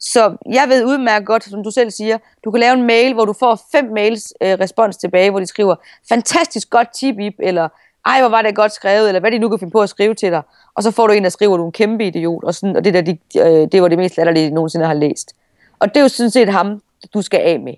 Så 0.06 0.38
jeg 0.52 0.66
ved 0.70 0.86
udmærket 0.86 1.28
godt, 1.28 1.44
som 1.44 1.64
du 1.64 1.72
selv 1.72 1.92
siger, 1.92 2.18
du 2.44 2.52
kan 2.52 2.60
lave 2.60 2.74
en 2.74 2.84
mail, 2.84 3.14
hvor 3.14 3.26
du 3.26 3.34
får 3.34 3.62
fem 3.72 3.86
mails 3.94 4.34
øh, 4.42 4.60
respons 4.60 4.98
tilbage, 4.98 5.30
hvor 5.30 5.40
de 5.40 5.46
skriver, 5.46 5.76
fantastisk 6.10 6.70
godt 6.70 6.94
tip, 6.94 7.20
Ip, 7.20 7.34
eller 7.40 7.70
ej, 8.06 8.20
hvor 8.22 8.30
var 8.30 8.42
det 8.42 8.56
godt 8.56 8.72
skrevet, 8.72 9.08
eller 9.08 9.20
hvad 9.20 9.32
de 9.32 9.40
nu 9.40 9.50
kan 9.50 9.60
finde 9.60 9.72
på 9.72 9.82
at 9.82 9.90
skrive 9.90 10.14
til 10.14 10.32
dig. 10.32 10.42
Og 10.76 10.84
så 10.84 10.92
får 10.92 11.08
du 11.08 11.14
en, 11.14 11.24
der 11.24 11.30
skriver, 11.30 11.58
du 11.58 11.64
er 11.64 11.68
en 11.68 11.72
kæmpe 11.72 12.08
idiot, 12.08 12.44
og, 12.44 12.56
sådan, 12.56 12.76
og 12.76 12.86
det, 12.86 12.94
der, 12.94 13.02
de, 13.02 13.18
øh, 13.38 13.68
det 13.72 13.82
var 13.82 13.88
det 13.88 13.98
mest 13.98 14.18
latterlige, 14.18 14.50
de 14.50 14.54
nogensinde 14.54 14.86
har 14.86 14.94
læst. 14.94 15.36
Og 15.80 15.90
det 15.90 15.98
er 15.98 16.02
jo 16.02 16.08
sådan 16.08 16.32
set 16.32 16.50
ham, 16.50 16.82
du 17.14 17.22
skal 17.22 17.40
af 17.40 17.60
med. 17.60 17.74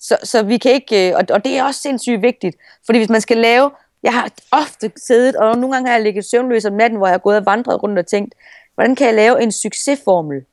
Så, 0.00 0.16
så 0.22 0.42
vi 0.42 0.58
kan 0.58 0.72
ikke, 0.72 1.08
øh, 1.08 1.16
og, 1.16 1.24
og 1.30 1.44
det 1.44 1.58
er 1.58 1.64
også 1.64 1.80
sindssygt 1.80 2.22
vigtigt, 2.22 2.56
fordi 2.86 2.98
hvis 2.98 3.08
man 3.08 3.20
skal 3.20 3.36
lave, 3.36 3.70
jeg 4.02 4.12
har 4.12 4.28
ofte 4.50 4.92
siddet, 4.96 5.36
og 5.36 5.58
nogle 5.58 5.74
gange 5.74 5.88
har 5.88 5.96
jeg 5.96 6.02
ligget 6.02 6.24
søvnløs 6.24 6.64
om 6.64 6.72
natten, 6.72 6.98
hvor 6.98 7.06
jeg 7.06 7.12
har 7.12 7.18
gået 7.18 7.36
og 7.36 7.46
vandret 7.46 7.82
rundt 7.82 7.98
og 7.98 8.06
tænkt, 8.06 8.34
hvordan 8.74 8.96
kan 8.96 9.06
jeg 9.06 9.14
lave 9.14 9.42
en 9.42 9.52
succesformel? 9.52 10.44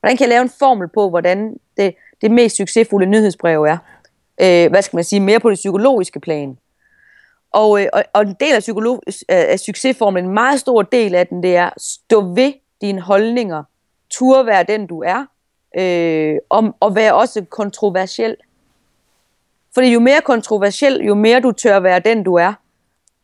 Hvordan 0.00 0.16
kan 0.16 0.24
jeg 0.24 0.28
lave 0.28 0.42
en 0.42 0.50
formel 0.58 0.88
på, 0.88 1.08
hvordan 1.08 1.56
det, 1.76 1.94
det 2.22 2.30
mest 2.30 2.56
succesfulde 2.56 3.06
nyhedsbrev 3.06 3.62
er? 3.62 3.78
Øh, 4.40 4.70
hvad 4.70 4.82
skal 4.82 4.96
man 4.96 5.04
sige, 5.04 5.20
mere 5.20 5.40
på 5.40 5.50
det 5.50 5.56
psykologiske 5.56 6.20
plan. 6.20 6.58
Og, 7.52 7.82
øh, 7.82 7.88
og, 7.92 8.04
og 8.12 8.22
en 8.22 8.36
del 8.40 8.54
af, 8.54 8.60
psykolog, 8.60 9.02
af 9.28 9.60
succesformlen, 9.60 10.24
en 10.24 10.34
meget 10.34 10.60
stor 10.60 10.82
del 10.82 11.14
af 11.14 11.26
den, 11.26 11.42
det 11.42 11.56
er, 11.56 11.70
stå 11.78 12.20
ved 12.20 12.52
dine 12.80 13.00
holdninger, 13.00 13.62
tur 14.10 14.42
være 14.42 14.62
den 14.62 14.86
du 14.86 15.02
er, 15.02 15.26
øh, 15.78 16.36
og, 16.48 16.76
og 16.80 16.94
være 16.94 17.14
også 17.14 17.44
kontroversiel. 17.50 18.36
Fordi 19.74 19.92
jo 19.92 20.00
mere 20.00 20.20
kontroversiel, 20.20 21.04
jo 21.04 21.14
mere 21.14 21.40
du 21.40 21.52
tør 21.52 21.80
være 21.80 22.00
den 22.00 22.22
du 22.22 22.34
er, 22.34 22.52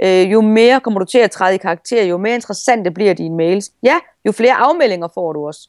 øh, 0.02 0.32
jo 0.32 0.40
mere 0.40 0.80
kommer 0.80 1.00
du 1.00 1.06
til 1.06 1.18
at 1.18 1.30
træde 1.30 1.54
i 1.54 1.58
karakter, 1.58 2.04
jo 2.04 2.16
mere 2.16 2.34
interessante 2.34 2.90
bliver 2.90 3.14
dine 3.14 3.36
mails. 3.36 3.72
Ja, 3.82 3.98
jo 4.24 4.32
flere 4.32 4.54
afmeldinger 4.54 5.08
får 5.14 5.32
du 5.32 5.46
også. 5.46 5.68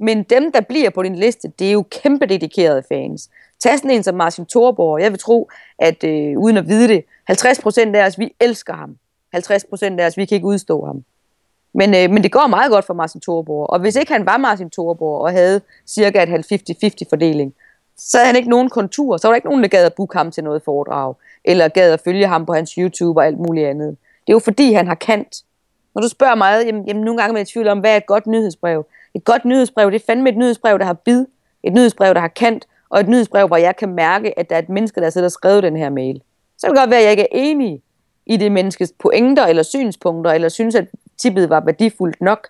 Men 0.00 0.22
dem, 0.22 0.52
der 0.52 0.60
bliver 0.60 0.90
på 0.90 1.02
din 1.02 1.16
liste, 1.16 1.52
det 1.58 1.68
er 1.68 1.72
jo 1.72 1.84
kæmpe 1.90 2.26
dedikerede 2.26 2.82
fans. 2.88 3.30
Tag 3.60 3.78
sådan 3.78 3.90
en 3.90 4.02
som 4.02 4.14
Martin 4.14 4.46
Thorborg. 4.46 5.00
Jeg 5.00 5.10
vil 5.10 5.18
tro, 5.18 5.50
at 5.78 6.04
øh, 6.04 6.38
uden 6.38 6.56
at 6.56 6.68
vide 6.68 6.88
det, 6.88 7.04
50% 7.30 7.96
af 7.96 8.06
os, 8.06 8.18
vi 8.18 8.34
elsker 8.40 8.74
ham. 8.74 8.96
50% 9.36 10.00
af 10.00 10.06
os, 10.06 10.16
vi 10.16 10.24
kan 10.24 10.34
ikke 10.34 10.46
udstå 10.46 10.84
ham. 10.84 11.04
Men, 11.74 11.94
øh, 11.94 12.10
men 12.10 12.22
det 12.22 12.32
går 12.32 12.46
meget 12.46 12.70
godt 12.70 12.84
for 12.84 12.94
Martin 12.94 13.20
Thorborg. 13.20 13.70
Og 13.70 13.80
hvis 13.80 13.96
ikke 13.96 14.12
han 14.12 14.26
var 14.26 14.36
Martin 14.36 14.70
Thorborg 14.70 15.20
og 15.20 15.30
havde 15.30 15.60
cirka 15.86 16.22
et 16.22 16.28
50-50 16.28 17.08
fordeling, 17.08 17.54
så 17.96 18.18
havde 18.18 18.26
han 18.26 18.36
ikke 18.36 18.50
nogen 18.50 18.70
kontur. 18.70 19.16
Så 19.16 19.28
var 19.28 19.32
der 19.32 19.36
ikke 19.36 19.48
nogen, 19.48 19.62
der 19.62 19.68
gad 19.68 19.84
at 19.84 19.94
booke 19.94 20.18
ham 20.18 20.30
til 20.30 20.44
noget 20.44 20.62
foredrag. 20.62 21.14
Eller 21.44 21.68
gad 21.68 21.92
at 21.92 22.00
følge 22.00 22.26
ham 22.26 22.46
på 22.46 22.52
hans 22.52 22.70
YouTube 22.72 23.20
og 23.20 23.26
alt 23.26 23.38
muligt 23.38 23.66
andet. 23.66 23.96
Det 24.26 24.32
er 24.32 24.34
jo 24.34 24.38
fordi, 24.38 24.72
han 24.72 24.86
har 24.86 24.94
kant. 24.94 25.44
Når 25.94 26.02
du 26.02 26.08
spørger 26.08 26.34
mig, 26.34 26.66
jamen, 26.66 26.86
jamen 26.86 27.02
nogle 27.02 27.20
gange 27.20 27.34
er 27.34 27.38
jeg 27.38 27.48
i 27.48 27.52
tvivl 27.52 27.68
om, 27.68 27.78
hvad 27.78 27.92
er 27.92 27.96
et 27.96 28.06
godt 28.06 28.26
nyhedsbrev? 28.26 28.86
Et 29.14 29.24
godt 29.24 29.44
nyhedsbrev, 29.44 29.90
det 29.90 30.00
er 30.02 30.04
fandme 30.06 30.28
et 30.28 30.36
nyhedsbrev, 30.36 30.78
der 30.78 30.84
har 30.84 30.92
bid. 30.92 31.26
Et 31.62 31.72
nyhedsbrev, 31.72 32.14
der 32.14 32.20
har 32.20 32.28
kant. 32.28 32.66
Og 32.90 33.00
et 33.00 33.08
nyhedsbrev, 33.08 33.46
hvor 33.46 33.56
jeg 33.56 33.76
kan 33.76 33.88
mærke, 33.88 34.38
at 34.38 34.50
der 34.50 34.56
er 34.56 34.58
et 34.58 34.68
menneske, 34.68 35.00
der 35.00 35.10
sidder 35.10 35.26
og 35.26 35.32
skrevet 35.32 35.62
den 35.62 35.76
her 35.76 35.90
mail. 35.90 36.22
Så 36.58 36.66
kan 36.66 36.74
det 36.74 36.80
godt 36.80 36.90
være, 36.90 36.98
at 36.98 37.04
jeg 37.04 37.10
ikke 37.10 37.22
er 37.22 37.28
enig 37.32 37.82
i 38.26 38.36
det 38.36 38.52
menneskes 38.52 38.92
pointer 38.98 39.46
eller 39.46 39.62
synspunkter, 39.62 40.32
eller 40.32 40.48
synes, 40.48 40.74
at 40.74 40.88
tippet 41.18 41.50
var 41.50 41.60
værdifuldt 41.60 42.20
nok. 42.20 42.48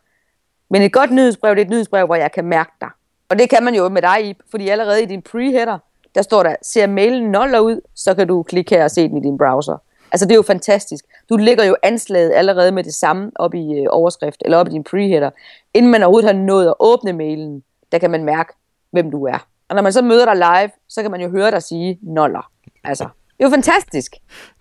Men 0.71 0.83
et 0.83 0.93
godt 0.93 1.11
nyhedsbrev, 1.11 1.55
det 1.55 1.61
er 1.61 1.65
et 1.65 1.71
nyhedsbrev, 1.71 2.07
hvor 2.07 2.15
jeg 2.15 2.33
kan 2.33 2.45
mærke 2.45 2.73
dig. 2.81 2.89
Og 3.29 3.39
det 3.39 3.51
kan 3.51 3.63
man 3.63 3.75
jo 3.75 3.89
med 3.89 4.03
dig, 4.03 4.37
fordi 4.51 4.69
allerede 4.69 5.03
i 5.03 5.07
din 5.07 5.23
preheader, 5.23 5.79
der 6.15 6.23
står 6.23 6.43
der, 6.43 6.57
ser 6.63 6.87
mailen 6.87 7.31
noller 7.31 7.61
ud, 7.61 7.81
så 7.95 8.15
kan 8.15 8.29
du 8.29 8.43
klikke 8.43 8.75
her 8.75 8.85
og 8.85 8.91
se 8.91 9.09
den 9.09 9.17
i 9.17 9.21
din 9.21 9.39
browser. 9.39 9.77
Altså 10.13 10.27
det 10.27 10.33
er 10.33 10.37
jo 10.37 10.43
fantastisk. 10.43 11.05
Du 11.31 11.37
lægger 11.37 11.65
jo 11.65 11.77
anslaget 11.83 12.33
allerede 12.35 12.73
med 12.73 12.85
det 12.85 12.95
samme 12.95 13.31
op 13.35 13.55
i 13.55 13.79
øh, 13.79 13.87
overskrift, 13.91 14.43
eller 14.45 14.59
op 14.59 14.69
i 14.69 14.71
din 14.71 14.85
pre-header. 14.89 15.31
Inden 15.75 15.91
man 15.91 16.03
overhovedet 16.03 16.31
har 16.31 16.39
nået 16.43 16.67
at 16.67 16.75
åbne 16.81 17.13
mailen, 17.13 17.63
der 17.93 17.99
kan 17.99 18.11
man 18.11 18.25
mærke, 18.25 18.53
hvem 18.93 19.11
du 19.11 19.27
er. 19.27 19.47
Og 19.69 19.75
når 19.77 19.83
man 19.83 19.93
så 19.93 20.03
møder 20.03 20.25
dig 20.25 20.37
live, 20.37 20.71
så 20.89 21.03
kan 21.03 21.11
man 21.11 21.21
jo 21.21 21.31
høre 21.31 21.51
dig 21.51 21.63
sige 21.63 21.99
noller. 22.03 22.51
Altså, 22.85 23.05
det 23.05 23.45
er 23.45 23.49
jo 23.49 23.51
fantastisk. 23.51 24.15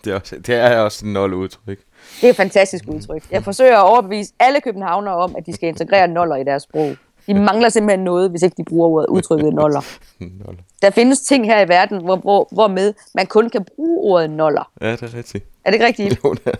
Det 0.03 0.11
er, 0.11 0.15
også, 0.20 0.36
det 0.36 0.55
er 0.55 0.80
også 0.80 1.05
en 1.05 1.13
nolle 1.13 1.36
udtryk. 1.36 1.80
Det 2.22 2.28
er 2.28 2.30
et 2.30 2.36
fantastisk 2.36 2.84
udtryk. 2.88 3.32
Jeg 3.32 3.43
forsøger 3.43 3.78
at 3.78 3.89
overbevise 3.89 4.34
alle 4.39 4.61
københavnere 4.61 5.15
om, 5.15 5.36
at 5.38 5.45
de 5.45 5.53
skal 5.53 5.70
integrere 5.70 6.07
noller 6.07 6.36
i 6.36 6.43
deres 6.43 6.63
sprog. 6.63 6.95
De 7.28 7.34
mangler 7.34 7.70
simpelthen 7.70 8.03
noget, 8.03 8.30
hvis 8.30 8.41
ikke 8.41 8.55
de 8.57 8.63
bruger 8.63 8.89
ordet, 8.89 9.07
udtrykket 9.09 9.53
noller. 9.53 9.82
noller. 10.45 10.61
Der 10.82 10.89
findes 10.89 11.22
ting 11.22 11.45
her 11.45 11.65
i 11.65 11.70
verden, 11.70 12.03
hvor, 12.03 12.15
hvor, 12.15 12.47
hvor 12.51 12.67
med 12.67 12.93
man 13.15 13.26
kun 13.26 13.49
kan 13.49 13.65
bruge 13.76 14.13
ordet 14.13 14.30
noller. 14.30 14.72
Ja, 14.82 14.91
det 14.91 15.01
er 15.03 15.17
rigtigt. 15.17 15.45
Er 15.65 15.72
det 15.72 15.76
ikke 15.76 15.86
rigtigt? 15.86 16.20
Jo, 16.24 16.34
det 16.34 16.41
er. 16.45 16.51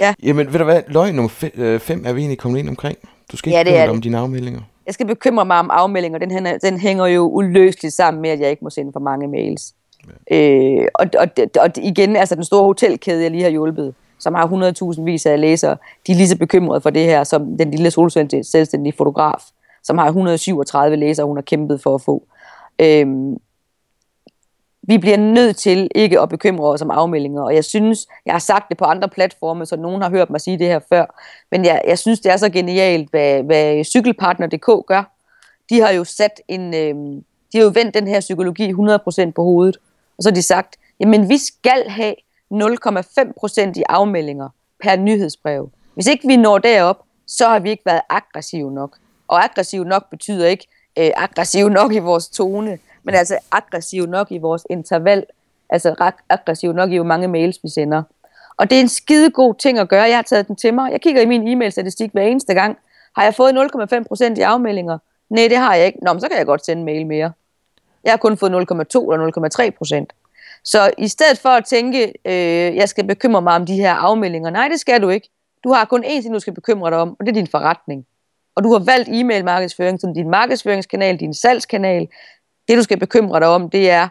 Ja. 0.00 0.14
Jamen, 0.22 0.52
ved 0.52 0.58
du 0.58 0.64
hvad? 0.64 0.82
Løg 0.88 1.12
nummer 1.12 1.28
5 1.28 1.50
øh, 1.54 1.80
er 2.04 2.12
vi 2.12 2.20
egentlig 2.20 2.38
kommet 2.38 2.58
ind 2.58 2.68
omkring. 2.68 2.98
Du 3.32 3.36
skal 3.36 3.50
ikke 3.50 3.58
ja, 3.58 3.64
bekymre 3.64 3.82
dig 3.82 3.90
om 3.90 4.00
dine 4.00 4.18
afmeldinger. 4.18 4.60
Jeg 4.86 4.94
skal 4.94 5.06
bekymre 5.06 5.44
mig 5.44 5.58
om 5.58 5.70
afmeldinger. 5.72 6.18
Den, 6.18 6.30
hænger, 6.30 6.58
den 6.58 6.78
hænger 6.78 7.06
jo 7.06 7.28
uløseligt 7.28 7.94
sammen 7.94 8.22
med, 8.22 8.30
at 8.30 8.40
jeg 8.40 8.50
ikke 8.50 8.64
må 8.64 8.70
sende 8.70 8.92
for 8.92 9.00
mange 9.00 9.28
mails. 9.28 9.74
Ja. 10.30 10.36
Øh, 10.36 10.88
og, 10.94 11.06
og, 11.18 11.28
og 11.60 11.70
igen, 11.76 12.16
altså 12.16 12.34
den 12.34 12.44
store 12.44 12.64
hotelkæde, 12.64 13.22
jeg 13.22 13.30
lige 13.30 13.42
har 13.42 13.50
hjulpet, 13.50 13.94
som 14.18 14.34
har 14.34 14.46
100.000 14.96 15.02
vis 15.02 15.26
af 15.26 15.40
læsere, 15.40 15.76
de 16.06 16.12
er 16.12 16.16
lige 16.16 16.28
så 16.28 16.38
bekymrede 16.38 16.80
for 16.80 16.90
det 16.90 17.04
her, 17.04 17.24
som 17.24 17.56
den 17.56 17.70
lille 17.70 17.90
solsvendte 17.90 18.44
selvstændige 18.44 18.94
fotograf, 18.96 19.42
som 19.84 19.98
har 19.98 20.06
137 20.06 20.96
læsere, 20.96 21.26
hun 21.26 21.36
har 21.36 21.42
kæmpet 21.42 21.80
for 21.82 21.94
at 21.94 22.02
få. 22.02 22.26
Øhm, 22.78 23.36
vi 24.88 24.98
bliver 24.98 25.16
nødt 25.16 25.56
til 25.56 25.90
ikke 25.94 26.20
at 26.20 26.28
bekymre 26.28 26.68
os 26.68 26.82
om 26.82 26.90
afmeldinger, 26.90 27.42
og 27.42 27.54
jeg 27.54 27.64
synes, 27.64 28.06
jeg 28.26 28.34
har 28.34 28.38
sagt 28.38 28.68
det 28.68 28.76
på 28.76 28.84
andre 28.84 29.08
platforme, 29.08 29.66
så 29.66 29.76
nogen 29.76 30.02
har 30.02 30.10
hørt 30.10 30.30
mig 30.30 30.40
sige 30.40 30.58
det 30.58 30.66
her 30.66 30.80
før, 30.88 31.20
men 31.50 31.64
jeg, 31.64 31.82
jeg 31.86 31.98
synes, 31.98 32.20
det 32.20 32.32
er 32.32 32.36
så 32.36 32.48
genialt, 32.48 33.10
hvad, 33.10 33.42
hvad 33.42 33.84
cykelpartner.dk 33.84 34.86
gør. 34.86 35.10
De 35.70 35.80
har 35.80 35.90
jo 35.90 36.04
sat 36.04 36.40
en, 36.48 36.74
øhm, 36.74 37.24
de 37.52 37.58
har 37.58 37.64
jo 37.64 37.70
vendt 37.74 37.94
den 37.94 38.06
her 38.06 38.20
psykologi 38.20 38.72
100% 38.72 39.30
på 39.30 39.42
hovedet, 39.42 39.76
og 40.16 40.22
så 40.22 40.28
har 40.28 40.34
de 40.34 40.42
sagt, 40.42 40.76
jamen 41.00 41.28
vi 41.28 41.38
skal 41.38 41.88
have 41.88 42.14
0,5% 42.52 43.72
i 43.76 43.82
afmeldinger 43.88 44.48
per 44.82 44.96
nyhedsbrev. 44.96 45.70
Hvis 45.94 46.06
ikke 46.06 46.28
vi 46.28 46.36
når 46.36 46.58
derop, 46.58 47.02
så 47.26 47.48
har 47.48 47.58
vi 47.58 47.70
ikke 47.70 47.86
været 47.86 48.00
aggressive 48.10 48.72
nok. 48.72 48.96
Og 49.28 49.44
aggressiv 49.44 49.84
nok 49.84 50.10
betyder 50.10 50.46
ikke 50.46 50.66
øh, 50.98 51.10
aggressiv 51.16 51.68
nok 51.68 51.92
i 51.94 51.98
vores 51.98 52.28
tone, 52.28 52.78
men 53.02 53.14
altså 53.14 53.38
aggressiv 53.52 54.06
nok 54.06 54.32
i 54.32 54.38
vores 54.38 54.66
interval, 54.70 55.24
altså 55.70 56.12
aggressiv 56.28 56.72
nok 56.72 56.92
i 56.92 56.96
hvor 56.96 57.06
mange 57.06 57.28
mails 57.28 57.58
vi 57.62 57.68
sender. 57.68 58.02
Og 58.56 58.70
det 58.70 58.76
er 58.76 58.80
en 58.80 58.88
skide 58.88 59.30
god 59.30 59.54
ting 59.54 59.78
at 59.78 59.88
gøre. 59.88 60.02
Jeg 60.02 60.16
har 60.16 60.22
taget 60.22 60.48
den 60.48 60.56
til 60.56 60.74
mig. 60.74 60.92
Jeg 60.92 61.00
kigger 61.00 61.22
i 61.22 61.26
min 61.26 61.48
e-mail-statistik 61.48 62.12
hver 62.12 62.22
eneste 62.22 62.54
gang. 62.54 62.78
Har 63.16 63.24
jeg 63.24 63.34
fået 63.34 63.52
0,5% 63.52 64.38
i 64.38 64.40
afmeldinger? 64.40 64.98
Nej, 65.30 65.48
det 65.48 65.56
har 65.56 65.74
jeg 65.74 65.86
ikke. 65.86 65.98
Nå, 66.02 66.12
men 66.12 66.20
så 66.20 66.28
kan 66.28 66.38
jeg 66.38 66.46
godt 66.46 66.64
sende 66.64 66.80
en 66.80 66.86
mail 66.86 67.06
mere. 67.06 67.32
Jeg 68.04 68.12
har 68.12 68.16
kun 68.16 68.36
fået 68.36 68.50
0,2 68.50 68.54
eller 68.54 70.06
0,3% 70.10 70.60
Så 70.64 70.90
i 70.98 71.08
stedet 71.08 71.38
for 71.38 71.48
at 71.48 71.64
tænke, 71.64 72.12
øh, 72.24 72.76
jeg 72.76 72.88
skal 72.88 73.04
bekymre 73.04 73.42
mig 73.42 73.54
om 73.54 73.66
de 73.66 73.74
her 73.74 73.94
afmeldinger, 73.94 74.50
nej, 74.50 74.68
det 74.68 74.80
skal 74.80 75.02
du 75.02 75.08
ikke. 75.08 75.28
Du 75.64 75.72
har 75.72 75.84
kun 75.84 76.04
én 76.04 76.22
ting, 76.22 76.34
du 76.34 76.40
skal 76.40 76.54
bekymre 76.54 76.90
dig 76.90 76.98
om, 76.98 77.16
og 77.18 77.26
det 77.26 77.28
er 77.28 77.34
din 77.34 77.46
forretning. 77.46 78.06
Og 78.56 78.64
du 78.64 78.72
har 78.72 78.78
valgt 78.78 79.08
e-mail 79.12 79.44
markedsføring 79.44 80.00
som 80.00 80.14
din 80.14 80.30
markedsføringskanal, 80.30 81.20
din 81.20 81.34
salgskanal. 81.34 82.08
Det, 82.68 82.78
du 82.78 82.82
skal 82.82 82.98
bekymre 82.98 83.40
dig 83.40 83.48
om, 83.48 83.70
det 83.70 83.90
er, 83.90 84.08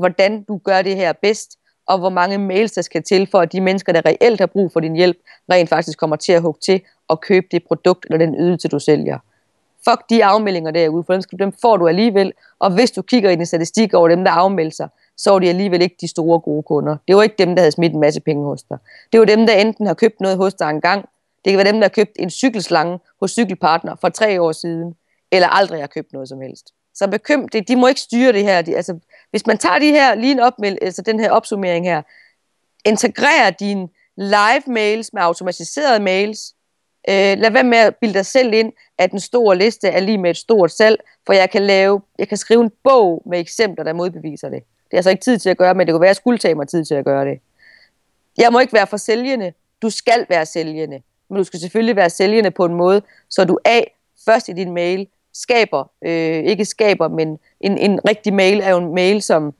hvordan 0.00 0.42
du 0.42 0.60
gør 0.64 0.82
det 0.82 0.96
her 0.96 1.12
bedst, 1.12 1.58
og 1.86 1.98
hvor 1.98 2.08
mange 2.08 2.38
mails, 2.38 2.72
der 2.72 2.82
skal 2.82 3.02
til, 3.02 3.28
for 3.30 3.38
at 3.38 3.52
de 3.52 3.60
mennesker, 3.60 3.92
der 3.92 4.06
reelt 4.06 4.40
har 4.40 4.46
brug 4.46 4.72
for 4.72 4.80
din 4.80 4.96
hjælp, 4.96 5.16
rent 5.52 5.68
faktisk 5.68 5.98
kommer 5.98 6.16
til 6.16 6.32
at 6.32 6.42
hugge 6.42 6.60
til 6.60 6.80
og 7.08 7.20
købe 7.20 7.46
det 7.50 7.64
produkt 7.68 8.04
eller 8.04 8.18
den 8.18 8.34
ydelse, 8.34 8.68
du 8.68 8.78
sælger. 8.78 9.18
Fuck 9.88 10.10
de 10.10 10.24
afmeldinger 10.24 10.70
derude, 10.70 11.04
for 11.04 11.12
dem, 11.12 11.22
dem 11.38 11.52
får 11.62 11.76
du 11.76 11.88
alligevel. 11.88 12.32
Og 12.58 12.70
hvis 12.74 12.90
du 12.90 13.02
kigger 13.02 13.30
i 13.30 13.36
din 13.36 13.46
statistik 13.46 13.94
over 13.94 14.08
dem, 14.08 14.24
der 14.24 14.30
afmelder 14.30 14.70
sig, 14.70 14.88
så 15.16 15.34
er 15.34 15.38
de 15.38 15.48
alligevel 15.48 15.82
ikke 15.82 15.96
de 16.00 16.08
store 16.08 16.40
gode 16.40 16.62
kunder. 16.62 16.96
Det 17.08 17.16
var 17.16 17.22
ikke 17.22 17.34
dem, 17.38 17.54
der 17.54 17.62
havde 17.62 17.72
smidt 17.72 17.92
en 17.92 18.00
masse 18.00 18.20
penge 18.20 18.44
hos 18.44 18.62
dig. 18.62 18.78
Det 19.12 19.20
var 19.20 19.26
dem, 19.26 19.46
der 19.46 19.52
enten 19.52 19.86
har 19.86 19.94
købt 19.94 20.20
noget 20.20 20.36
hos 20.36 20.54
dig 20.54 20.70
engang. 20.70 21.08
Det 21.44 21.50
kan 21.50 21.58
være 21.58 21.72
dem, 21.72 21.80
der 21.80 21.84
har 21.84 21.88
købt 21.88 22.10
en 22.18 22.30
cykelslange 22.30 22.98
hos 23.20 23.30
Cykelpartner 23.30 23.96
for 24.00 24.08
tre 24.08 24.42
år 24.42 24.52
siden, 24.52 24.94
eller 25.32 25.48
aldrig 25.48 25.80
har 25.80 25.86
købt 25.86 26.12
noget 26.12 26.28
som 26.28 26.40
helst. 26.40 26.66
Så 26.94 27.08
bekym, 27.08 27.48
det, 27.48 27.68
de 27.68 27.76
må 27.76 27.86
ikke 27.86 28.00
styre 28.00 28.32
det 28.32 28.42
her. 28.42 28.62
De, 28.62 28.76
altså, 28.76 28.98
hvis 29.30 29.46
man 29.46 29.58
tager 29.58 29.78
de 29.78 29.90
her, 29.90 30.14
lige 30.14 30.32
en 30.32 30.40
opmeld, 30.40 30.78
altså 30.82 31.02
den 31.02 31.20
her 31.20 31.30
opsummering 31.30 31.86
her, 31.86 32.02
integrerer 32.84 33.50
dine 33.50 33.88
live 34.16 34.62
mails 34.66 35.12
med 35.12 35.22
automatiserede 35.22 36.00
mails, 36.00 36.54
Øh, 37.08 37.38
lad 37.38 37.50
være 37.50 37.64
med 37.64 37.78
at 37.78 37.96
bilde 37.96 38.14
dig 38.14 38.26
selv 38.26 38.54
ind, 38.54 38.72
at 38.98 39.12
en 39.12 39.20
stor 39.20 39.54
liste 39.54 39.88
er 39.88 40.00
lige 40.00 40.18
med 40.18 40.30
et 40.30 40.36
stort 40.36 40.70
salg, 40.70 41.00
for 41.26 41.32
jeg 41.32 41.50
kan, 41.50 41.62
lave, 41.62 42.00
jeg 42.18 42.28
kan 42.28 42.36
skrive 42.36 42.62
en 42.62 42.70
bog 42.84 43.22
med 43.26 43.40
eksempler, 43.40 43.84
der 43.84 43.92
modbeviser 43.92 44.48
det. 44.48 44.62
Det 44.84 44.92
er 44.92 44.96
altså 44.96 45.10
ikke 45.10 45.22
tid 45.22 45.38
til 45.38 45.50
at 45.50 45.56
gøre, 45.56 45.74
men 45.74 45.86
det 45.86 45.92
kunne 45.92 46.00
være, 46.00 46.08
at 46.08 46.14
jeg 46.14 46.16
skulle 46.16 46.38
tage 46.38 46.54
mig 46.54 46.68
tid 46.68 46.84
til 46.84 46.94
at 46.94 47.04
gøre 47.04 47.24
det. 47.24 47.40
Jeg 48.38 48.52
må 48.52 48.58
ikke 48.58 48.72
være 48.72 48.86
for 48.86 48.96
sælgende. 48.96 49.52
Du 49.82 49.90
skal 49.90 50.26
være 50.28 50.46
sælgende 50.46 51.02
men 51.30 51.36
du 51.36 51.44
skal 51.44 51.60
selvfølgelig 51.60 51.96
være 51.96 52.10
sælgende 52.10 52.50
på 52.50 52.64
en 52.64 52.74
måde, 52.74 53.02
så 53.28 53.44
du 53.44 53.58
A, 53.64 53.80
først 54.24 54.48
i 54.48 54.52
din 54.52 54.72
mail, 54.72 55.06
skaber, 55.34 55.90
øh, 56.02 56.44
ikke 56.44 56.64
skaber, 56.64 57.08
men 57.08 57.38
en, 57.60 57.78
en 57.78 58.00
rigtig 58.08 58.34
mail 58.34 58.60
er 58.60 58.70
jo 58.70 58.78
en 58.78 58.94
mail, 58.94 59.22
som 59.22 59.54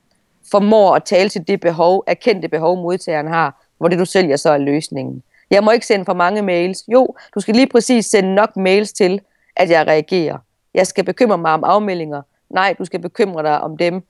formår 0.51 0.95
at 0.95 1.05
tale 1.05 1.29
til 1.29 1.49
det 1.49 1.61
behov, 1.61 2.05
erkendte 2.07 2.49
behov, 2.49 2.77
modtageren 2.83 3.29
har, 3.29 3.67
hvor 3.79 3.89
det 3.89 3.99
du 3.99 4.05
sælger 4.05 4.37
så 4.37 4.51
er 4.51 4.59
løsningen. 4.59 5.23
Jeg 5.51 5.65
må 5.65 5.71
ikke 5.71 5.87
sende 5.87 6.05
for 6.05 6.15
mange 6.15 6.43
mails. 6.43 6.85
Jo, 6.89 7.15
du 7.35 7.41
skal 7.41 7.55
lige 7.55 7.67
præcis 7.67 8.07
sende 8.07 8.35
nok 8.35 8.57
mails 8.57 8.93
til, 8.93 9.21
at 9.57 9.71
jeg 9.71 9.87
reagerer. 9.87 10.39
Jeg 10.75 10.87
skal 10.87 11.05
bekymre 11.05 11.39
mig 11.39 11.53
om 11.53 11.65
afmeldinger. 11.65 12.23
Nej, 12.51 12.75
du 12.79 12.85
skal 12.85 13.01
bekymre 13.01 13.43
dig 13.43 13.61
om 13.61 13.77
dem, 13.77 14.03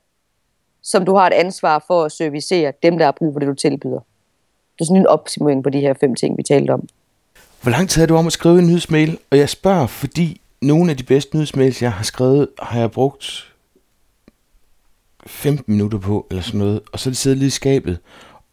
som 0.82 1.04
du 1.04 1.14
har 1.14 1.26
et 1.26 1.32
ansvar 1.32 1.84
for 1.86 2.04
at 2.04 2.12
servicere, 2.12 2.72
dem 2.82 2.98
der 2.98 3.04
har 3.04 3.12
brug 3.12 3.34
for 3.34 3.40
det, 3.40 3.48
du 3.48 3.54
tilbyder. 3.54 4.00
Det 4.74 4.80
er 4.80 4.84
sådan 4.84 5.00
en 5.00 5.06
opsummering 5.06 5.62
på 5.62 5.70
de 5.70 5.80
her 5.80 5.94
fem 5.94 6.14
ting, 6.14 6.36
vi 6.36 6.42
talte 6.42 6.70
om. 6.70 6.88
Hvor 7.62 7.70
lang 7.70 7.88
tid 7.88 8.00
har 8.00 8.06
du 8.06 8.16
om 8.16 8.26
at 8.26 8.32
skrive 8.32 8.58
en 8.58 8.66
nyhedsmail? 8.66 9.18
Og 9.30 9.38
jeg 9.38 9.48
spørger, 9.48 9.86
fordi 9.86 10.40
nogle 10.62 10.90
af 10.90 10.96
de 10.96 11.02
bedste 11.02 11.36
nyhedsmails, 11.36 11.82
jeg 11.82 11.92
har 11.92 12.04
skrevet, 12.04 12.48
har 12.62 12.80
jeg 12.80 12.90
brugt 12.90 13.52
15 15.26 15.74
minutter 15.74 15.98
på, 15.98 16.26
eller 16.30 16.42
sådan 16.42 16.61
noget, 16.61 16.80
og 16.92 17.00
så 17.00 17.08
er 17.08 17.11
det 17.11 17.18
siddet 17.18 17.38
lige 17.38 17.46
i 17.46 17.50
skabet. 17.50 17.98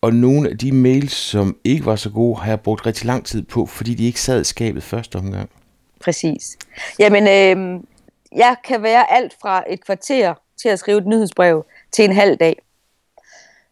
Og 0.02 0.14
nogle 0.14 0.50
af 0.50 0.58
de 0.58 0.72
mails, 0.72 1.14
som 1.14 1.58
ikke 1.64 1.86
var 1.86 1.96
så 1.96 2.10
gode, 2.10 2.40
har 2.40 2.48
jeg 2.48 2.62
brugt 2.62 2.86
rigtig 2.86 3.06
lang 3.06 3.26
tid 3.26 3.44
på, 3.44 3.66
fordi 3.66 3.94
de 3.94 4.06
ikke 4.06 4.22
sad 4.22 4.42
i 4.42 4.44
skabet 4.44 4.84
første 4.84 5.16
omgang. 5.16 5.50
Præcis. 6.02 6.58
Jamen, 7.00 7.24
øh, 7.24 7.82
jeg 8.36 8.56
kan 8.64 8.84
være 8.84 9.12
alt 9.12 9.34
fra 9.42 9.64
et 9.70 9.86
kvarter 9.86 10.34
til 10.62 10.70
at 10.70 10.80
skrive 10.80 10.98
et 10.98 11.08
nyhedsbrev 11.08 11.66
til 11.92 12.06
en 12.06 12.16
halv 12.16 12.38
dag. 12.38 12.56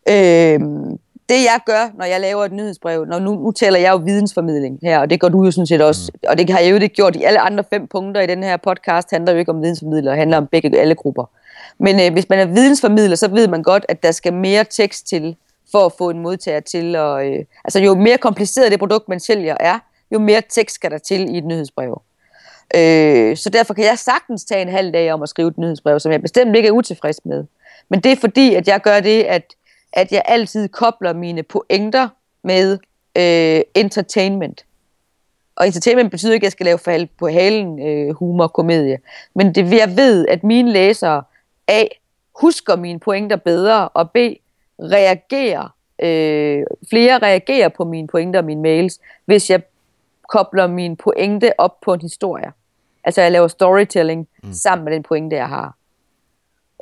Øh, 0.10 0.60
det 1.30 1.44
jeg 1.44 1.60
gør, 1.66 1.92
når 1.98 2.06
jeg 2.06 2.22
laver 2.22 2.46
et 2.46 2.52
nyhedsbrev, 2.52 3.06
når 3.06 3.20
nu, 3.20 3.36
nu 3.36 3.52
tæller 3.52 3.80
jeg 3.80 3.92
jo 3.92 3.98
vidensformidling 3.98 4.80
her, 4.84 5.00
og 5.00 5.10
det 5.10 5.20
gør 5.20 5.30
du 5.30 5.44
jo 5.46 5.52
sådan 5.52 5.68
set 5.68 5.82
også, 5.82 6.12
mm. 6.14 6.20
og 6.28 6.38
det 6.38 6.50
har 6.50 6.60
jeg 6.60 6.70
jo 6.72 6.76
ikke 6.76 6.88
gjort 6.88 7.16
i 7.16 7.24
alle 7.24 7.40
andre 7.40 7.64
fem 7.70 7.88
punkter 7.88 8.22
i 8.22 8.28
den 8.28 8.44
her 8.44 8.58
podcast, 8.58 9.12
handler 9.12 9.32
jo 9.32 9.40
ikke 9.40 9.52
om 9.52 9.62
vidensformidler, 9.62 10.12
det 10.12 10.20
handler 10.20 10.38
om 10.38 10.48
begge 10.48 10.80
alle 10.80 10.96
grupper. 10.96 11.26
Men 11.80 12.00
øh, 12.00 12.14
hvis 12.14 12.30
man 12.30 12.40
er 12.40 12.46
vidensformidler, 12.46 13.16
så 13.16 13.28
ved 13.28 13.48
man 13.48 13.64
godt, 13.64 13.86
at 13.90 14.04
der 14.04 14.12
skal 14.12 14.34
mere 14.34 14.64
tekst 14.64 15.08
til, 15.08 15.36
for 15.72 15.86
at 15.86 15.92
få 15.98 16.10
en 16.10 16.20
modtager 16.20 16.60
til. 16.60 16.96
Og, 16.96 17.28
øh, 17.28 17.46
altså 17.64 17.80
jo 17.80 17.96
mere 17.96 18.18
kompliceret 18.18 18.72
det 18.72 18.80
produkt, 18.80 19.10
man 19.10 19.20
sælger 19.20 19.58
er, 19.60 19.80
jo 20.12 20.20
mere 20.20 20.42
tekst 20.50 20.76
skal 20.76 20.92
der 20.92 20.98
til 20.98 21.36
i 21.36 21.38
et 21.38 21.46
nyhedsbrev. 21.46 22.02
Øh, 22.76 23.38
så 23.38 23.50
derfor 23.50 23.74
kan 23.74 23.86
jeg 23.86 24.00
sagtens 24.00 24.46
tage 24.46 24.62
en 24.62 24.70
halv 24.70 24.94
dag 24.94 25.14
om 25.14 25.24
at 25.24 25.30
skrive 25.30 25.48
et 25.48 25.58
nyhedsbrev, 25.58 26.00
som 26.00 26.12
jeg 26.12 26.22
bestemt 26.22 26.56
ikke 26.56 26.68
er 26.68 26.72
utilfreds 26.72 27.26
med. 27.26 27.44
Men 27.90 28.00
det 28.00 28.12
er 28.12 28.16
fordi, 28.16 28.56
at 28.56 28.68
jeg 28.68 28.82
gør 28.82 29.00
det, 29.00 29.24
at, 29.24 29.44
at 29.96 30.12
jeg 30.12 30.22
altid 30.26 30.68
kobler 30.68 31.14
mine 31.14 31.44
pointer 31.44 32.08
med 32.44 32.78
øh, 33.18 33.62
entertainment. 33.76 34.66
Og 35.56 35.66
entertainment 35.66 36.12
betyder 36.12 36.34
ikke, 36.34 36.44
at 36.44 36.46
jeg 36.46 36.52
skal 36.52 36.66
lave 36.66 36.78
for 36.78 37.06
på 37.18 37.28
halen 37.28 37.88
øh, 37.88 38.16
humor, 38.16 38.48
komedie. 38.48 39.00
Men 39.36 39.56
det 39.56 39.72
jeg 39.72 39.98
ved, 39.98 40.28
at 40.28 40.44
mine 40.44 40.72
læsere 40.72 41.24
A. 41.68 41.84
husker 42.42 42.76
mine 42.76 43.00
pointer 43.00 43.36
bedre, 43.36 43.90
og 43.90 44.12
B. 44.12 44.18
reagerer, 44.80 45.76
øh, 46.02 46.66
flere 46.90 47.18
reagerer 47.18 47.70
på 47.70 47.84
mine 47.84 48.08
pointer 48.08 48.40
og 48.40 48.46
mine 48.46 48.62
mails, 48.62 49.00
hvis 49.26 49.50
jeg 49.50 49.62
kobler 50.30 50.68
min 50.68 50.96
pointe 50.96 51.60
op 51.60 51.82
på 51.82 51.94
en 51.94 52.02
historie. 52.02 52.52
Altså 53.04 53.22
jeg 53.22 53.32
laver 53.32 53.48
storytelling 53.48 54.28
mm. 54.44 54.54
sammen 54.54 54.86
med 54.86 54.94
den 54.94 55.04
pointe, 55.04 55.36
jeg 55.36 55.48
har. 55.48 55.76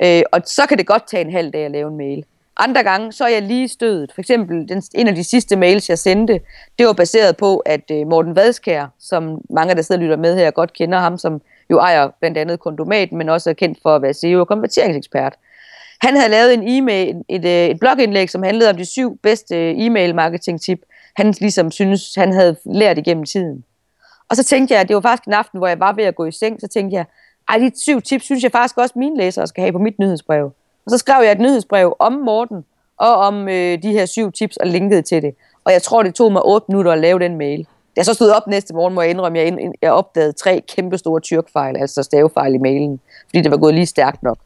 Øh, 0.02 0.22
og 0.32 0.40
så 0.44 0.66
kan 0.66 0.78
det 0.78 0.86
godt 0.86 1.06
tage 1.06 1.20
en 1.20 1.32
halv 1.32 1.50
dag 1.50 1.64
at 1.64 1.70
lave 1.70 1.88
en 1.88 1.96
mail. 1.96 2.24
Andre 2.56 2.82
gange, 2.82 3.12
så 3.12 3.24
er 3.24 3.28
jeg 3.28 3.42
lige 3.42 3.68
stødet. 3.68 4.12
For 4.14 4.20
eksempel, 4.20 4.68
den, 4.68 4.82
en 4.94 5.08
af 5.08 5.14
de 5.14 5.24
sidste 5.24 5.56
mails, 5.56 5.88
jeg 5.88 5.98
sendte, 5.98 6.40
det 6.78 6.86
var 6.86 6.92
baseret 6.92 7.36
på, 7.36 7.58
at 7.58 7.90
øh, 7.90 8.06
Morten 8.06 8.36
Vadskær, 8.36 8.86
som 8.98 9.40
mange, 9.50 9.74
der 9.74 9.82
sidder 9.82 9.98
og 9.98 10.02
lytter 10.02 10.16
med 10.16 10.36
her, 10.36 10.50
godt 10.50 10.72
kender 10.72 10.98
ham, 10.98 11.18
som 11.18 11.40
jo 11.70 11.78
ejer 11.78 12.08
blandt 12.20 12.38
andet 12.38 12.60
Kondomat, 12.60 13.12
men 13.12 13.28
også 13.28 13.50
er 13.50 13.54
kendt 13.54 13.78
for 13.82 13.96
at 13.96 14.02
være 14.02 14.14
CEO 14.14 14.40
og 14.40 14.48
konverteringsekspert. 14.48 15.34
Han 16.00 16.16
havde 16.16 16.30
lavet 16.30 16.54
en 16.54 16.68
e-mail, 16.68 17.16
et, 17.28 17.44
et, 17.44 17.70
et 17.70 17.80
blogindlæg, 17.80 18.30
som 18.30 18.42
handlede 18.42 18.70
om 18.70 18.76
de 18.76 18.84
syv 18.84 19.18
bedste 19.22 19.56
øh, 19.56 19.74
e-mail 19.78 20.14
marketing 20.14 20.60
tip, 20.60 20.80
han 21.16 21.34
ligesom 21.40 21.70
synes, 21.70 22.14
han 22.14 22.32
havde 22.32 22.56
lært 22.64 22.98
igennem 22.98 23.24
tiden. 23.24 23.64
Og 24.30 24.36
så 24.36 24.44
tænkte 24.44 24.74
jeg, 24.74 24.80
at 24.80 24.88
det 24.88 24.94
var 24.94 25.00
faktisk 25.00 25.26
en 25.26 25.32
aften, 25.32 25.58
hvor 25.58 25.66
jeg 25.66 25.80
var 25.80 25.92
ved 25.92 26.04
at 26.04 26.14
gå 26.14 26.24
i 26.24 26.32
seng, 26.32 26.60
så 26.60 26.68
tænkte 26.68 26.96
jeg, 26.96 27.04
ej, 27.48 27.58
de 27.58 27.70
syv 27.80 28.00
tips 28.00 28.24
synes 28.24 28.42
jeg 28.42 28.52
faktisk 28.52 28.78
også, 28.78 28.98
mine 28.98 29.16
læsere 29.16 29.46
skal 29.46 29.62
have 29.62 29.72
på 29.72 29.78
mit 29.78 29.98
nyhedsbrev. 29.98 30.52
Og 30.86 30.90
så 30.90 30.98
skrev 30.98 31.22
jeg 31.22 31.32
et 31.32 31.40
nyhedsbrev 31.40 31.96
om 31.98 32.12
Morten, 32.12 32.64
og 32.96 33.14
om 33.14 33.48
øh, 33.48 33.82
de 33.82 33.92
her 33.92 34.06
syv 34.06 34.32
tips, 34.32 34.56
og 34.56 34.66
linkede 34.66 35.02
til 35.02 35.22
det. 35.22 35.34
Og 35.64 35.72
jeg 35.72 35.82
tror, 35.82 36.02
det 36.02 36.14
tog 36.14 36.32
mig 36.32 36.42
otte 36.44 36.64
minutter 36.68 36.92
at 36.92 36.98
lave 36.98 37.18
den 37.18 37.38
mail. 37.38 37.58
Da 37.60 37.98
jeg 37.98 38.04
så 38.04 38.14
stod 38.14 38.30
op 38.30 38.46
næste 38.46 38.74
morgen, 38.74 38.94
må 38.94 39.00
jeg 39.00 39.10
indrømme, 39.10 39.38
at 39.38 39.46
jeg, 39.46 39.72
jeg 39.82 39.92
opdagede 39.92 40.32
tre 40.32 40.62
kæmpe 40.68 40.98
store 40.98 41.20
tyrkfejl, 41.20 41.76
altså 41.76 42.02
stavefejl 42.02 42.54
i 42.54 42.58
mailen, 42.58 43.00
fordi 43.26 43.40
det 43.40 43.50
var 43.50 43.56
gået 43.56 43.74
lige 43.74 43.86
stærkt 43.86 44.22
nok. 44.22 44.38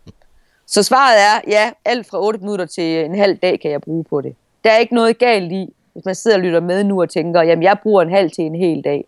Så 0.67 0.83
svaret 0.83 1.21
er, 1.21 1.41
ja, 1.47 1.71
alt 1.85 2.07
fra 2.07 2.25
8 2.25 2.41
minutter 2.41 2.67
til 2.67 3.05
en 3.05 3.19
halv 3.19 3.37
dag 3.37 3.61
kan 3.61 3.71
jeg 3.71 3.81
bruge 3.81 4.05
på 4.05 4.21
det. 4.21 4.35
Der 4.65 4.71
er 4.71 4.77
ikke 4.77 4.95
noget 4.95 5.19
galt 5.19 5.53
i, 5.53 5.75
hvis 5.93 6.05
man 6.05 6.15
sidder 6.15 6.37
og 6.37 6.43
lytter 6.43 6.61
med 6.61 6.85
nu 6.85 7.03
og 7.03 7.11
tænker, 7.11 7.43
jamen 7.43 7.63
jeg 7.63 7.77
bruger 7.83 8.03
en 8.03 8.11
halv 8.11 8.31
til 8.31 8.45
en 8.45 8.55
hel 8.55 8.85
dag. 8.85 9.05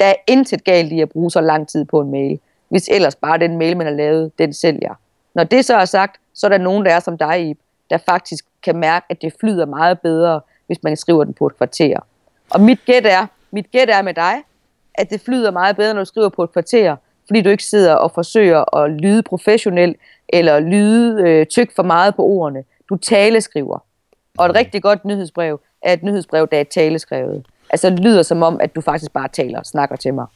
Der 0.00 0.04
er 0.04 0.14
intet 0.26 0.64
galt 0.64 0.92
i 0.92 1.00
at 1.00 1.08
bruge 1.08 1.30
så 1.30 1.40
lang 1.40 1.68
tid 1.68 1.84
på 1.84 2.00
en 2.00 2.10
mail, 2.10 2.40
hvis 2.68 2.88
ellers 2.88 3.14
bare 3.14 3.38
den 3.38 3.58
mail, 3.58 3.76
man 3.76 3.86
har 3.86 3.94
lavet, 3.94 4.38
den 4.38 4.52
sælger. 4.52 4.94
Når 5.34 5.44
det 5.44 5.64
så 5.64 5.76
er 5.76 5.84
sagt, 5.84 6.20
så 6.34 6.46
er 6.46 6.48
der 6.48 6.58
nogen, 6.58 6.84
der 6.84 6.92
er 6.92 7.00
som 7.00 7.18
dig, 7.18 7.48
Ib, 7.50 7.58
der 7.90 7.98
faktisk 7.98 8.44
kan 8.62 8.76
mærke, 8.76 9.06
at 9.08 9.22
det 9.22 9.34
flyder 9.40 9.66
meget 9.66 10.00
bedre, 10.00 10.40
hvis 10.66 10.82
man 10.82 10.96
skriver 10.96 11.24
den 11.24 11.34
på 11.34 11.46
et 11.46 11.56
kvarter. 11.56 11.98
Og 12.50 12.60
mit 12.60 12.84
gæt 12.86 13.06
er, 13.06 13.26
mit 13.50 13.70
gæt 13.70 13.90
er 13.90 14.02
med 14.02 14.14
dig, 14.14 14.34
at 14.94 15.10
det 15.10 15.20
flyder 15.20 15.50
meget 15.50 15.76
bedre, 15.76 15.94
når 15.94 16.00
du 16.00 16.04
skriver 16.04 16.28
på 16.28 16.42
et 16.44 16.52
kvarter, 16.52 16.96
fordi 17.26 17.40
du 17.40 17.48
ikke 17.48 17.64
sidder 17.64 17.94
og 17.94 18.10
forsøger 18.10 18.76
at 18.76 18.90
lyde 18.90 19.22
professionel, 19.22 19.96
eller 20.28 20.60
lyde 20.60 21.22
øh, 21.28 21.46
tyk 21.46 21.74
for 21.76 21.82
meget 21.82 22.14
på 22.14 22.22
ordene. 22.22 22.64
Du 22.88 22.96
taleskriver. 22.96 23.78
Og 24.38 24.46
et 24.46 24.54
rigtig 24.54 24.82
godt 24.82 25.04
nyhedsbrev 25.04 25.60
er 25.82 25.92
et 25.92 26.02
nyhedsbrev, 26.02 26.48
der 26.50 26.60
er 26.60 26.64
taleskrevet. 26.64 27.46
Altså 27.70 27.90
det 27.90 28.00
lyder 28.00 28.22
som 28.22 28.42
om, 28.42 28.60
at 28.60 28.74
du 28.74 28.80
faktisk 28.80 29.12
bare 29.12 29.28
taler 29.28 29.58
og 29.58 29.66
snakker 29.66 29.96
til 29.96 30.14
mig. 30.14 30.26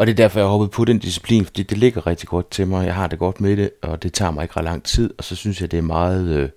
Og 0.00 0.06
det 0.06 0.12
er 0.12 0.16
derfor, 0.16 0.38
jeg 0.38 0.44
har 0.44 0.50
hoppet 0.50 0.70
på 0.70 0.84
den 0.84 0.98
disciplin, 0.98 1.44
fordi 1.44 1.62
det 1.62 1.78
ligger 1.78 2.06
rigtig 2.06 2.28
godt 2.28 2.50
til 2.50 2.66
mig. 2.66 2.86
Jeg 2.86 2.94
har 2.94 3.06
det 3.06 3.18
godt 3.18 3.40
med 3.40 3.56
det, 3.56 3.70
og 3.82 4.02
det 4.02 4.12
tager 4.12 4.30
mig 4.30 4.42
ikke 4.42 4.56
ret 4.56 4.64
lang 4.64 4.84
tid, 4.84 5.10
og 5.18 5.24
så 5.24 5.36
synes 5.36 5.60
jeg, 5.60 5.70
det 5.70 5.78
er 5.78 5.82
meget... 5.82 6.28
Øh, 6.28 6.48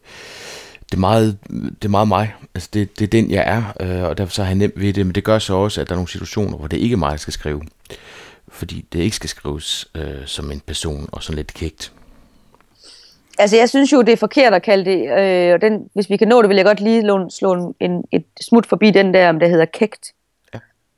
det 0.92 0.94
er 0.94 1.00
meget, 1.00 1.38
det 1.50 1.86
er 1.86 1.90
meget 1.90 2.08
mig. 2.08 2.34
Altså 2.56 2.70
det, 2.74 3.00
det 3.00 3.06
er 3.06 3.10
den, 3.10 3.32
jeg 3.32 3.44
er, 3.48 3.64
øh, 3.80 4.04
og 4.04 4.18
derfor 4.18 4.34
så 4.34 4.44
har 4.44 4.50
jeg 4.50 4.58
nemt 4.58 4.82
ved 4.82 4.94
det. 4.94 5.06
Men 5.06 5.16
det 5.16 5.24
gør 5.24 5.40
så 5.40 5.54
også, 5.54 5.82
at 5.82 5.88
der 5.88 5.94
er 5.94 5.98
nogle 5.98 6.10
situationer, 6.10 6.58
hvor 6.58 6.68
det 6.68 6.78
ikke 6.78 6.94
er 6.94 6.98
mig, 6.98 7.12
der 7.12 7.18
skal 7.18 7.34
skrive. 7.34 7.62
Fordi 8.48 8.86
det 8.94 9.00
ikke 9.00 9.16
skal 9.16 9.30
skrives 9.30 9.88
øh, 9.96 10.26
som 10.26 10.52
en 10.52 10.62
person 10.68 11.10
og 11.12 11.24
sådan 11.24 11.38
lidt 11.38 11.54
kægt. 11.54 11.92
Altså, 13.40 13.58
jeg 13.58 13.70
synes 13.70 13.94
jo, 13.94 14.02
det 14.02 14.12
er 14.12 14.18
forkert 14.18 14.54
at 14.54 14.64
kalde 14.64 14.92
det, 14.92 15.20
øh, 15.20 15.54
og 15.54 15.62
den, 15.62 15.90
hvis 15.94 16.10
vi 16.10 16.18
kan 16.18 16.28
nå 16.28 16.42
det, 16.42 16.50
vil 16.50 16.58
jeg 16.58 16.66
godt 16.66 16.80
lige 16.80 17.02
slå, 17.02 17.30
slå 17.30 17.76
en, 17.80 18.04
et 18.12 18.26
smut 18.42 18.66
forbi 18.66 18.92
den 18.92 19.14
der, 19.14 19.30
om 19.30 19.40
det 19.40 19.50
hedder 19.50 19.66
kægt. 19.66 20.14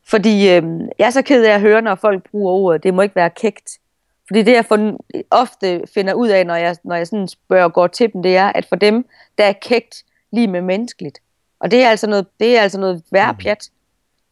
Fordi 0.08 0.50
øh, 0.50 0.64
jeg 1.00 1.06
er 1.06 1.10
så 1.10 1.22
ked 1.22 1.46
af 1.46 1.54
at 1.54 1.62
høre, 1.62 1.82
når 1.82 1.96
folk 1.96 2.30
bruger 2.32 2.52
ordet, 2.54 2.84
det 2.84 2.94
må 2.94 3.02
ikke 3.02 3.16
være 3.16 3.30
kægt. 3.30 3.80
Fordi 4.28 4.42
det, 4.42 4.52
jeg 4.52 4.66
for, 4.66 4.98
ofte 5.32 5.82
finder 5.94 6.14
ud 6.14 6.28
af, 6.28 6.46
når 6.46 6.56
jeg, 6.56 6.76
når 6.84 6.96
jeg 6.96 7.08
sådan 7.08 7.28
spørger 7.28 7.64
og 7.64 7.74
går 7.74 7.88
til 7.88 8.14
dem, 8.14 8.24
det 8.24 8.38
er, 8.38 8.52
at 8.56 8.66
for 8.66 8.76
dem, 8.76 9.06
der 9.38 9.44
er 9.44 9.54
kægt 9.54 10.04
lige 10.32 10.48
med 10.48 10.62
menneskeligt. 10.62 11.20
Og 11.60 11.72
det 11.72 11.84
er 11.84 11.90
altså 11.90 12.08
noget, 12.08 12.26
det 12.40 12.58
er 12.58 12.62
altså 12.62 12.80
noget 12.80 13.04
værre 13.12 13.32
mm. 13.32 13.38
pjat. 13.38 13.70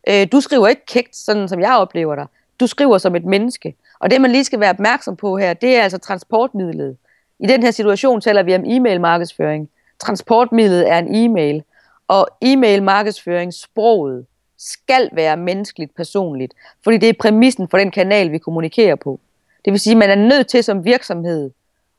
Øh, 0.09 0.27
du 0.31 0.41
skriver 0.41 0.67
ikke 0.67 0.85
kægt, 0.85 1.15
sådan 1.15 1.49
som 1.49 1.59
jeg 1.59 1.77
oplever 1.77 2.15
dig. 2.15 2.25
Du 2.59 2.67
skriver 2.67 2.97
som 2.97 3.15
et 3.15 3.25
menneske. 3.25 3.75
Og 3.99 4.11
det, 4.11 4.21
man 4.21 4.31
lige 4.31 4.43
skal 4.43 4.59
være 4.59 4.69
opmærksom 4.69 5.15
på 5.15 5.37
her, 5.37 5.53
det 5.53 5.77
er 5.77 5.83
altså 5.83 5.97
transportmidlet. 5.97 6.97
I 7.39 7.47
den 7.47 7.63
her 7.63 7.71
situation 7.71 8.21
taler 8.21 8.43
vi 8.43 8.55
om 8.55 8.63
e-mail 8.65 9.01
markedsføring. 9.01 9.69
Transportmidlet 9.99 10.89
er 10.89 10.97
en 10.97 11.15
e-mail, 11.15 11.63
og 12.07 12.27
e-mail 12.41 12.83
markedsføring, 12.83 13.53
sproget, 13.53 14.25
skal 14.63 15.09
være 15.11 15.37
menneskeligt 15.37 15.95
personligt, 15.95 16.53
fordi 16.83 16.97
det 16.97 17.09
er 17.09 17.13
præmissen 17.19 17.67
for 17.67 17.77
den 17.77 17.91
kanal, 17.91 18.31
vi 18.31 18.37
kommunikerer 18.37 18.95
på. 18.95 19.19
Det 19.65 19.73
vil 19.73 19.79
sige, 19.79 19.91
at 19.91 19.97
man 19.97 20.09
er 20.09 20.15
nødt 20.15 20.47
til 20.47 20.63
som 20.63 20.85
virksomhed 20.85 21.51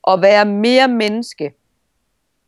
at 0.09 0.23
være 0.23 0.45
mere 0.45 0.89
menneske, 0.89 1.53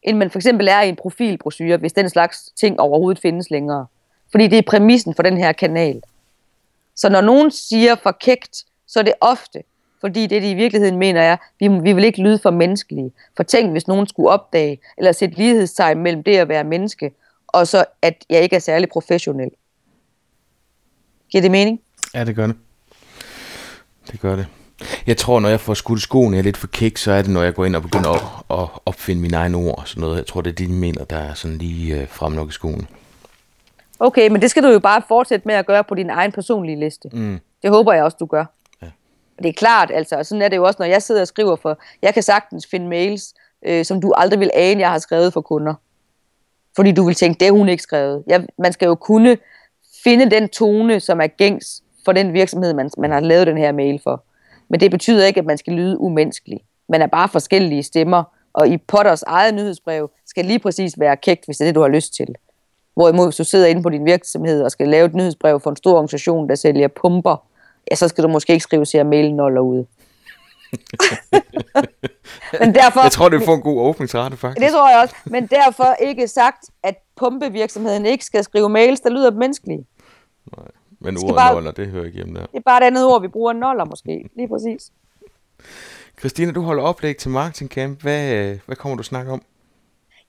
end 0.02 0.16
man 0.16 0.30
for 0.30 0.38
eksempel 0.38 0.68
er 0.68 0.80
i 0.80 0.88
en 0.88 0.96
profilbrochure, 0.96 1.76
hvis 1.76 1.92
den 1.92 2.10
slags 2.10 2.52
ting 2.56 2.80
overhovedet 2.80 3.22
findes 3.22 3.50
længere. 3.50 3.86
Fordi 4.30 4.46
det 4.46 4.58
er 4.58 4.62
præmissen 4.66 5.14
for 5.14 5.22
den 5.22 5.36
her 5.36 5.52
kanal. 5.52 6.02
Så 6.94 7.08
når 7.08 7.20
nogen 7.20 7.50
siger 7.50 7.94
for 7.94 8.12
kægt, 8.12 8.64
så 8.86 8.98
er 8.98 9.02
det 9.02 9.14
ofte, 9.20 9.62
fordi 10.00 10.26
det, 10.26 10.42
de 10.42 10.50
i 10.50 10.54
virkeligheden 10.54 10.98
mener 10.98 11.20
er, 11.20 11.36
vi, 11.60 11.68
vi 11.68 11.92
vil 11.92 12.04
ikke 12.04 12.22
lyde 12.22 12.38
for 12.38 12.50
menneskelige. 12.50 13.12
For 13.36 13.42
tænk, 13.42 13.70
hvis 13.70 13.88
nogen 13.88 14.06
skulle 14.06 14.30
opdage, 14.30 14.78
eller 14.98 15.12
sætte 15.12 15.36
lighedstegn 15.36 15.98
mellem 15.98 16.22
det 16.22 16.36
at 16.36 16.48
være 16.48 16.64
menneske, 16.64 17.12
og 17.46 17.68
så 17.68 17.84
at 18.02 18.24
jeg 18.30 18.42
ikke 18.42 18.56
er 18.56 18.60
særlig 18.60 18.88
professionel. 18.88 19.50
Giver 21.30 21.42
det 21.42 21.50
mening? 21.50 21.80
Ja, 22.14 22.24
det 22.24 22.36
gør 22.36 22.46
det. 22.46 22.56
Det 24.12 24.20
gør 24.20 24.36
det. 24.36 24.46
Jeg 25.06 25.16
tror, 25.16 25.40
når 25.40 25.48
jeg 25.48 25.60
får 25.60 25.74
skudt 25.74 26.02
skoen, 26.02 26.34
jeg 26.34 26.38
er 26.38 26.42
lidt 26.42 26.56
for 26.56 26.66
kæk, 26.66 26.96
så 26.96 27.12
er 27.12 27.22
det, 27.22 27.30
når 27.30 27.42
jeg 27.42 27.54
går 27.54 27.64
ind 27.64 27.76
og 27.76 27.82
begynder 27.82 28.10
at, 28.10 28.60
at 28.60 28.68
opfinde 28.86 29.22
mine 29.22 29.36
egne 29.36 29.56
ord 29.56 29.78
og 29.78 29.88
sådan 29.88 30.00
noget. 30.00 30.16
Jeg 30.16 30.26
tror, 30.26 30.40
det 30.40 30.50
er 30.50 30.54
det, 30.54 30.68
de 30.68 30.72
mener, 30.72 31.04
der 31.04 31.16
er 31.16 31.34
sådan 31.34 31.58
lige 31.58 32.00
øh, 32.00 32.08
frem 32.08 32.32
nok 32.32 32.48
i 32.48 32.52
skoen. 32.52 32.88
Okay, 34.00 34.28
men 34.28 34.42
det 34.42 34.50
skal 34.50 34.62
du 34.62 34.68
jo 34.68 34.78
bare 34.78 35.02
fortsætte 35.08 35.48
med 35.48 35.54
at 35.54 35.66
gøre 35.66 35.84
på 35.84 35.94
din 35.94 36.10
egen 36.10 36.32
personlige 36.32 36.80
liste. 36.80 37.08
Mm. 37.12 37.38
Det 37.62 37.70
håber 37.70 37.92
jeg 37.92 38.04
også, 38.04 38.16
du 38.20 38.26
gør. 38.26 38.44
Ja. 38.82 38.86
Det 39.38 39.48
er 39.48 39.52
klart, 39.52 39.90
altså, 39.94 40.16
og 40.16 40.26
sådan 40.26 40.42
er 40.42 40.48
det 40.48 40.56
jo 40.56 40.64
også, 40.64 40.76
når 40.78 40.86
jeg 40.86 41.02
sidder 41.02 41.20
og 41.20 41.28
skriver 41.28 41.56
for, 41.56 41.78
jeg 42.02 42.14
kan 42.14 42.22
sagtens 42.22 42.66
finde 42.66 42.88
mails, 42.88 43.34
øh, 43.66 43.84
som 43.84 44.00
du 44.00 44.12
aldrig 44.16 44.40
vil 44.40 44.50
ane, 44.54 44.80
jeg 44.80 44.90
har 44.90 44.98
skrevet 44.98 45.32
for 45.32 45.40
kunder. 45.40 45.74
Fordi 46.76 46.92
du 46.92 47.04
vil 47.06 47.14
tænke, 47.14 47.38
det 47.40 47.48
er 47.48 47.52
hun 47.52 47.68
ikke 47.68 47.82
skrevet. 47.82 48.24
Jeg, 48.26 48.46
man 48.58 48.72
skal 48.72 48.86
jo 48.86 48.94
kunne 48.94 49.36
finde 50.06 50.30
den 50.30 50.48
tone, 50.48 51.00
som 51.00 51.20
er 51.20 51.26
gængs 51.26 51.82
for 52.04 52.12
den 52.12 52.32
virksomhed, 52.32 52.74
man, 52.74 52.90
man 52.98 53.10
har 53.10 53.20
lavet 53.20 53.46
den 53.46 53.58
her 53.58 53.72
mail 53.72 54.00
for. 54.02 54.24
Men 54.68 54.80
det 54.80 54.90
betyder 54.90 55.26
ikke, 55.26 55.40
at 55.40 55.46
man 55.46 55.58
skal 55.58 55.72
lyde 55.72 56.00
umenneskelig. 56.00 56.60
Man 56.88 57.02
er 57.02 57.06
bare 57.06 57.28
forskellige 57.28 57.82
stemmer, 57.82 58.24
og 58.52 58.68
i 58.68 58.76
Potters 58.76 59.22
eget 59.22 59.54
nyhedsbrev 59.54 60.10
skal 60.26 60.44
lige 60.44 60.58
præcis 60.58 60.98
være 60.98 61.16
kægt, 61.16 61.44
hvis 61.44 61.56
det 61.56 61.64
er 61.64 61.68
det, 61.68 61.74
du 61.74 61.80
har 61.80 61.88
lyst 61.88 62.14
til. 62.14 62.26
Hvorimod 62.94 63.26
hvis 63.26 63.36
du 63.36 63.44
sidder 63.44 63.66
inde 63.66 63.82
på 63.82 63.88
din 63.88 64.04
virksomhed 64.04 64.62
og 64.62 64.70
skal 64.70 64.88
lave 64.88 65.06
et 65.06 65.14
nyhedsbrev 65.14 65.60
for 65.60 65.70
en 65.70 65.76
stor 65.76 65.94
organisation, 65.94 66.48
der 66.48 66.54
sælger 66.54 66.88
pumper, 66.88 67.46
ja, 67.90 67.96
så 67.96 68.08
skal 68.08 68.24
du 68.24 68.28
måske 68.28 68.52
ikke 68.52 68.62
skrive 68.62 68.86
sig 68.86 69.06
mail 69.06 69.34
noller 69.34 69.60
ud. 69.60 69.84
men 72.60 72.74
derfor, 72.74 73.02
jeg 73.02 73.12
tror, 73.12 73.28
det 73.28 73.42
får 73.44 73.54
en 73.54 73.62
god 73.62 73.80
åbningsrate, 73.80 74.36
faktisk. 74.36 74.64
Det 74.64 74.72
tror 74.72 74.90
jeg 74.90 75.00
også. 75.02 75.14
Men 75.24 75.46
derfor 75.46 75.94
ikke 76.00 76.28
sagt, 76.28 76.64
at 76.82 76.94
pumpevirksomheden 77.16 78.06
ikke 78.06 78.24
skal 78.24 78.44
skrive 78.44 78.68
mails, 78.68 79.00
der 79.00 79.10
lyder 79.10 79.30
menneskelige. 79.30 79.84
Nej, 80.56 80.66
men 81.00 81.16
ordet 81.16 81.36
bare, 81.36 81.54
noller, 81.54 81.70
det 81.70 81.88
hører 81.88 82.04
ikke 82.04 82.16
hjemme 82.16 82.34
der. 82.34 82.46
Det 82.46 82.56
er 82.56 82.60
bare 82.60 82.82
et 82.82 82.86
andet 82.86 83.04
ord, 83.04 83.22
vi 83.22 83.28
bruger 83.28 83.52
noller 83.52 83.84
måske. 83.84 84.30
Lige 84.36 84.48
præcis. 84.48 84.92
Christina, 86.18 86.52
du 86.52 86.62
holder 86.62 86.82
oplæg 86.82 87.16
til 87.16 87.30
Marketing 87.30 87.70
Camp. 87.70 88.02
Hvad, 88.02 88.56
hvad 88.66 88.76
kommer 88.76 88.96
du 88.96 89.00
at 89.00 89.06
snakke 89.06 89.32
om? 89.32 89.42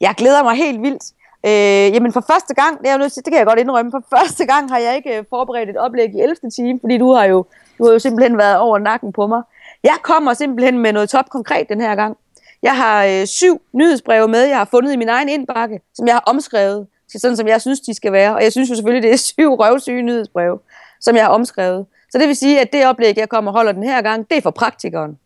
Jeg 0.02 0.14
glæder 0.18 0.44
mig 0.44 0.56
helt 0.56 0.82
vildt. 0.82 1.04
Øh, 1.46 1.94
jamen 1.96 2.14
for 2.14 2.24
første 2.32 2.54
gang, 2.54 2.80
det, 2.80 2.88
er 2.88 2.92
jo 2.92 2.98
nødt 2.98 3.14
til, 3.14 3.24
det 3.26 3.32
kan 3.32 3.38
jeg 3.38 3.46
godt 3.46 3.60
indrømme, 3.60 3.92
for 3.92 4.04
første 4.18 4.46
gang 4.46 4.70
har 4.72 4.78
jeg 4.78 4.96
ikke 4.96 5.26
forberedt 5.30 5.70
et 5.70 5.78
oplæg 5.78 6.16
i 6.16 6.22
11. 6.22 6.36
time, 6.56 6.80
fordi 6.80 6.98
du 6.98 7.14
har 7.14 7.26
jo, 7.26 7.46
du 7.78 7.86
har 7.86 7.92
jo 7.92 8.00
simpelthen 8.00 8.38
været 8.38 8.58
over 8.58 8.80
nakken 8.80 9.14
på 9.14 9.28
mig. 9.28 9.42
Jeg 9.84 9.98
kommer 10.04 10.34
simpelthen 10.34 10.80
med 10.80 10.94
noget 10.94 11.10
top 11.10 11.30
konkret 11.30 11.70
den 11.70 11.82
her 11.82 11.96
gang. 11.96 12.18
Jeg 12.64 12.78
har 12.78 13.06
øh, 13.06 13.26
syv 13.26 13.62
nyhedsbreve 13.74 14.28
med, 14.28 14.44
jeg 14.44 14.58
har 14.58 14.66
fundet 14.72 14.94
i 14.94 14.96
min 14.96 15.10
egen 15.10 15.30
indbakke, 15.30 15.82
som 15.94 16.08
jeg 16.08 16.16
har 16.16 16.24
omskrevet 16.28 16.88
sådan, 17.10 17.38
som 17.38 17.48
jeg 17.48 17.62
synes, 17.62 17.80
de 17.80 17.94
skal 17.94 18.12
være. 18.12 18.36
Og 18.36 18.44
jeg 18.44 18.52
synes 18.52 18.70
jo 18.70 18.76
selvfølgelig, 18.76 19.04
det 19.04 19.14
er 19.14 19.18
syv 19.34 19.54
røvsyge 19.54 20.02
nyhedsbreve, 20.02 20.60
som 21.02 21.16
jeg 21.16 21.26
har 21.26 21.32
omskrevet. 21.32 21.86
Så 22.12 22.18
det 22.18 22.28
vil 22.28 22.36
sige, 22.36 22.60
at 22.60 22.74
det 22.74 22.86
oplæg, 22.86 23.18
jeg 23.18 23.30
kommer 23.30 23.52
og 23.52 23.58
holder 23.58 23.72
den 23.72 23.84
her 23.84 24.02
gang, 24.02 24.30
det 24.30 24.38
er 24.38 24.42
for 24.42 24.52
praktikeren, 24.52 25.18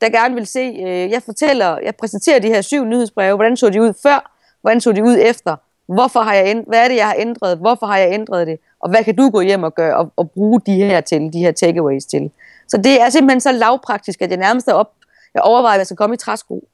der 0.00 0.08
gerne 0.08 0.34
vil 0.34 0.46
se, 0.46 0.60
øh, 0.60 1.10
jeg 1.10 1.22
fortæller, 1.22 1.78
jeg 1.78 1.96
præsenterer 1.96 2.38
de 2.38 2.48
her 2.48 2.62
syv 2.62 2.84
nyhedsbreve, 2.84 3.36
hvordan 3.36 3.56
så 3.56 3.70
de 3.70 3.82
ud 3.82 3.92
før, 4.02 4.36
hvordan 4.60 4.80
så 4.80 4.92
de 4.92 5.04
ud 5.04 5.16
efter, 5.20 5.56
hvorfor 5.86 6.20
har 6.20 6.34
jeg 6.34 6.46
ændret, 6.46 6.68
hvad 6.68 6.84
er 6.84 6.88
det, 6.88 6.96
jeg 6.96 7.06
har 7.06 7.16
ændret, 7.18 7.58
hvorfor 7.58 7.86
har 7.86 7.98
jeg 7.98 8.12
ændret 8.12 8.46
det, 8.46 8.58
og 8.80 8.90
hvad 8.90 9.04
kan 9.04 9.16
du 9.16 9.30
gå 9.30 9.40
hjem 9.40 9.62
og 9.62 9.74
gøre 9.74 9.96
og, 9.96 10.12
og 10.16 10.30
bruge 10.30 10.60
de 10.66 10.72
her 10.74 11.00
til, 11.00 11.32
de 11.32 11.38
her 11.38 11.52
takeaways 11.52 12.06
til. 12.06 12.30
Så 12.68 12.76
det 12.76 13.00
er 13.00 13.10
simpelthen 13.10 13.40
så 13.40 13.52
lavpraktisk, 13.52 14.22
at 14.22 14.30
jeg 14.30 14.38
nærmest 14.38 14.68
er 14.68 14.72
op, 14.72 14.92
jeg 15.34 15.42
overvejer, 15.42 15.74
at 15.74 15.78
jeg 15.78 15.86
skal 15.86 15.96
komme 15.96 16.14
i 16.14 16.16
træsko. 16.16 16.64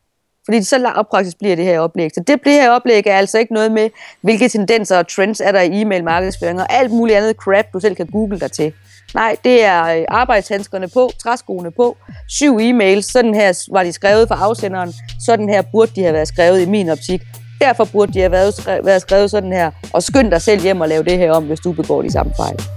Fordi 0.47 0.62
så 0.62 0.78
lavpraktisk 0.78 1.38
bliver 1.38 1.57
det 1.57 1.64
her 1.64 1.80
oplæg. 1.80 2.11
Så 2.14 2.20
det, 2.26 2.40
det 2.44 2.53
her 2.53 2.70
oplæg 2.70 3.07
er 3.07 3.16
altså 3.16 3.38
ikke 3.38 3.55
noget 3.55 3.72
med, 3.72 3.90
hvilke 4.20 4.49
tendenser 4.49 4.99
og 4.99 5.09
trends 5.09 5.40
er 5.40 5.53
der 5.53 5.61
i 5.61 5.80
e-mail 5.80 6.05
markedsføring 6.05 6.61
og 6.61 6.72
alt 6.72 6.90
muligt 6.90 7.18
andet 7.18 7.36
crap, 7.36 7.64
du 7.72 7.80
selv 7.80 7.97
kan 7.97 8.07
google 8.07 8.40
dig 8.40 8.53
til. 8.53 8.72
Nej, 9.14 9.36
det 9.44 9.64
er 9.64 9.84
øh, 9.84 10.05
arbejdshandskerne 10.09 10.88
på, 10.88 11.11
træskoene 11.22 11.70
på, 11.70 11.97
syv 12.28 12.59
e-mails, 12.59 13.01
sådan 13.01 13.34
her 13.34 13.68
var 13.72 13.82
de 13.82 13.92
skrevet 13.92 14.28
for 14.28 14.34
afsenderen, 14.34 14.92
sådan 15.26 15.49
her 15.49 15.62
burde 15.62 15.92
de 15.97 16.03
have 16.03 16.14
været 16.14 16.28
skrevet 16.28 16.61
i 16.61 16.66
min 16.66 16.88
optik. 16.88 17.22
Derfor 17.61 17.84
burde 17.84 18.12
de 18.12 18.18
have 18.18 18.32
været, 18.32 18.55
skrevet, 18.55 18.86
været 18.86 19.03
skrevet 19.03 19.30
sådan 19.30 19.53
her, 19.53 19.70
og 19.92 20.03
skynd 20.03 20.30
dig 20.30 20.42
selv 20.42 20.62
hjem 20.62 20.80
og 20.80 20.88
lave 20.88 21.05
det 21.05 21.18
her 21.18 21.32
om, 21.32 21.44
hvis 21.44 21.61
du 21.61 21.72
begår 21.72 22.03
de 22.03 22.12
samme 22.12 22.32
fejl. 22.36 22.76